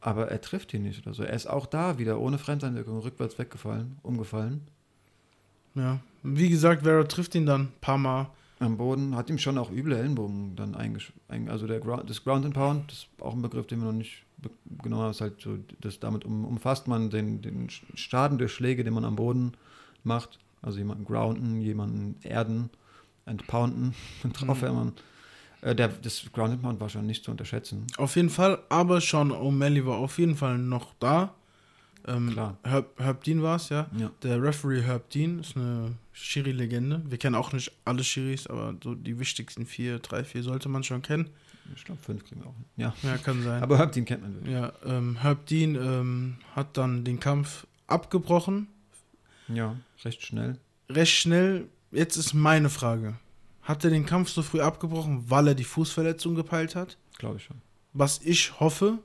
[0.01, 1.23] aber er trifft ihn nicht oder so.
[1.23, 4.63] Er ist auch da wieder ohne Fremdeinwirkung rückwärts weggefallen, umgefallen.
[5.75, 6.01] ja.
[6.25, 8.31] Wie gesagt, Vera trifft ihn dann ein paar Mal.
[8.61, 11.13] am Boden, hat ihm schon auch üble Ellenbogen dann eingesch...
[11.29, 13.87] Ein, also der Ground, das Ground and Pound, das ist auch ein Begriff, den wir
[13.87, 14.25] noch nicht
[14.83, 18.85] genau haben, ist halt so, das damit um, umfasst man den, den Schaden durch Schläge,
[18.85, 19.53] den man am Boden
[20.05, 20.39] macht.
[20.63, 22.71] Also jemanden grounden, jemanden erden,
[23.27, 23.95] entpounden,
[24.33, 24.93] draufhämmern.
[25.61, 27.87] Äh, der, das Ground and Pound war schon nicht zu unterschätzen.
[27.97, 31.35] Auf jeden Fall, aber Sean O'Malley war auf jeden Fall noch da.
[32.07, 32.57] Ähm, Klar.
[32.65, 33.87] Herb, Herb Dean war es, ja.
[33.97, 34.11] Ja.
[34.23, 37.03] Der Referee Herb Dean ist eine Schiri-Legende.
[37.07, 40.85] Wir kennen auch nicht alle Schiris, aber so die wichtigsten vier, drei, vier sollte man
[40.85, 41.29] schon kennen.
[41.75, 42.55] Ich glaube, fünf kriegen wir auch.
[42.77, 42.95] Ja.
[43.03, 43.63] Ja, kann sein.
[43.63, 44.55] Aber Hauptteam kennt man wirklich.
[44.55, 48.69] ja, ähm, Herb Dean ähm, hat dann den Kampf abgebrochen,
[49.49, 50.59] Ja, recht schnell.
[50.91, 51.69] recht schnell.
[51.91, 53.17] Jetzt ist meine Frage.
[53.63, 56.97] Hat er den Kampf so früh abgebrochen, weil er die Fußverletzung gepeilt hat?
[57.19, 57.57] Glaube ich schon.
[57.93, 58.99] Was ich hoffe,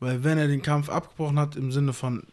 [0.00, 2.24] weil wenn er den Kampf abgebrochen hat im Sinne von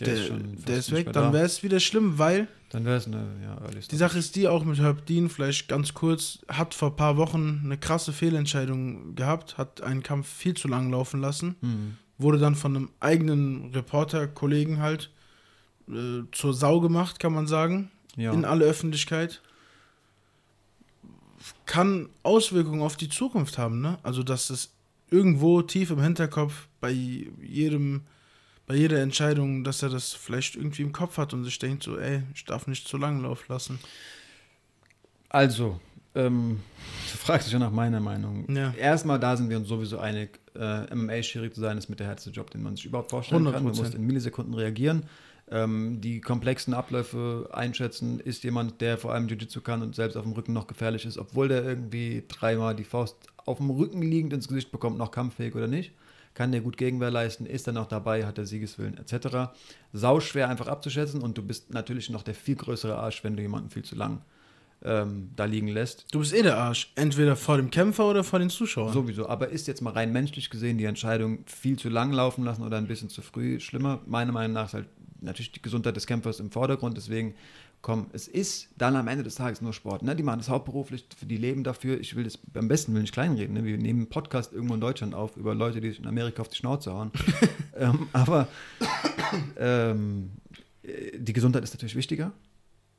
[0.00, 1.32] der, ist schon fast der ist weg, dann da.
[1.32, 3.96] wäre es wieder schlimm, weil Dann wäre es eine ja, Early die.
[3.96, 7.62] Sache ist die auch mit Herb Dean, vielleicht ganz kurz, hat vor ein paar Wochen
[7.64, 11.96] eine krasse Fehlentscheidung gehabt, hat einen Kampf viel zu lang laufen lassen, Mhm.
[12.18, 15.10] wurde dann von einem eigenen Reporter-Kollegen halt
[15.88, 18.32] äh, zur Sau gemacht, kann man sagen, Ja.
[18.32, 19.42] in alle Öffentlichkeit.
[21.64, 23.98] Kann Auswirkungen auf die Zukunft haben, ne?
[24.02, 24.72] Also, dass es
[25.10, 28.02] irgendwo tief im Hinterkopf bei jedem,
[28.66, 31.98] bei jeder Entscheidung, dass er das vielleicht irgendwie im Kopf hat und sich denkt so,
[31.98, 33.78] ey, ich darf nicht zu lang laufen lassen.
[35.28, 35.80] Also,
[36.14, 36.60] ähm,
[37.12, 38.50] du fragst dich ja nach meiner Meinung.
[38.52, 38.72] Ja.
[38.76, 42.30] Erstmal, da sind wir uns sowieso einig, äh, MMA-Schiri zu sein, ist mit der härteste
[42.30, 43.62] Job, den man sich überhaupt vorstellen kann.
[43.62, 43.76] Man 100%.
[43.76, 45.04] muss in Millisekunden reagieren.
[45.48, 50.24] Ähm, die komplexen Abläufe einschätzen, ist jemand, der vor allem Jiu-Jitsu kann und selbst auf
[50.24, 54.32] dem Rücken noch gefährlich ist, obwohl der irgendwie dreimal die Faust auf dem Rücken liegend
[54.32, 55.92] ins Gesicht bekommt, noch kampffähig oder nicht.
[56.34, 59.56] Kann der gut Gegenwehr leisten, ist er noch dabei, hat er Siegeswillen etc.
[59.92, 63.42] Sau schwer einfach abzuschätzen und du bist natürlich noch der viel größere Arsch, wenn du
[63.42, 64.20] jemanden viel zu lang
[64.84, 66.06] ähm, da liegen lässt.
[66.12, 66.92] Du bist eh der Arsch.
[66.94, 68.92] Entweder vor dem Kämpfer oder vor den Zuschauern.
[68.92, 72.62] Sowieso, aber ist jetzt mal rein menschlich gesehen die Entscheidung viel zu lang laufen lassen
[72.62, 74.00] oder ein bisschen zu früh schlimmer?
[74.06, 74.88] Meiner Meinung nach ist halt
[75.20, 77.34] natürlich die Gesundheit des Kämpfers im Vordergrund, deswegen
[77.82, 80.02] komm, es ist dann am Ende des Tages nur Sport.
[80.02, 80.16] Ne?
[80.16, 82.00] Die machen das hauptberuflich, die leben dafür.
[82.00, 83.54] Ich will das am besten will nicht kleinreden.
[83.54, 83.64] Ne?
[83.64, 86.48] Wir nehmen einen Podcast irgendwo in Deutschland auf über Leute, die sich in Amerika auf
[86.48, 87.12] die Schnauze hauen.
[87.76, 88.48] ähm, aber
[89.56, 90.32] ähm,
[90.82, 92.32] äh, die Gesundheit ist natürlich wichtiger.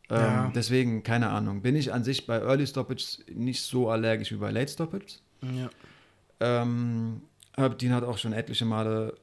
[0.09, 0.51] Ähm, Ja.
[0.55, 4.51] Deswegen, keine Ahnung, bin ich an sich bei Early Stoppage nicht so allergisch wie bei
[4.51, 5.19] Late Stoppage.
[5.41, 5.69] Ja.
[6.39, 7.21] Ähm,
[7.55, 9.17] Herb Dean hat auch schon etliche Male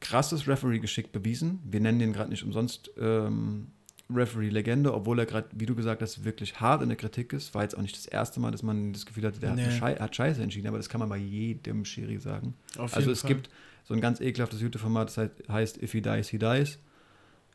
[0.00, 1.60] krasses Referee-Geschick bewiesen.
[1.64, 3.68] Wir nennen den gerade nicht umsonst ähm,
[4.10, 7.54] Referee-Legende, obwohl er gerade, wie du gesagt hast, wirklich hart in der Kritik ist.
[7.54, 9.64] War jetzt auch nicht das erste Mal, dass man das Gefühl hatte, der Nee.
[9.64, 12.54] hat, Schei hat Scheiße entschieden, aber das kann man bei jedem Schiri sagen.
[12.78, 13.28] Auf also es Fall.
[13.34, 13.50] gibt
[13.84, 15.18] so ein ganz ekelhaftes YouTube-Format, das
[15.48, 16.78] heißt- If he dies, he dies.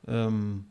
[0.08, 0.66] Ähm,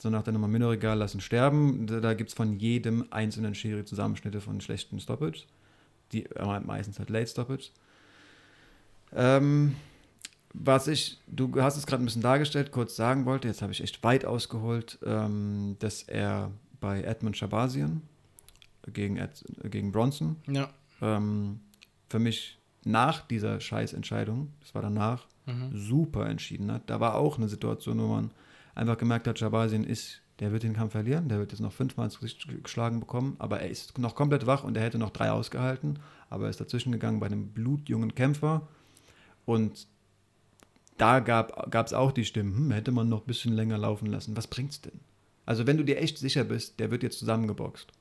[0.00, 1.86] so nach der Nummer Mineregal lassen sterben.
[1.88, 5.42] Da, da gibt es von jedem einzelnen Schiri Zusammenschnitte von schlechten Stoppage.
[6.12, 7.70] Die äh, meistens halt Late Stoppage.
[9.12, 9.74] Ähm,
[10.54, 13.82] was ich, du hast es gerade ein bisschen dargestellt, kurz sagen wollte, jetzt habe ich
[13.82, 18.02] echt weit ausgeholt, ähm, dass er bei Edmund Shabazian
[18.92, 20.68] gegen, Ed, gegen Bronson Ja.
[21.02, 21.60] ähm,
[22.08, 25.70] für mich nach dieser Scheißentscheidung, das war danach, Mhm.
[25.74, 26.90] super entschieden hat.
[26.90, 28.30] Da war auch eine Situation, wo man
[28.74, 32.04] einfach gemerkt hat, Shabazin ist, der wird den Kampf verlieren, der wird jetzt noch fünfmal
[32.06, 35.30] ins Gesicht geschlagen bekommen, aber er ist noch komplett wach und er hätte noch drei
[35.30, 35.98] ausgehalten,
[36.30, 38.68] aber er ist dazwischen gegangen bei einem blutjungen Kämpfer
[39.46, 39.86] und
[40.98, 44.36] da gab es auch die Stimmen, hm, hätte man noch ein bisschen länger laufen lassen.
[44.36, 45.00] Was bringt's denn?
[45.46, 47.92] Also wenn du dir echt sicher bist, der wird jetzt zusammengeboxt.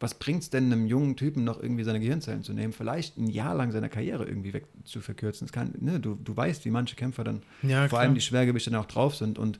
[0.00, 2.72] Was bringt's denn einem jungen Typen noch irgendwie seine Gehirnzellen zu nehmen?
[2.72, 5.48] Vielleicht ein Jahr lang seine Karriere irgendwie weg zu verkürzen.
[5.48, 8.70] Das kann, ne, du, du weißt, wie manche Kämpfer dann Ja, vor allem die Schwergewichte
[8.70, 9.40] dann auch drauf sind.
[9.40, 9.58] Und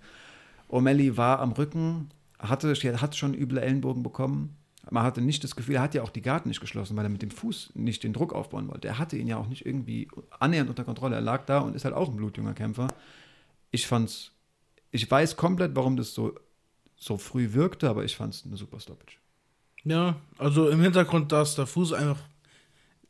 [0.70, 4.54] O'Malley war am Rücken, hatte, hat schon üble Ellenbogen bekommen.
[4.90, 7.10] Man hatte nicht das Gefühl, er hat ja auch die Garten nicht geschlossen, weil er
[7.10, 8.88] mit dem Fuß nicht den Druck aufbauen wollte.
[8.88, 10.08] Er hatte ihn ja auch nicht irgendwie
[10.38, 11.16] annähernd unter Kontrolle.
[11.16, 12.88] Er lag da und ist halt auch ein blutjunger Kämpfer.
[13.70, 14.32] Ich fand's,
[14.90, 16.34] ich weiß komplett, warum das so,
[16.96, 19.16] so früh wirkte, aber ich fand's eine super Stoppage.
[19.84, 22.18] Ja, also im Hintergrund, dass der Fuß einfach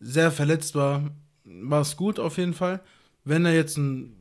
[0.00, 1.10] sehr verletzt war,
[1.44, 2.80] war es gut auf jeden Fall.
[3.24, 4.14] Wenn er jetzt einen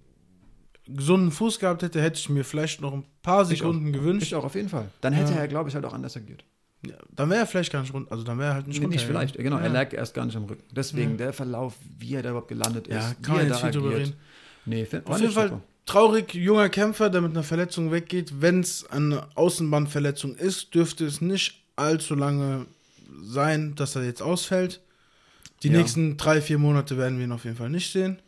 [0.87, 4.27] gesunden Fuß gehabt hätte, hätte ich mir vielleicht noch ein paar Sekunden gewünscht.
[4.27, 4.89] Ich auch, auf jeden Fall.
[5.01, 5.39] Dann hätte Ja.
[5.39, 6.45] er, glaube ich, halt auch anders agiert.
[6.85, 8.11] Ja, dann wäre er vielleicht gar nicht rund.
[8.11, 9.57] Also dann wäre er halt nicht Nee, nicht vielleicht, genau.
[9.57, 9.63] Ja.
[9.63, 10.63] Er lag erst gar nicht am Rücken.
[10.75, 11.17] Deswegen Ja.
[11.17, 13.65] der Verlauf, wie er da überhaupt gelandet ist, Ja, wie kann man er jetzt da
[13.65, 14.07] viel drüber agiert.
[14.09, 14.17] reden.
[14.65, 18.41] Nee, find, Auf jeden Fall traurig, junger Kämpfer, der mit einer Verletzung weggeht.
[18.41, 22.65] Wenn es eine Außenbandverletzung ist, dürfte es nicht allzu lange
[23.23, 24.81] sein, dass er jetzt ausfällt.
[25.63, 25.77] Die Ja.
[25.79, 28.19] nächsten drei, vier Monate werden wir ihn auf jeden Fall nicht sehen.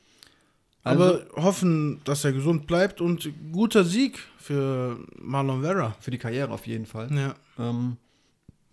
[0.83, 5.95] Also- Aber hoffen, dass er gesund bleibt und guter Sieg für Marlon Vera.
[5.99, 7.09] Für die Karriere auf jeden Fall.
[7.13, 7.97] Ja, Ähm,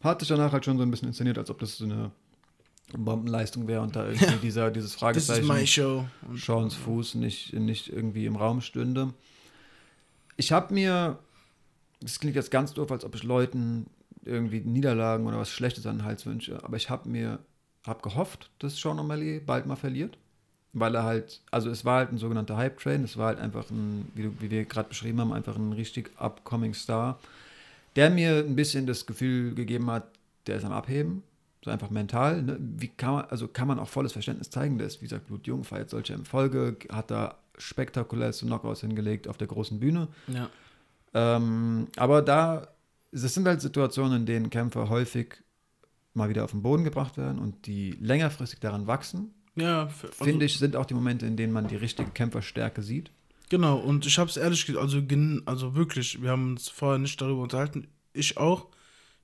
[0.03, 2.11] hat sich danach halt schon so ein bisschen inszeniert, als ob das so eine
[2.97, 5.43] Bombenleistung wäre und da irgendwie dieser, dieses Fragezeichen.
[6.29, 9.13] Und Sean's Fuß nicht, nicht irgendwie im Raum stünde.
[10.37, 11.19] Ich habe mir,
[12.01, 13.87] das klingt jetzt ganz doof, als ob ich Leuten
[14.25, 17.39] irgendwie Niederlagen oder was Schlechtes an den Hals wünsche, aber ich habe mir,
[17.87, 20.19] habe gehofft, dass Sean O'Malley bald mal verliert,
[20.73, 24.11] weil er halt, also es war halt ein sogenannter Hype-Train, es war halt einfach ein,
[24.15, 27.19] wie, du, wie wir gerade beschrieben haben, einfach ein richtig upcoming Star,
[27.97, 30.07] der mir ein bisschen das Gefühl gegeben hat,
[30.47, 31.23] der ist am Abheben,
[31.65, 32.43] so einfach mental.
[32.43, 32.57] Ne?
[32.61, 35.65] Wie kann man, also kann man auch volles Verständnis zeigen, der ist, wie gesagt, blutjung,
[35.65, 40.09] feiert solche Erfolge, hat da spektakulärste Knockouts hingelegt auf der großen Bühne.
[40.29, 40.49] Ja.
[41.15, 42.69] Ähm, aber da,
[43.13, 45.43] das sind halt Situationen, in denen Kämpfer häufig
[46.15, 50.25] mal wieder auf den Boden gebracht werden und die längerfristig daran wachsen, Ja, für- also,
[50.25, 53.11] finde ich, sind auch die Momente, in denen man die richtige Kämpferstärke sieht.
[53.49, 55.01] Genau, und ich habe es ehrlich gesagt, also,
[55.47, 58.69] also wirklich, wir haben uns vorher nicht darüber unterhalten, ich auch.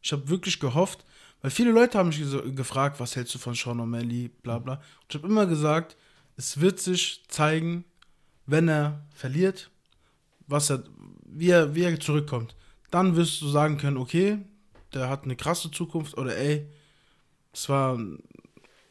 [0.00, 1.04] Ich habe wirklich gehofft,
[1.40, 2.20] weil viele Leute haben mich
[2.54, 4.74] gefragt, was hältst du von Sean O'Malley, bla bla.
[4.74, 5.96] Und ich habe immer gesagt,
[6.36, 7.84] es wird sich zeigen,
[8.46, 9.70] wenn er verliert,
[10.46, 10.84] was er,
[11.24, 12.54] wie er, wie er zurückkommt.
[12.90, 14.38] Dann wirst du sagen können, okay,
[14.92, 16.68] der hat eine krasse Zukunft oder ey,
[17.52, 17.98] es war,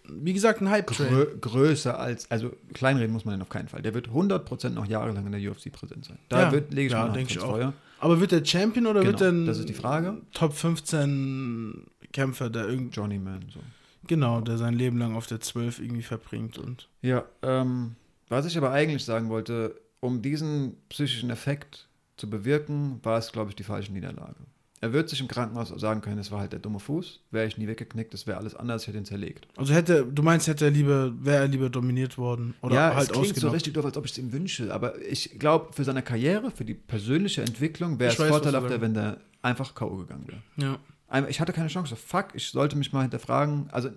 [0.07, 1.09] wie gesagt, ein Hype-Train.
[1.09, 3.81] Grö größer als, also kleinreden muss man den auf keinen Fall.
[3.81, 6.17] Der wird 100% noch jahrelang in der UFC präsent sein.
[6.29, 7.51] Da Ja, wird, lege ich ja, meine Hand denk ich auch.
[7.51, 7.73] Feuer.
[7.99, 10.17] Aber wird der Champion oder wird Genau, er ein das ist die Frage.
[10.33, 13.59] Top 15 Kämpfer, der irgendwie, Journeyman, so.
[14.07, 17.95] genau, der sein Leben lang auf der 12 irgendwie verbringt und Ja, ähm,
[18.27, 21.87] was ich aber eigentlich sagen wollte, um diesen psychischen Effekt
[22.17, 24.35] zu bewirken, war es, glaube ich, die falsche Niederlage.
[24.83, 27.55] Er wird sich im Krankenhaus sagen können, es war halt der dumme Fuß, wäre ich
[27.55, 29.47] nie weggeknickt, das wäre alles anders, ich hätte ihn zerlegt.
[29.55, 33.11] also hätte, du meinst, hätte er lieber, wäre er lieber dominiert worden oder ja, halt
[33.11, 35.83] es klingt so richtig doof, als ob ich es ihm wünsche, aber ich glaube, für
[35.83, 39.97] seine Karriere, für die persönliche Entwicklung wäre es weiß, vorteilhafter, wenn der einfach K.O.
[39.97, 40.41] gegangen wäre.
[40.57, 40.79] Ja.
[41.27, 41.95] Ich hatte keine Chance.
[41.95, 43.69] Fuck, ich sollte mich mal hinterfragen.
[43.71, 43.89] Also,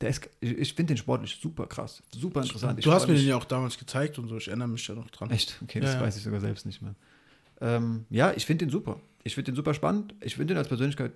[0.00, 2.78] der ist, ich, finde den sportlich super krass, super interessant.
[2.78, 4.94] Ich Du hast mir den ja auch damals gezeigt und so, ich erinnere mich ja
[4.94, 5.30] noch dran.
[5.30, 5.56] Echt?
[5.62, 6.00] Okay, Ja, das ja.
[6.00, 6.94] weiß ich sogar selbst nicht mehr.
[7.60, 9.00] Ähm, ja, ich finde den super.
[9.26, 10.14] Ich finde den super spannend.
[10.20, 11.12] Ich finde den als Persönlichkeit,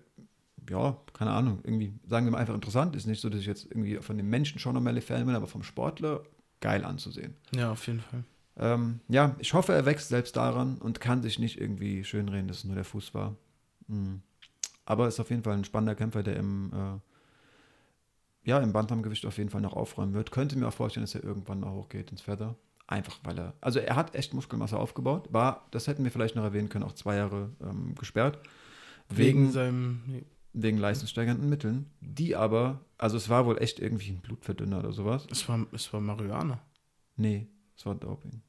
[0.68, 2.96] ja, keine Ahnung, irgendwie, sagen wir mal einfach interessant.
[2.96, 5.46] Ist nicht so, dass ich jetzt irgendwie von dem Menschen schon O'Malley Fan bin, aber
[5.46, 6.24] vom Sportler
[6.60, 7.36] geil anzusehen.
[7.54, 8.24] Ja, auf jeden Fall.
[8.56, 12.58] Ähm, ja, ich hoffe, er wächst selbst daran und kann sich nicht irgendwie schönreden, dass
[12.58, 13.36] es nur der Fuß war.
[13.86, 14.22] Mhm.
[14.84, 19.38] Aber ist auf jeden Fall ein spannender Kämpfer, der im, äh, ja, im Bantamgewicht auf
[19.38, 20.32] jeden Fall noch aufräumen wird.
[20.32, 22.56] Könnte mir auch vorstellen, dass er irgendwann mal hochgeht ins Feather.
[22.90, 26.42] Einfach weil er, also er hat echt Muskelmasse aufgebaut, war, das hätten wir vielleicht noch
[26.42, 28.40] erwähnen können, auch zwei Jahre ähm, gesperrt.
[29.08, 30.02] Wegen, Wegen, seinem.
[30.06, 30.24] nee.
[30.54, 35.28] wegen leistungssteigernden Mitteln, die aber, also es war wohl echt irgendwie ein Blutverdünner oder sowas.
[35.30, 36.60] Es war, es war Marihuana.
[37.16, 37.46] Nee,
[37.76, 38.42] es war Doping.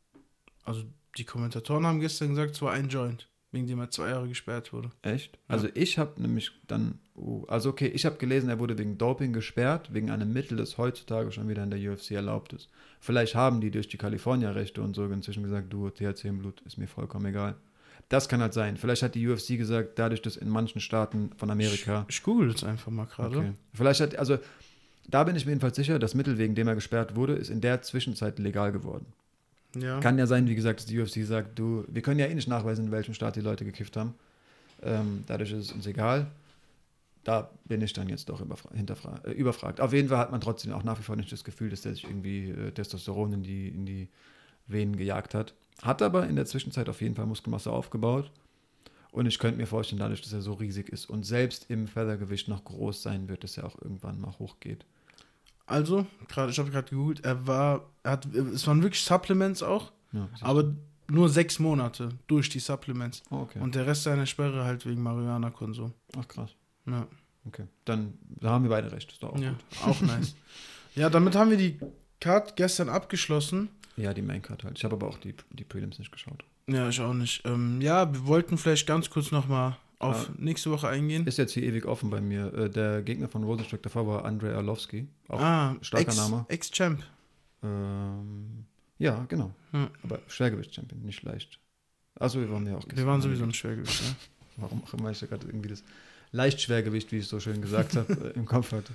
[0.63, 0.85] Also
[1.17, 4.71] die Kommentatoren haben gestern gesagt, es war ein Joint, wegen dem er zwei Jahre gesperrt
[4.71, 4.91] wurde.
[5.01, 5.37] Echt?
[5.47, 9.33] Also ich habe nämlich dann, oh, also okay, ich habe gelesen, er wurde wegen Doping
[9.33, 12.69] gesperrt, wegen einem Mittel, das heutzutage schon wieder in der UFC erlaubt ist.
[12.99, 16.77] Vielleicht haben die durch die Kalifornier-Rechte und so inzwischen gesagt, du, THC im Blut ist
[16.77, 17.55] mir vollkommen egal.
[18.07, 18.77] Das kann halt sein.
[18.77, 22.05] Vielleicht hat die UFC gesagt, dadurch, dass in manchen Staaten von Amerika.
[22.09, 23.37] Ich, ich google jetzt einfach mal gerade.
[23.37, 23.53] Okay.
[23.73, 24.37] Vielleicht hat, also
[25.07, 27.61] da bin ich mir jedenfalls sicher, das Mittel, wegen dem er gesperrt wurde, ist in
[27.61, 29.05] der Zwischenzeit legal geworden.
[29.75, 29.99] Ja.
[29.99, 32.47] Kann ja sein, wie gesagt, dass die UFC sagt, du, wir können ja eh nicht
[32.47, 34.13] nachweisen, in welchem Staat die Leute gekifft haben.
[34.83, 36.27] Ähm, dadurch ist es uns egal.
[37.23, 39.79] Da bin ich dann jetzt doch überfra- äh, überfragt.
[39.79, 41.93] Auf jeden Fall hat man trotzdem auch nach wie vor nicht das Gefühl, dass der
[41.93, 44.07] sich irgendwie äh, Testosteron in die, in die
[44.67, 45.53] Venen gejagt hat.
[45.83, 48.31] Hat aber in der Zwischenzeit auf jeden Fall Muskelmasse aufgebaut.
[49.11, 52.47] Und ich könnte mir vorstellen, dadurch, dass er so riesig ist und selbst im Feathergewicht
[52.47, 54.85] noch groß sein wird, dass er auch irgendwann mal hochgeht.
[55.71, 59.91] Also, gerade, ich habe gerade gegoogelt, er war, er hat, es waren wirklich Supplements auch,
[60.11, 60.73] Ja, aber
[61.09, 63.23] nur sechs Monate durch die Supplements.
[63.31, 63.59] oh, okay.
[63.59, 65.93] Und der Rest seiner Sperre halt wegen Marihuana-Konsum.
[66.17, 66.51] Ach krass.
[66.85, 67.07] Ja,
[67.47, 67.63] Okay.
[67.85, 69.11] Dann da haben wir beide recht.
[69.11, 69.59] Ist doch auch ja gut.
[69.83, 70.35] auch nice.
[70.93, 71.79] Ja, damit haben wir die
[72.19, 73.69] Card gestern abgeschlossen.
[73.97, 74.77] Ja, die Maincard halt.
[74.77, 76.43] Ich habe aber auch die, die Prelims nicht geschaut.
[76.67, 77.41] Ja, ich auch nicht.
[77.45, 80.33] Ähm, ja, wir wollten vielleicht ganz kurz nochmal auf Ah.
[80.37, 81.25] nächste Woche eingehen.
[81.27, 82.53] Ist jetzt hier ewig offen bei mir.
[82.53, 85.07] Äh, Der Gegner von Rosenstock davor war Andrei Arlovski.
[85.27, 86.45] Auch ah, starker Ex- Name.
[86.49, 87.03] Ex-Champ.
[87.63, 88.65] Ähm,
[88.97, 89.53] ja, genau.
[89.73, 89.89] Ja.
[90.03, 91.59] Aber Schwergewicht-Champion, nicht leicht.
[92.19, 94.15] Achso, wir waren ja auch Wir waren sowieso im Schwergewicht, ja.
[94.57, 95.83] Warum auch immer ich da gerade irgendwie das
[96.31, 98.93] Leichtschwergewicht, wie ich es so schön gesagt habe, äh, im Kopf hatte.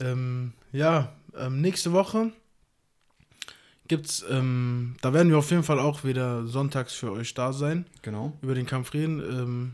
[0.00, 2.32] Ähm, ja, ähm, nächste Woche
[3.88, 7.86] gibt's, ähm, da werden wir auf jeden Fall auch wieder sonntags für euch da sein,
[8.02, 8.32] Genau.
[8.42, 9.20] über den Kampf reden.
[9.20, 9.72] Ähm,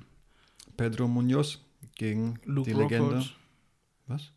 [0.76, 1.58] Pedro Munoz
[1.96, 3.04] gegen Luke die Legende.
[3.16, 3.36] Rockhold.
[4.06, 4.30] Was?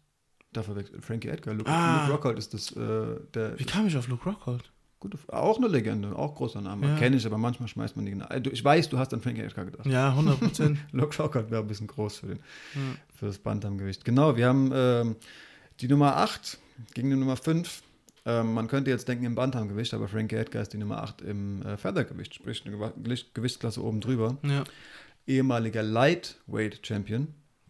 [0.54, 1.54] Da verwechselt Frankie Edgar.
[1.54, 2.02] Luke, Ah.
[2.04, 4.72] Luke Rockhold ist das, äh, der Wie kam ich auf Luke Rockhold?
[5.00, 6.88] gute, auch eine Legende, auch großer Name.
[6.88, 6.96] Ja.
[6.98, 8.12] Kenne ich, aber manchmal schmeißt man die.
[8.12, 9.86] genau- Du- Ich weiß, du hast an Frankie Edgar gedacht.
[9.86, 10.80] Ja, 100 Prozent.
[10.94, 12.38] Luke Rockhold wäre ein bisschen groß für, den,
[12.74, 12.82] ja.
[13.14, 14.04] für das Bantamgewicht.
[14.06, 15.16] Genau, wir haben ähm,
[15.82, 16.58] die Nummer 8
[16.94, 17.84] gegen die Nummer 5.
[18.28, 21.62] Ähm, man könnte jetzt denken im Bantamgewicht, aber Frankie Edgar ist die Nummer 8 im
[21.62, 24.38] äh, Feathergewicht, sprich eine Gewicht- Gewichtsklasse oben drüber.
[24.44, 24.64] ja,
[25.28, 27.28] Ehemaliger Lightweight Champion,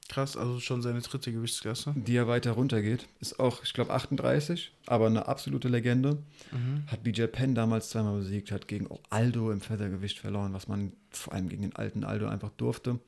[0.10, 1.94] krass, also schon seine dritte Gewichtsklasse.
[1.96, 3.08] die er weiter runtergeht.
[3.20, 6.18] Ist auch, ich glaube, 38, aber eine absolute Legende.
[6.52, 6.84] Mhm.
[6.88, 10.92] Hat BJ Penn damals zweimal besiegt, hat gegen auch Aldo im Feathergewicht verloren, was man
[11.10, 13.00] vor allem gegen den alten Aldo einfach durfte.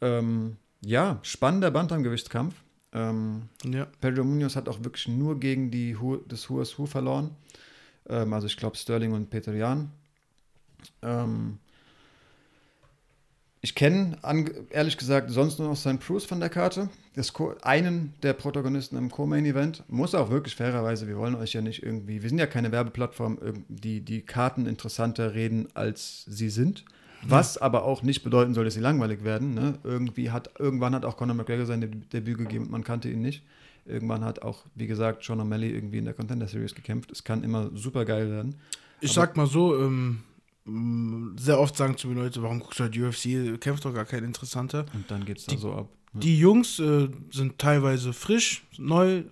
[0.00, 2.54] Ähm, ja, spannender Bantamgewichtskampf.
[2.92, 7.32] Ähm, Ja, Pedro Munoz hat auch wirklich nur gegen die Hu das Who verloren.
[8.08, 9.90] Ähm, also ich glaube Sterling und Peter Jan.
[11.02, 11.58] Ähm,
[13.68, 14.16] ich kenne
[14.70, 16.00] ehrlich gesagt sonst nur noch St.
[16.00, 16.88] Bruce von der Karte.
[17.14, 19.84] Das Co einen der Protagonisten im Co-Main-Event.
[19.88, 23.38] Muss auch wirklich fairerweise, wir wollen euch ja nicht irgendwie, wir sind ja keine Werbeplattform,
[23.68, 26.86] die die Karten interessanter reden, als sie sind.
[27.26, 29.52] Was aber auch nicht bedeuten soll, dass sie langweilig werden.
[29.52, 29.78] Ne?
[29.84, 33.20] Irgendwie hat, irgendwann hat auch Conor McGregor sein Deb- Debüt gegeben und man kannte ihn
[33.20, 33.42] nicht.
[33.84, 37.10] Irgendwann hat auch, wie gesagt, Sean O'Malley irgendwie in der Contender Series gekämpft.
[37.10, 38.54] Es kann immer super geil werden.
[39.00, 40.20] ich Aber- sag mal so, ähm,
[41.36, 44.24] sehr oft sagen zu mir Leute, warum guckst du halt UFC, kämpft doch gar kein
[44.24, 44.86] interessanter.
[44.94, 45.88] Und dann geht es da Die- so ab.
[46.12, 46.20] ne?
[46.20, 49.22] Die Jungs äh, sind teilweise frisch, neu,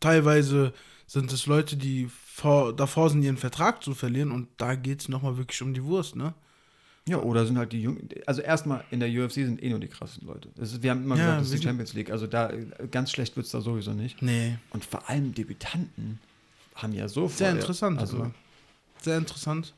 [0.00, 0.72] teilweise
[1.06, 5.08] sind es Leute, die vor, davor sind, ihren Vertrag zu verlieren und da geht es
[5.08, 6.34] nochmal wirklich um die Wurst, ne?
[7.08, 8.06] Ja, oder sind halt die Jungen.
[8.26, 10.50] Also erstmal in der UFC sind eh nur die krassen Leute.
[10.56, 12.10] Ist, wir haben immer Ja, gesagt, das ist die Champions League.
[12.10, 14.20] Also da äh, ganz schlecht wird es da sowieso nicht.
[14.20, 14.58] Nee.
[14.70, 16.18] Und vor allem Debütanten
[16.74, 17.56] haben ja so Sehr Feuer.
[17.60, 17.98] interessant.
[17.98, 18.30] Also immer.
[19.00, 19.72] Sehr interessant.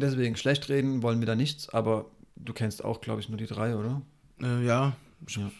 [0.00, 2.06] Deswegen schlecht reden wollen wir da nichts, aber
[2.36, 4.02] du kennst auch, glaube ich, nur die drei, oder?
[4.42, 4.96] Äh, ja.
[5.28, 5.50] Ja.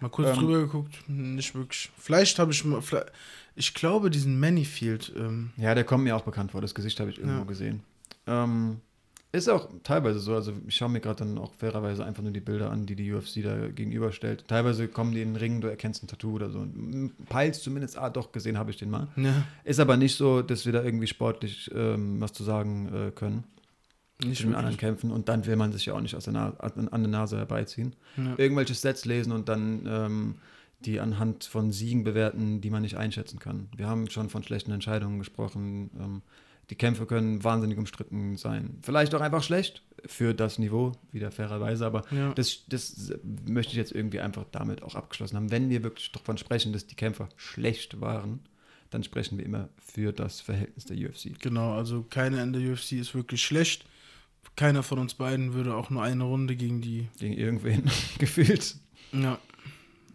[0.00, 1.90] Mal kurz Ähm, drüber geguckt, nicht wirklich.
[1.98, 2.82] Vielleicht habe ich mal,
[3.54, 6.60] ich glaube, diesen Manifield, ähm, Ja, der kommt mir auch bekannt vor.
[6.62, 7.44] Das Gesicht habe ich irgendwo Ja.
[7.44, 7.82] gesehen.
[8.26, 8.80] Ähm,
[9.32, 10.34] ist auch teilweise so.
[10.34, 13.12] Also ich schaue mir gerade dann auch fairerweise einfach nur die Bilder an, die die
[13.12, 14.44] UFC da gegenüberstellt.
[14.48, 16.58] Teilweise kommen die in den Ring, du erkennst ein Tattoo oder so.
[16.58, 19.08] Und peilst zumindest, ah doch, gesehen habe ich den mal.
[19.16, 23.10] ja, Ist aber nicht so, dass wir da irgendwie sportlich ähm, was zu sagen äh,
[23.12, 23.44] können.
[24.24, 24.76] nicht den anderen.
[24.76, 25.10] Kämpfen.
[25.12, 27.36] Und dann will man sich ja auch nicht aus der Na an, an der Nase
[27.36, 27.94] herbeiziehen.
[28.16, 28.34] Ja.
[28.36, 30.34] Irgendwelche Sets lesen und dann ähm,
[30.84, 33.68] die anhand von Siegen bewerten, die man nicht einschätzen kann.
[33.76, 35.90] Wir haben schon von schlechten Entscheidungen gesprochen.
[36.00, 36.22] Ähm,
[36.70, 38.78] die Kämpfe können wahnsinnig umstritten sein.
[38.82, 42.32] Vielleicht auch einfach schlecht für das Niveau, wieder fairerweise, aber Ja.
[42.34, 43.12] das, das
[43.46, 45.50] möchte ich jetzt irgendwie einfach damit auch abgeschlossen haben.
[45.50, 48.40] Wenn wir wirklich davon sprechen, dass die Kämpfer schlecht waren,
[48.90, 51.38] dann sprechen wir immer für das Verhältnis der UFC.
[51.40, 53.84] Genau, also keiner in der UFC ist wirklich schlecht.
[54.56, 57.08] Keiner von uns beiden würde auch nur eine Runde gegen die.
[57.18, 57.84] Gegen irgendwen
[58.18, 58.76] gefühlt
[59.12, 59.38] Ja.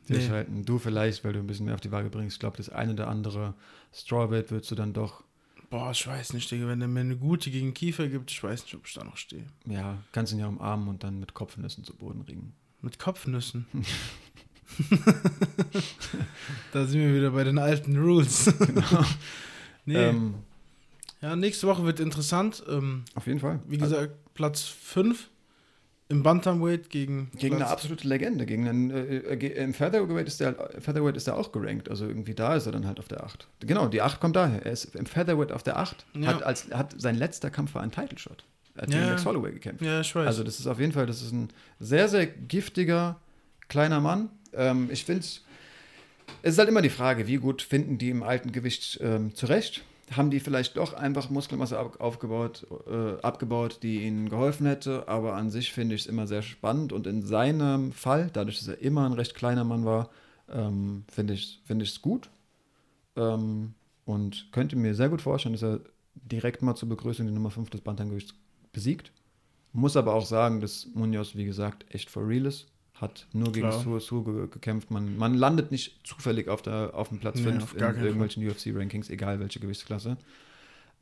[0.07, 0.45] Nee.
[0.65, 2.36] Du vielleicht, weil du ein bisschen mehr auf die Waage bringst.
[2.36, 3.56] Ich glaube, das eine oder andere
[3.94, 5.23] Strawweight würdest du dann doch,
[5.69, 6.67] Boah, ich weiß nicht, Digga.
[6.67, 9.17] Wenn der mir eine gute gegen Kiefer gibt, ich weiß nicht, ob ich da noch
[9.17, 9.45] stehe.
[9.65, 12.53] ja, kannst ihn ja umarmen und dann mit Kopfnüssen zu Boden ringen.
[12.81, 13.65] Mit Kopfnüssen.
[16.73, 18.53] da sind wir wieder bei den alten Rules.
[19.85, 19.95] nee.
[19.95, 20.35] Ähm,
[21.21, 22.63] ja, nächste Woche wird interessant.
[22.67, 23.59] Ähm, auf jeden Fall.
[23.67, 25.29] wie gesagt, Platz 5
[26.07, 28.45] im Bantamweight gegen, Gegen eine absolute Legende.
[28.45, 31.90] Gegen einen, äh, äh, ge- Im Featherweight ist, der, Featherweight ist er auch gerankt.
[31.90, 33.48] Also irgendwie da ist er dann halt auf der 8.
[33.61, 34.64] Genau, die 8 kommt daher.
[34.65, 36.06] Er ist im Featherweight auf der 8.
[36.14, 36.27] Ja.
[36.27, 38.44] Hat, als, hat sein letzter Kampf war ein Title Shot.
[38.76, 38.99] Er hat Ja.
[38.99, 39.84] gegen Max Holloway gekämpft.
[39.84, 40.27] Ja, ich weiß.
[40.27, 41.49] Also das ist auf jeden Fall, das ist ein
[41.80, 43.19] sehr, sehr giftiger
[43.68, 44.30] kleiner Mann.
[44.53, 45.44] Ähm, ich finde es,
[46.44, 49.84] es ist halt immer die Frage, wie gut finden die im alten Gewicht ähm, zurecht?
[50.11, 55.07] Haben die vielleicht doch einfach Muskelmasse ab, aufgebaut, äh, abgebaut, die ihnen geholfen hätte?
[55.07, 58.68] Aber an sich finde ich es immer sehr spannend und in seinem Fall, dadurch, dass
[58.68, 60.10] er immer ein recht kleiner Mann war,
[60.49, 62.30] ähm, finde ich es find gut.
[63.15, 63.73] Ähm,
[64.06, 65.80] und könnte mir sehr gut vorstellen, dass er
[66.14, 68.36] direkt mal zur Begrüßung die Nummer 5 des Bantamgewichts
[68.72, 69.11] besiegt.
[69.73, 72.68] Muss aber auch sagen, dass Munoz, wie gesagt, echt for real ist.
[72.95, 73.81] Hat nur gegen Klar.
[73.84, 74.89] Su Su ge gekämpft.
[74.89, 78.47] Man, man landet nicht zufällig auf, der, auf dem Platz Nee, 5 auf in irgendwelchen
[78.47, 80.17] UFC-Rankings, egal welche Gewichtsklasse.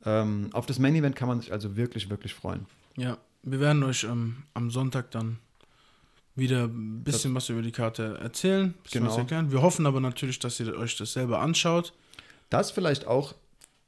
[0.04, 2.66] Ähm, auf das Main Event kann man sich also wirklich, wirklich freuen.
[2.96, 5.38] Ja, wir werden euch ähm, am Sonntag dann
[6.34, 9.22] wieder ein bisschen was über die Karte erzählen, ein bisschen was Genau.
[9.22, 9.52] erklären.
[9.52, 11.92] Wir hoffen aber natürlich, dass ihr euch das selber anschaut.
[12.50, 13.34] Das vielleicht auch,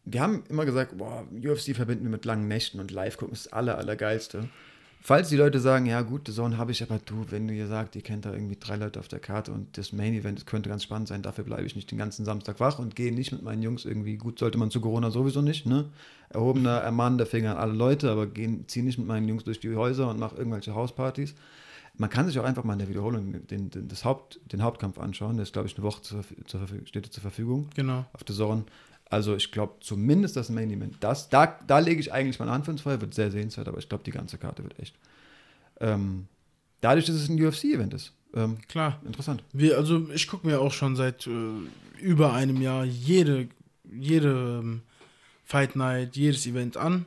[0.05, 3.47] wir haben immer gesagt, boah, UFC verbinden wir mit langen Nächten und live gucken ist
[3.47, 4.49] das aller, allergeilste.
[5.01, 7.69] Falls die Leute sagen, ja gut, The Zone habe ich, aber du, wenn du ihr
[7.69, 10.47] sagt, ihr kennt da irgendwie drei Leute auf der Karte und das Main Event das
[10.47, 13.31] könnte ganz spannend sein, dafür bleibe ich nicht den ganzen Samstag wach und gehe nicht
[13.31, 15.87] mit meinen Jungs irgendwie, gut sollte man zu Corona sowieso nicht, ne?
[16.31, 20.11] Erhobener, ermahnender Finger an alle Leute, aber ziehe nicht mit meinen Jungs durch die Häuser
[20.11, 21.37] und mache irgendwelche Hauspartys.
[21.99, 24.99] Man kann sich auch einfach mal in der Wiederholung den, den, das Haupt, den Hauptkampf
[24.99, 27.69] anschauen, der ist, glaube ich, eine Woche zur, zur, steht zur Verfügung.
[27.75, 28.05] Genau.
[28.13, 28.65] Auf The Zone.
[29.09, 32.67] Also ich glaube zumindest das Main Event, das, da, da lege ich eigentlich meine Hand
[32.69, 34.97] ins Feuer, wird sehr sehenswert, aber ich glaube, die ganze Karte wird echt.
[35.81, 36.27] Ähm,
[36.81, 38.13] dadurch, dass es ein UFC-Event ist.
[38.35, 39.01] Ähm, Klar.
[39.05, 39.45] Interessant.
[39.53, 41.31] Wir, also ich gucke mir auch schon seit äh,
[42.01, 43.49] über einem Jahr jede,
[43.85, 44.83] jede ähm,
[45.45, 47.07] Fight Night, jedes Event an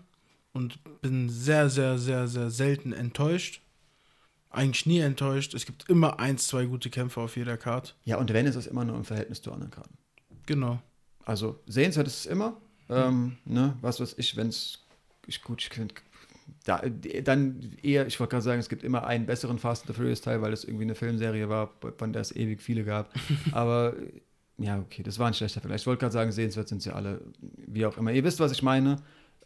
[0.53, 3.61] und bin sehr, sehr, sehr, sehr selten enttäuscht.
[4.49, 5.53] Eigentlich nie enttäuscht.
[5.53, 7.93] Es gibt immer eins, zwei gute Kämpfe auf jeder Karte.
[8.05, 9.95] Ja, und wenn, ist es immer nur im Verhältnis zu anderen Karten.
[10.47, 10.81] Genau.
[11.29, 12.57] Also sehenswert ist es immer.
[12.89, 14.79] Ähm, ne, was weiß ich, wenn es,
[15.27, 15.93] ich gut, ich finde,
[16.65, 16.81] da,
[17.23, 20.21] dann eher, ich wollte gerade sagen, es gibt immer einen besseren Fast and the Furious
[20.21, 23.13] Teil, weil es irgendwie eine Filmserie war, von der es ewig viele gab.
[23.51, 23.93] Aber
[24.57, 25.81] ja, okay, das war ein schlechter Vergleich.
[25.81, 28.11] Ich wollte gerade sagen, sehenswert sind sie alle, wie auch immer.
[28.11, 28.95] Ihr wisst, was ich meine.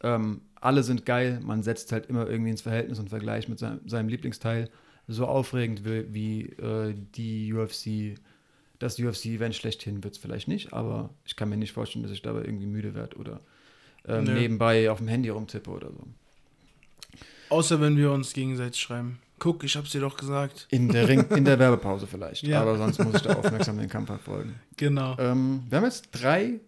[0.02, 3.86] Ähm, alle sind geil, man setzt halt immer irgendwie ins Verhältnis und Vergleich mit seinem,
[3.86, 4.70] seinem Lieblingsteil.
[5.06, 8.18] So aufregend wie, wie äh, die UFC
[8.84, 12.20] das UFC-Event schlechthin wird es vielleicht nicht, aber ich kann mir nicht vorstellen, dass ich
[12.20, 13.40] dabei irgendwie müde werde oder
[14.06, 14.34] ähm, nee.
[14.34, 16.04] nebenbei auf dem Handy rumtippe oder so.
[17.48, 19.18] Außer wenn wir uns gegenseitig schreiben.
[19.38, 20.66] Guck, ich hab's dir doch gesagt.
[20.70, 22.42] In der, Ring, in der Werbepause vielleicht.
[22.42, 22.60] ja.
[22.60, 24.54] Aber sonst muss ich da aufmerksam den Kampf verfolgen.
[24.76, 25.16] Genau.
[25.18, 26.60] Ähm, wir haben jetzt drei,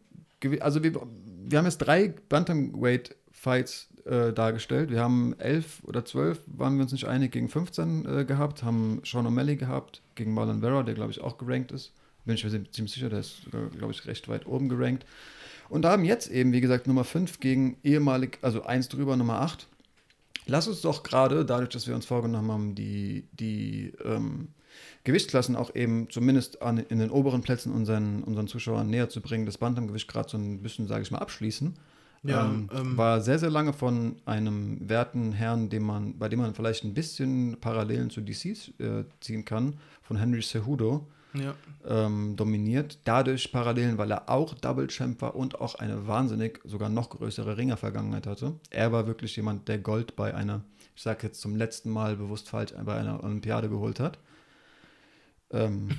[0.60, 4.90] also wir, wir haben jetzt drei Bantamweight-Fights äh, dargestellt.
[4.90, 9.02] Wir haben elf oder zwölf, waren wir uns nicht einig, gegen 15 äh, gehabt, haben
[9.04, 11.92] Sean O'Malley gehabt, gegen Marlon Vera, der glaube ich auch gerankt ist.
[12.26, 15.06] Bin ich mir ziemlich sicher, der ist, glaube ich, recht weit oben gerankt.
[15.68, 19.66] Und haben jetzt eben, wie gesagt, Nummer 5 gegen ehemalig, also 1 drüber, Nummer 8.
[20.46, 24.48] Lass uns doch gerade, dadurch, dass wir uns vorgenommen haben, die, die ähm,
[25.04, 29.46] Gewichtsklassen auch eben zumindest an, in den oberen Plätzen unseren, unseren Zuschauern näher zu bringen,
[29.46, 31.74] das Bantamgewicht gerade so ein bisschen, sage ich mal, abschließen.
[32.22, 36.40] Ja, ähm, ähm, war sehr, sehr lange von einem werten Herrn, dem man, bei dem
[36.40, 41.06] man vielleicht ein bisschen Parallelen zu DCs äh, ziehen kann, von Henry Cejudo,
[41.40, 41.54] ja.
[41.86, 42.98] ähm, dominiert.
[43.04, 47.56] Dadurch Parallelen, weil er auch Double Champ war und auch eine wahnsinnig, sogar noch größere
[47.56, 48.54] Ringer-Vergangenheit hatte.
[48.70, 50.62] Er war wirklich jemand, der Gold bei einer,
[50.94, 54.18] ich sage jetzt zum letzten Mal bewusst falsch, bei einer Olympiade geholt hat.
[55.50, 55.90] Ähm,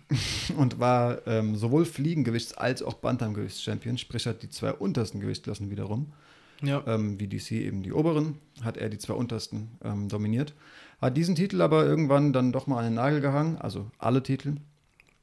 [0.56, 6.12] und war ähm, sowohl Fliegengewichts- als auch Bantamgewichts-Champion, sprich hat die zwei untersten Gewichtsklassen wiederum,
[6.62, 6.82] ja.
[6.86, 10.54] ähm, wie DC eben die oberen, hat er die zwei untersten ähm, dominiert.
[11.00, 14.54] Hat diesen Titel aber irgendwann dann doch mal an den Nagel gehangen, also alle Titel.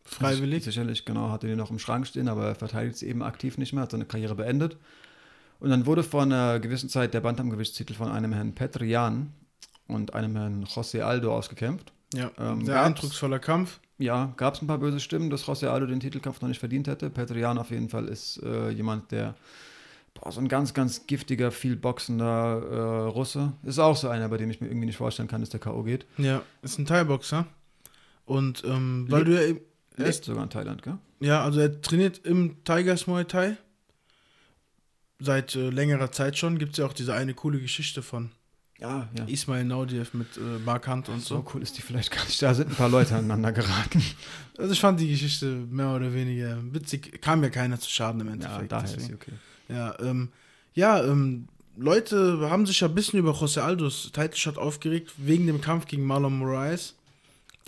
[0.10, 0.64] Freiwillig?
[0.64, 3.74] Sicherlich, genau, hatte den noch im Schrank stehen, aber er verteidigt sie eben aktiv nicht
[3.74, 4.78] mehr, hat seine Karriere beendet.
[5.60, 9.34] Und dann wurde vor einer gewissen Zeit der Bantamgewichtstitel von einem Herrn Petrian
[9.88, 11.92] und einem Herrn José Aldo ausgekämpft.
[12.14, 13.80] Ja, ähm, sehr eindrucksvoller Kampf.
[14.00, 16.88] Ja, gab es ein paar böse Stimmen, dass José Aldo den Titelkampf noch nicht verdient
[16.88, 17.10] hätte.
[17.10, 19.36] Petrian auf jeden Fall ist äh, jemand, der
[20.14, 23.54] boah, so ein ganz, ganz giftiger, viel boxender äh, Russe.
[23.64, 25.84] Ist auch so einer, bei dem ich mir irgendwie nicht vorstellen kann, dass der K.O.
[25.84, 26.06] geht.
[26.18, 27.46] Ja, ist ein Thai-Boxer.
[28.26, 29.60] Und ähm, weil du ja eben.
[30.06, 30.98] Lebt sogar in Thailand, gell?
[31.20, 33.58] Ja, also er trainiert im Tigers Muay Thai.
[35.20, 36.58] Seit äh, längerer Zeit schon.
[36.58, 38.32] Gibt es ja auch diese eine coole Geschichte von.
[38.80, 39.26] Ja, ja.
[39.26, 41.36] Ismail Naudiev mit äh, Mark Hunt und so.
[41.36, 42.42] So cool ist die vielleicht gar nicht.
[42.42, 44.02] Da sind ein paar Leute aneinander geraten.
[44.58, 47.22] Also ich fand die Geschichte mehr oder weniger witzig.
[47.22, 48.64] Kam mir keiner zu Schaden im Endeffekt.
[48.64, 49.02] Ja, daher deswegen.
[49.02, 49.32] ist sie okay.
[49.70, 50.34] Ja, ähm,
[50.74, 51.48] ja ähm,
[51.78, 55.86] Leute haben sich ja ein bisschen über José Aldos Title Shot aufgeregt, wegen dem Kampf
[55.86, 56.96] gegen Marlon Moraes,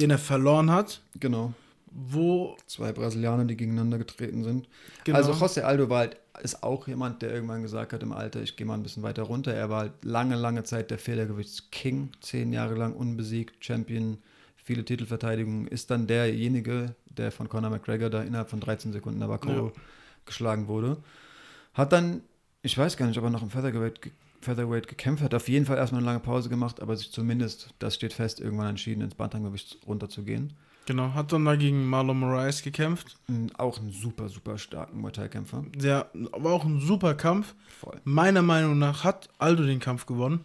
[0.02, 1.00] den er verloren hat.
[1.18, 1.54] Genau.
[1.92, 2.56] Wo.
[2.68, 4.68] Zwei Brasilianer, die gegeneinander getreten sind.
[5.04, 5.18] Genau.
[5.18, 8.56] Also José Aldo war halt ist auch jemand, der irgendwann gesagt hat im Alter, ich
[8.56, 9.54] gehe mal ein bisschen weiter runter.
[9.54, 14.18] Er war halt lange, lange Zeit der Federgewichtsking, zehn Jahre lang unbesiegt, Champion,
[14.56, 19.68] viele Titelverteidigungen, ist dann derjenige, der von Conor McGregor da innerhalb von 13 Sekunden Navajo
[19.68, 19.72] ja.
[20.26, 20.98] geschlagen wurde.
[21.74, 22.22] Hat dann,
[22.62, 24.12] ich weiß gar nicht, ob er noch im Featherweight,
[24.42, 27.96] Featherweight gekämpft hat, auf jeden Fall erstmal eine lange Pause gemacht, aber sich zumindest, das
[27.96, 30.54] steht fest, irgendwann entschieden, ins Bantamgewicht runterzugehen.
[30.88, 33.16] Genau, hat dann da gegen Marlon Moraes gekämpft.
[33.58, 35.64] Auch ein super, super starken Muay Thai-Kämpfer.
[35.80, 37.54] Ja, war auch ein super Kampf.
[37.80, 38.02] Voll.
[38.04, 40.44] Meiner Meinung nach hat Aldo den Kampf gewonnen.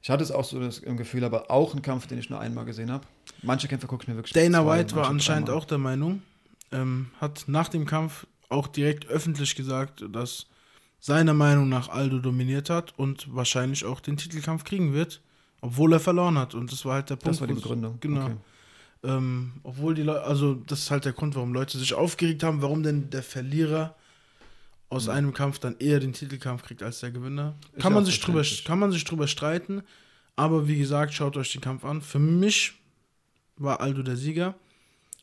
[0.00, 2.64] Ich hatte es auch so das Gefühl, aber auch ein Kampf, den ich nur einmal
[2.64, 3.06] gesehen habe.
[3.42, 6.22] Manche Kämpfe gucke ich mir wirklich Dana zwei, White war anscheinend auch der Meinung,
[6.72, 10.46] ähm, hat nach dem Kampf auch direkt öffentlich gesagt, dass
[10.98, 15.20] seiner Meinung nach Aldo dominiert hat und wahrscheinlich auch den Titelkampf kriegen wird,
[15.60, 16.54] obwohl er verloren hat.
[16.54, 17.28] Und das war halt der Punkt.
[17.28, 17.98] Das war die Begründung.
[18.00, 18.24] Genau.
[18.24, 18.36] Okay.
[19.04, 22.62] Ähm, obwohl die Leute, also das ist halt der Grund, warum Leute sich aufgeregt haben,
[22.62, 23.96] warum denn der Verlierer
[24.88, 25.12] aus mhm.
[25.12, 27.56] einem Kampf dann eher den Titelkampf kriegt als der Gewinner.
[27.80, 29.82] Kann man, sich drüber, kann man sich drüber streiten,
[30.36, 32.00] Aber wie gesagt, schaut euch den Kampf an.
[32.00, 32.74] Für mich
[33.56, 34.54] war Aldo der Sieger.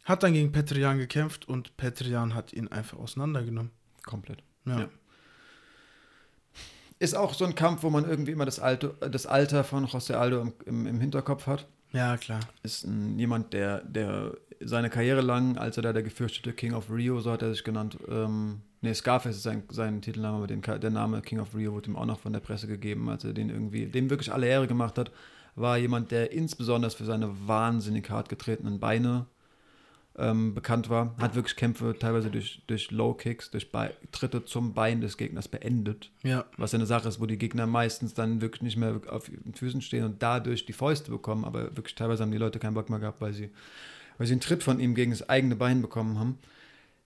[0.03, 3.71] Hat dann gegen Petrian gekämpft und Petrian hat ihn einfach auseinandergenommen.
[4.03, 4.43] Komplett.
[4.65, 4.79] Ja.
[4.79, 4.89] Ja.
[6.97, 10.15] Ist auch so ein Kampf, wo man irgendwie immer das, Alter, das Alter von José
[10.15, 11.67] Aldo im, im, im Hinterkopf hat.
[11.91, 12.41] Ja, klar.
[12.63, 16.91] Ist ein, jemand, der, der seine Karriere lang, als er da der gefürchtete King of
[16.91, 20.61] Rio, so hat er sich genannt, ähm, nee, Scarface ist sein, sein Titelname, aber den,
[20.61, 23.33] der Name King of Rio wurde ihm auch noch von der Presse gegeben, als er
[23.33, 25.11] den irgendwie, dem wirklich alle Ehre gemacht hat,
[25.55, 29.25] war jemand, der insbesondere für seine wahnsinnig hart getretenen Beine
[30.17, 31.15] ähm, bekannt war.
[31.17, 35.47] Hat wirklich Kämpfe teilweise durch, durch Low Kicks, durch Be Tritte zum Bein des Gegners
[35.47, 36.11] beendet.
[36.23, 36.45] Ja.
[36.57, 39.53] Was ja eine Sache ist, wo die Gegner meistens dann wirklich nicht mehr auf ihren
[39.53, 41.45] Füßen stehen und dadurch die Fäuste bekommen.
[41.45, 43.49] Aber wirklich teilweise haben die Leute keinen Bock mehr gehabt, weil sie,
[44.17, 46.37] weil sie einen Tritt von ihm gegen das eigene Bein bekommen haben.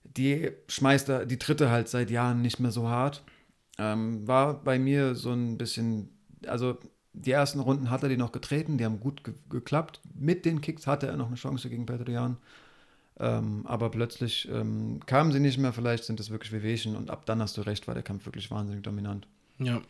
[0.04, 3.22] Die schmeißt er, die Tritte halt seit Jahren nicht mehr so hart.
[3.78, 6.10] Ähm, war bei mir so ein bisschen,
[6.46, 6.78] also
[7.12, 10.00] die ersten Runden hat er die noch getreten, die haben gut ge geklappt.
[10.14, 12.36] Mit den Kicks hatte er noch eine Chance gegen Petrian.
[13.20, 17.26] Ähm, aber plötzlich ähm, kamen sie nicht mehr, vielleicht sind es wirklich Wehwehchen und ab
[17.26, 19.26] dann hast du recht, war der Kampf wirklich wahnsinnig dominant.
[19.58, 19.80] Ja.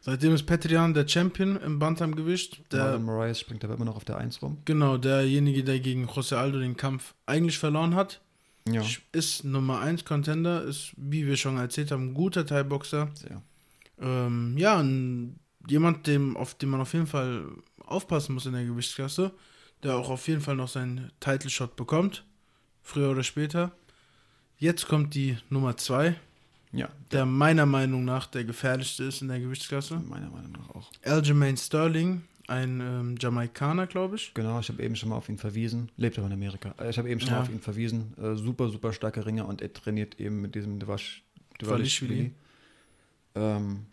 [0.00, 2.60] Seitdem ist Petrian der Champion im Bantamgewicht.
[2.70, 4.58] Der, Marlon Moraes springt aber immer noch auf der 1 rum.
[4.66, 8.20] genau, derjenige, der gegen José Aldo den Kampf eigentlich verloren hat.
[8.68, 8.82] Ja,
[9.12, 13.10] Ist Nummer 1 Contender, ist, wie wir schon erzählt haben, ein guter Thai-Boxer.
[13.98, 15.38] Ähm, ja, ein,
[15.68, 17.46] jemand, dem, auf den man auf jeden Fall
[17.78, 19.32] aufpassen muss in der Gewichtsklasse,
[19.82, 22.24] der auch auf jeden Fall noch seinen Title-Shot bekommt,
[22.84, 23.72] früher oder später.
[24.58, 26.14] Jetzt kommt die Nummer 2,
[26.72, 29.96] Ja, der meiner Meinung nach der gefährlichste ist in der Gewichtsklasse.
[29.98, 30.90] meiner Meinung nach auch.
[31.04, 34.32] Aljamain Sterling, ein ähm, Jamaikaner, glaube ich.
[34.34, 35.90] Genau, ich habe eben schon mal auf ihn verwiesen.
[35.96, 36.74] Lebt aber in Amerika.
[36.78, 37.36] Äh, Ich habe eben schon Ja.
[37.36, 38.14] mal auf ihn verwiesen.
[38.16, 41.22] Äh, super, super starker Ringer und er trainiert eben mit diesem Devash,
[41.58, 42.32] Dvalishvili.
[43.34, 43.86] Ähm,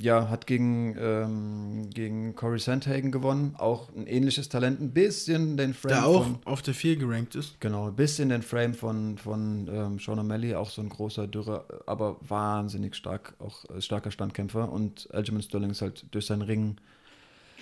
[0.00, 3.54] ja, hat gegen, ähm, gegen Corey Sandhagen gewonnen.
[3.58, 4.80] Auch ein ähnliches Talent.
[4.80, 6.38] Ein bisschen den Frame Der auch von.
[6.44, 7.60] auf der 4 gerankt ist.
[7.60, 11.64] Genau, ein bisschen den Frame von, von ähm, Sean O'Malley, auch so ein großer, dürrer,
[11.86, 14.70] aber wahnsinnig stark, auch äh, starker Standkämpfer.
[14.70, 16.76] Und Aljamain Sterling ist halt durch seinen Ring.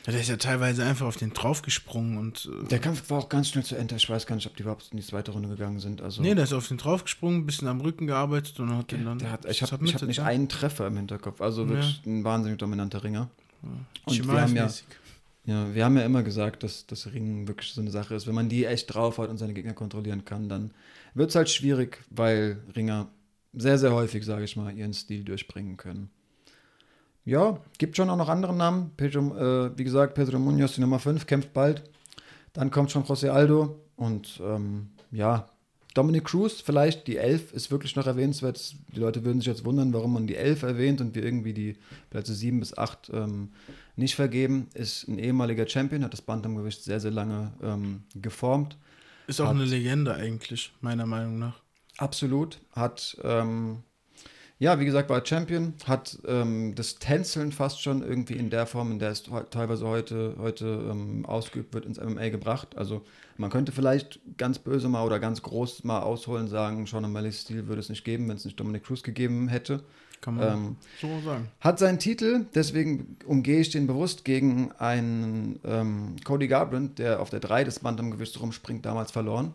[0.09, 2.51] Ja, der ist ja teilweise einfach auf den draufgesprungen und.
[2.65, 3.95] Äh, Der Kampf war auch ganz schnell zu Ende.
[3.97, 6.01] Ich weiß gar nicht, ob die überhaupt in die zweite Runde gegangen sind.
[6.01, 9.05] Also, nee, der ist auf den draufgesprungen, ein bisschen am Rücken gearbeitet und hat den
[9.05, 9.19] dann.
[9.19, 10.25] der hat, ich habe hab nicht ja.
[10.25, 11.43] einen Treffer im Hinterkopf.
[11.43, 13.29] Also wirklich ein wahnsinnig dominanter Ringer.
[14.07, 14.71] Und wir haben ja,
[15.45, 18.27] ja, wir haben ja immer gesagt, dass das Ringen wirklich so eine Sache ist.
[18.27, 20.71] Wenn man die echt drauf hat und seine Gegner kontrollieren kann, dann
[21.13, 23.09] wird es halt schwierig, weil Ringer
[23.53, 26.09] sehr, sehr häufig, sage ich mal, ihren Stil durchbringen können.
[27.29, 28.93] Ja, gibt schon auch noch andere Namen.
[28.97, 31.83] Pedro, äh, wie gesagt, Pedro Munoz, die Nummer 5, kämpft bald.
[32.55, 35.47] Dann kommt schon José Aldo und ähm, ja,
[35.93, 38.75] Dominic Cruz, vielleicht die 11 ist wirklich noch erwähnenswert.
[38.95, 41.77] Die Leute würden sich jetzt wundern, warum man die 11 erwähnt und wir irgendwie die
[42.09, 43.51] Plätze 7 bis 8 ähm,
[43.97, 44.69] nicht vergeben.
[44.73, 48.79] Ist ein ehemaliger Champion, hat das Bantamgewicht sehr, sehr lange ähm, geformt.
[49.27, 51.61] Ist auch hat- eine Legende eigentlich, meiner Meinung nach.
[51.99, 52.59] Absolut.
[52.73, 53.83] Hat, ähm,
[54.61, 58.91] ja, wie gesagt, war Champion, hat ähm, das Tänzeln fast schon irgendwie in der Form,
[58.91, 62.77] in der es teilweise heute, heute ähm, ausgeübt wird, ins MMA gebracht.
[62.77, 63.03] Also
[63.37, 67.69] man könnte vielleicht ganz böse mal oder ganz groß mal ausholen, sagen, Sean O'Malley's Stil
[67.69, 69.85] würde es nicht geben, wenn es nicht Dominic Cruz gegeben hätte.
[70.21, 71.47] Kann man Ähm, so sagen.
[71.61, 77.31] hat seinen Titel, deswegen umgehe ich den bewusst gegen einen ähm, Cody Garbrandt, der auf
[77.31, 79.55] der 3 des Bantamgewichts rumspringt, damals verloren.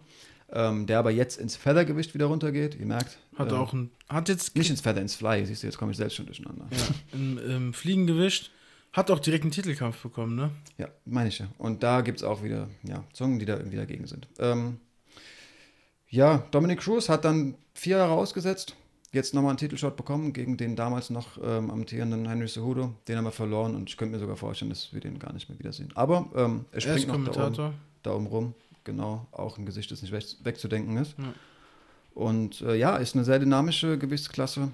[0.55, 2.75] Ähm, der aber jetzt ins Feathergewicht wieder runtergeht.
[2.79, 3.17] Ihr merkt.
[3.35, 3.89] Hat ähm, auch ein.
[4.07, 5.43] Hat jetzt Nicht ins Feather, ins Fly.
[5.45, 6.67] Siehst du, jetzt komme ich selbst schon durcheinander.
[6.71, 6.77] ja,
[7.13, 8.51] im, im Fliegengewicht.
[8.91, 10.51] Hat auch direkt einen Titelkampf bekommen, ne?
[10.77, 11.47] Ja, meine ich ja.
[11.57, 14.27] Und da gibt es auch wieder ja, Zungen, die da irgendwie dagegen sind.
[14.37, 14.79] Ähm,
[16.09, 18.75] ja, Dominic Cruz hat dann vier Jahre ausgesetzt.
[19.11, 22.93] Jetzt nochmal einen Titelshot bekommen gegen den damals noch ähm, amtierenden Henry Cejudo.
[23.07, 25.49] Den haben wir verloren und ich könnte mir sogar vorstellen, dass wir den gar nicht
[25.49, 25.89] mehr wiedersehen.
[25.95, 27.73] Aber ähm, er Er springt ist noch da oben,
[28.03, 28.53] da oben rum.
[28.83, 31.15] Genau, auch ein Gesicht, das nicht weg, wegzudenken ist.
[31.17, 31.33] Ja.
[32.13, 34.71] Und äh, ja, ist eine sehr dynamische Gewichtsklasse.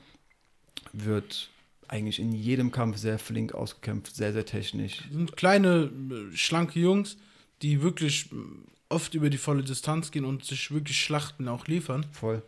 [0.94, 1.50] Wird
[1.88, 5.04] eigentlich in jedem Kampf sehr flink ausgekämpft, sehr, sehr technisch.
[5.12, 7.18] sind kleine, äh, schlanke Jungs,
[7.62, 8.36] die wirklich äh,
[8.90, 12.06] oft über die volle Distanz gehen und sich wirklich Schlachten auch liefern.
[12.12, 12.44] Voll.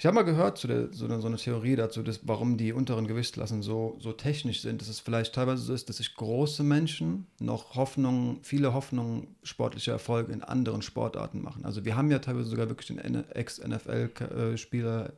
[0.00, 2.72] Ich habe mal gehört, zu der, so, eine, so eine Theorie dazu, dass, warum die
[2.72, 6.62] unteren Gewichtsklassen so, so technisch sind, dass es vielleicht teilweise so ist, dass sich große
[6.62, 11.64] Menschen noch Hoffnungen, viele Hoffnungen sportlicher Erfolge in anderen Sportarten machen.
[11.64, 15.14] Also wir haben ja teilweise sogar wirklich den Ex-NFL-Spieler,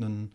[0.00, 0.32] einen,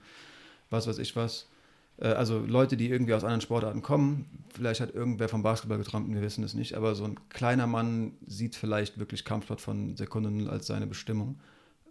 [0.69, 1.49] was weiß ich was,
[1.97, 4.45] äh, also Leute, die irgendwie aus anderen Sportarten kommen.
[4.53, 8.13] Vielleicht hat irgendwer vom Basketball geträumt wir wissen es nicht, aber so ein kleiner Mann
[8.25, 11.37] sieht vielleicht wirklich Kampfsport von Sekunde Null als seine Bestimmung.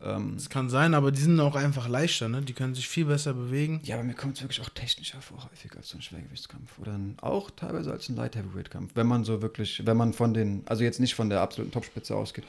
[0.03, 2.41] Ähm, Das kann sein, aber die sind auch einfach leichter, ne?
[2.43, 3.81] Die können sich viel besser bewegen.
[3.85, 6.79] ja, aber mir kommt es wirklich auch technischer vor, häufig als so ein Schwergewichtskampf.
[6.79, 10.63] Oder auch teilweise als ein Light Heavyweight-Kampf, wenn man so wirklich, wenn man von den,
[10.67, 12.45] also jetzt nicht von der absoluten Topspitze ausgeht.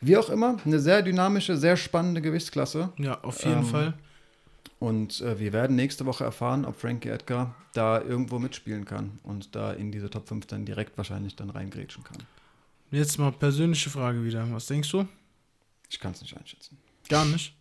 [0.00, 2.90] Wie auch immer, eine sehr dynamische, sehr spannende Gewichtsklasse.
[2.98, 3.94] Ja, auf jeden Ähm, Fall.
[4.78, 9.54] Und äh, wir werden nächste Woche erfahren, ob Frankie Edgar da irgendwo mitspielen kann und
[9.54, 12.16] da in diese Top 5 dann direkt wahrscheinlich dann reingrätschen kann.
[12.90, 14.46] Jetzt mal persönliche Frage wieder.
[14.52, 15.06] Was denkst du?
[15.90, 16.78] Ich kann es nicht einschätzen.
[17.08, 17.54] Gar nicht.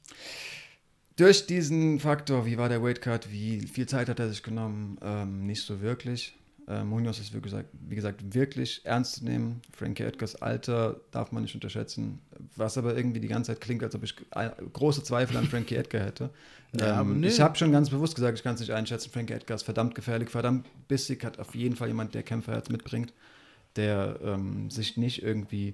[1.15, 5.45] Durch diesen Faktor, wie war der Weightcut, wie viel Zeit hat er sich genommen, ähm,
[5.45, 6.33] nicht so wirklich.
[6.69, 9.61] Äh, Munoz ist wie gesagt, wie gesagt wirklich ernst zu nehmen.
[9.75, 12.19] Frankie Edgars Alter darf man nicht unterschätzen.
[12.55, 14.15] Was aber irgendwie die ganze Zeit klingt, als ob ich
[14.71, 16.29] große Zweifel an Frankie Edgar hätte.
[16.79, 17.27] Ja, ähm, nee.
[17.27, 19.09] Ich habe schon ganz bewusst gesagt, ich kann es nicht einschätzen.
[19.09, 23.13] Frankie Edgar ist verdammt gefährlich, verdammt bissig, hat auf jeden Fall jemand, der Kämpferherz mitbringt,
[23.75, 25.73] der ähm, sich nicht irgendwie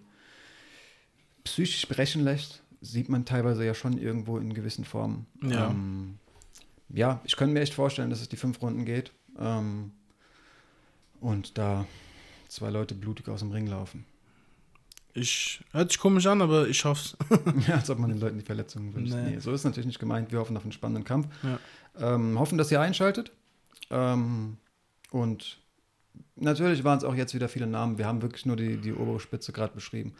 [1.45, 2.61] psychisch brechen lässt.
[2.81, 5.25] Sieht man teilweise ja schon irgendwo in gewissen Formen.
[5.41, 5.69] Ja.
[5.69, 6.19] Ähm,
[6.89, 9.11] ja, ich könnte mir echt vorstellen, dass es die fünf Runden geht.
[9.39, 9.91] Ähm,
[11.21, 11.85] und da
[12.47, 14.05] zwei Leute blutig aus dem Ring laufen.
[15.13, 17.15] Ich, hört sich komisch an, aber ich hoff's.
[17.67, 19.13] ja, als ob man den Leuten die Verletzungen wünscht.
[19.13, 19.31] Nee.
[19.31, 19.39] Nee.
[19.39, 20.31] so ist es natürlich nicht gemeint.
[20.31, 21.27] Wir hoffen auf einen spannenden Kampf.
[21.41, 21.59] Ja.
[22.15, 23.31] Ähm, hoffen, dass ihr einschaltet.
[23.89, 24.57] Ähm,
[25.11, 25.59] und
[26.35, 27.97] natürlich waren es auch jetzt wieder viele Namen.
[27.97, 30.13] Wir haben wirklich nur die, die obere Spitze gerade beschrieben.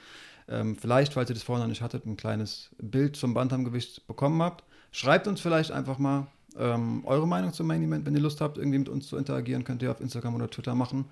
[0.48, 4.42] Ähm, vielleicht, falls ihr das vorher noch nicht hattet, ein kleines Bild zum Bantamgewicht bekommen
[4.42, 4.64] habt.
[4.92, 6.28] Schreibt uns vielleicht einfach mal
[6.58, 8.06] ähm, eure Meinung zum Main Event.
[8.06, 10.76] Wenn ihr Lust habt, irgendwie mit uns zu interagieren, könnt ihr auf Instagram oder Twitter
[10.76, 11.06] machen,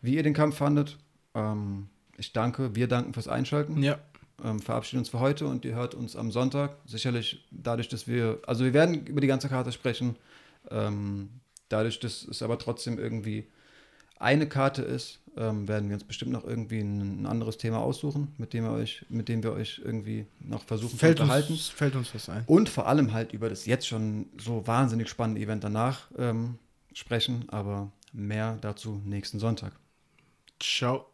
[0.00, 0.96] wie ihr den Kampf fandet.
[1.34, 3.98] Ähm, ich danke, wir danken fürs Einschalten Ja.
[4.44, 6.76] ähm, verabschieden uns für heute und ihr hört uns am Sonntag.
[6.86, 10.16] Sicherlich dadurch, dass wir, also wir werden über die ganze Karte sprechen.
[10.70, 11.28] Ähm,
[11.68, 13.48] dadurch, dass es aber trotzdem irgendwie
[14.18, 18.34] eine Karte ist, ähm, werden wir uns bestimmt noch irgendwie ein, ein anderes Thema aussuchen,
[18.38, 21.52] mit dem wir euch, mit dem wir euch irgendwie noch versuchen Fällt zu unterhalten.
[21.52, 22.44] uns, fällt uns was ein.
[22.46, 26.58] Und vor allem halt über das jetzt schon so wahnsinnig spannende Event danach ähm,
[26.92, 29.72] sprechen, aber mehr dazu nächsten Sonntag.
[30.60, 31.11] Ciao.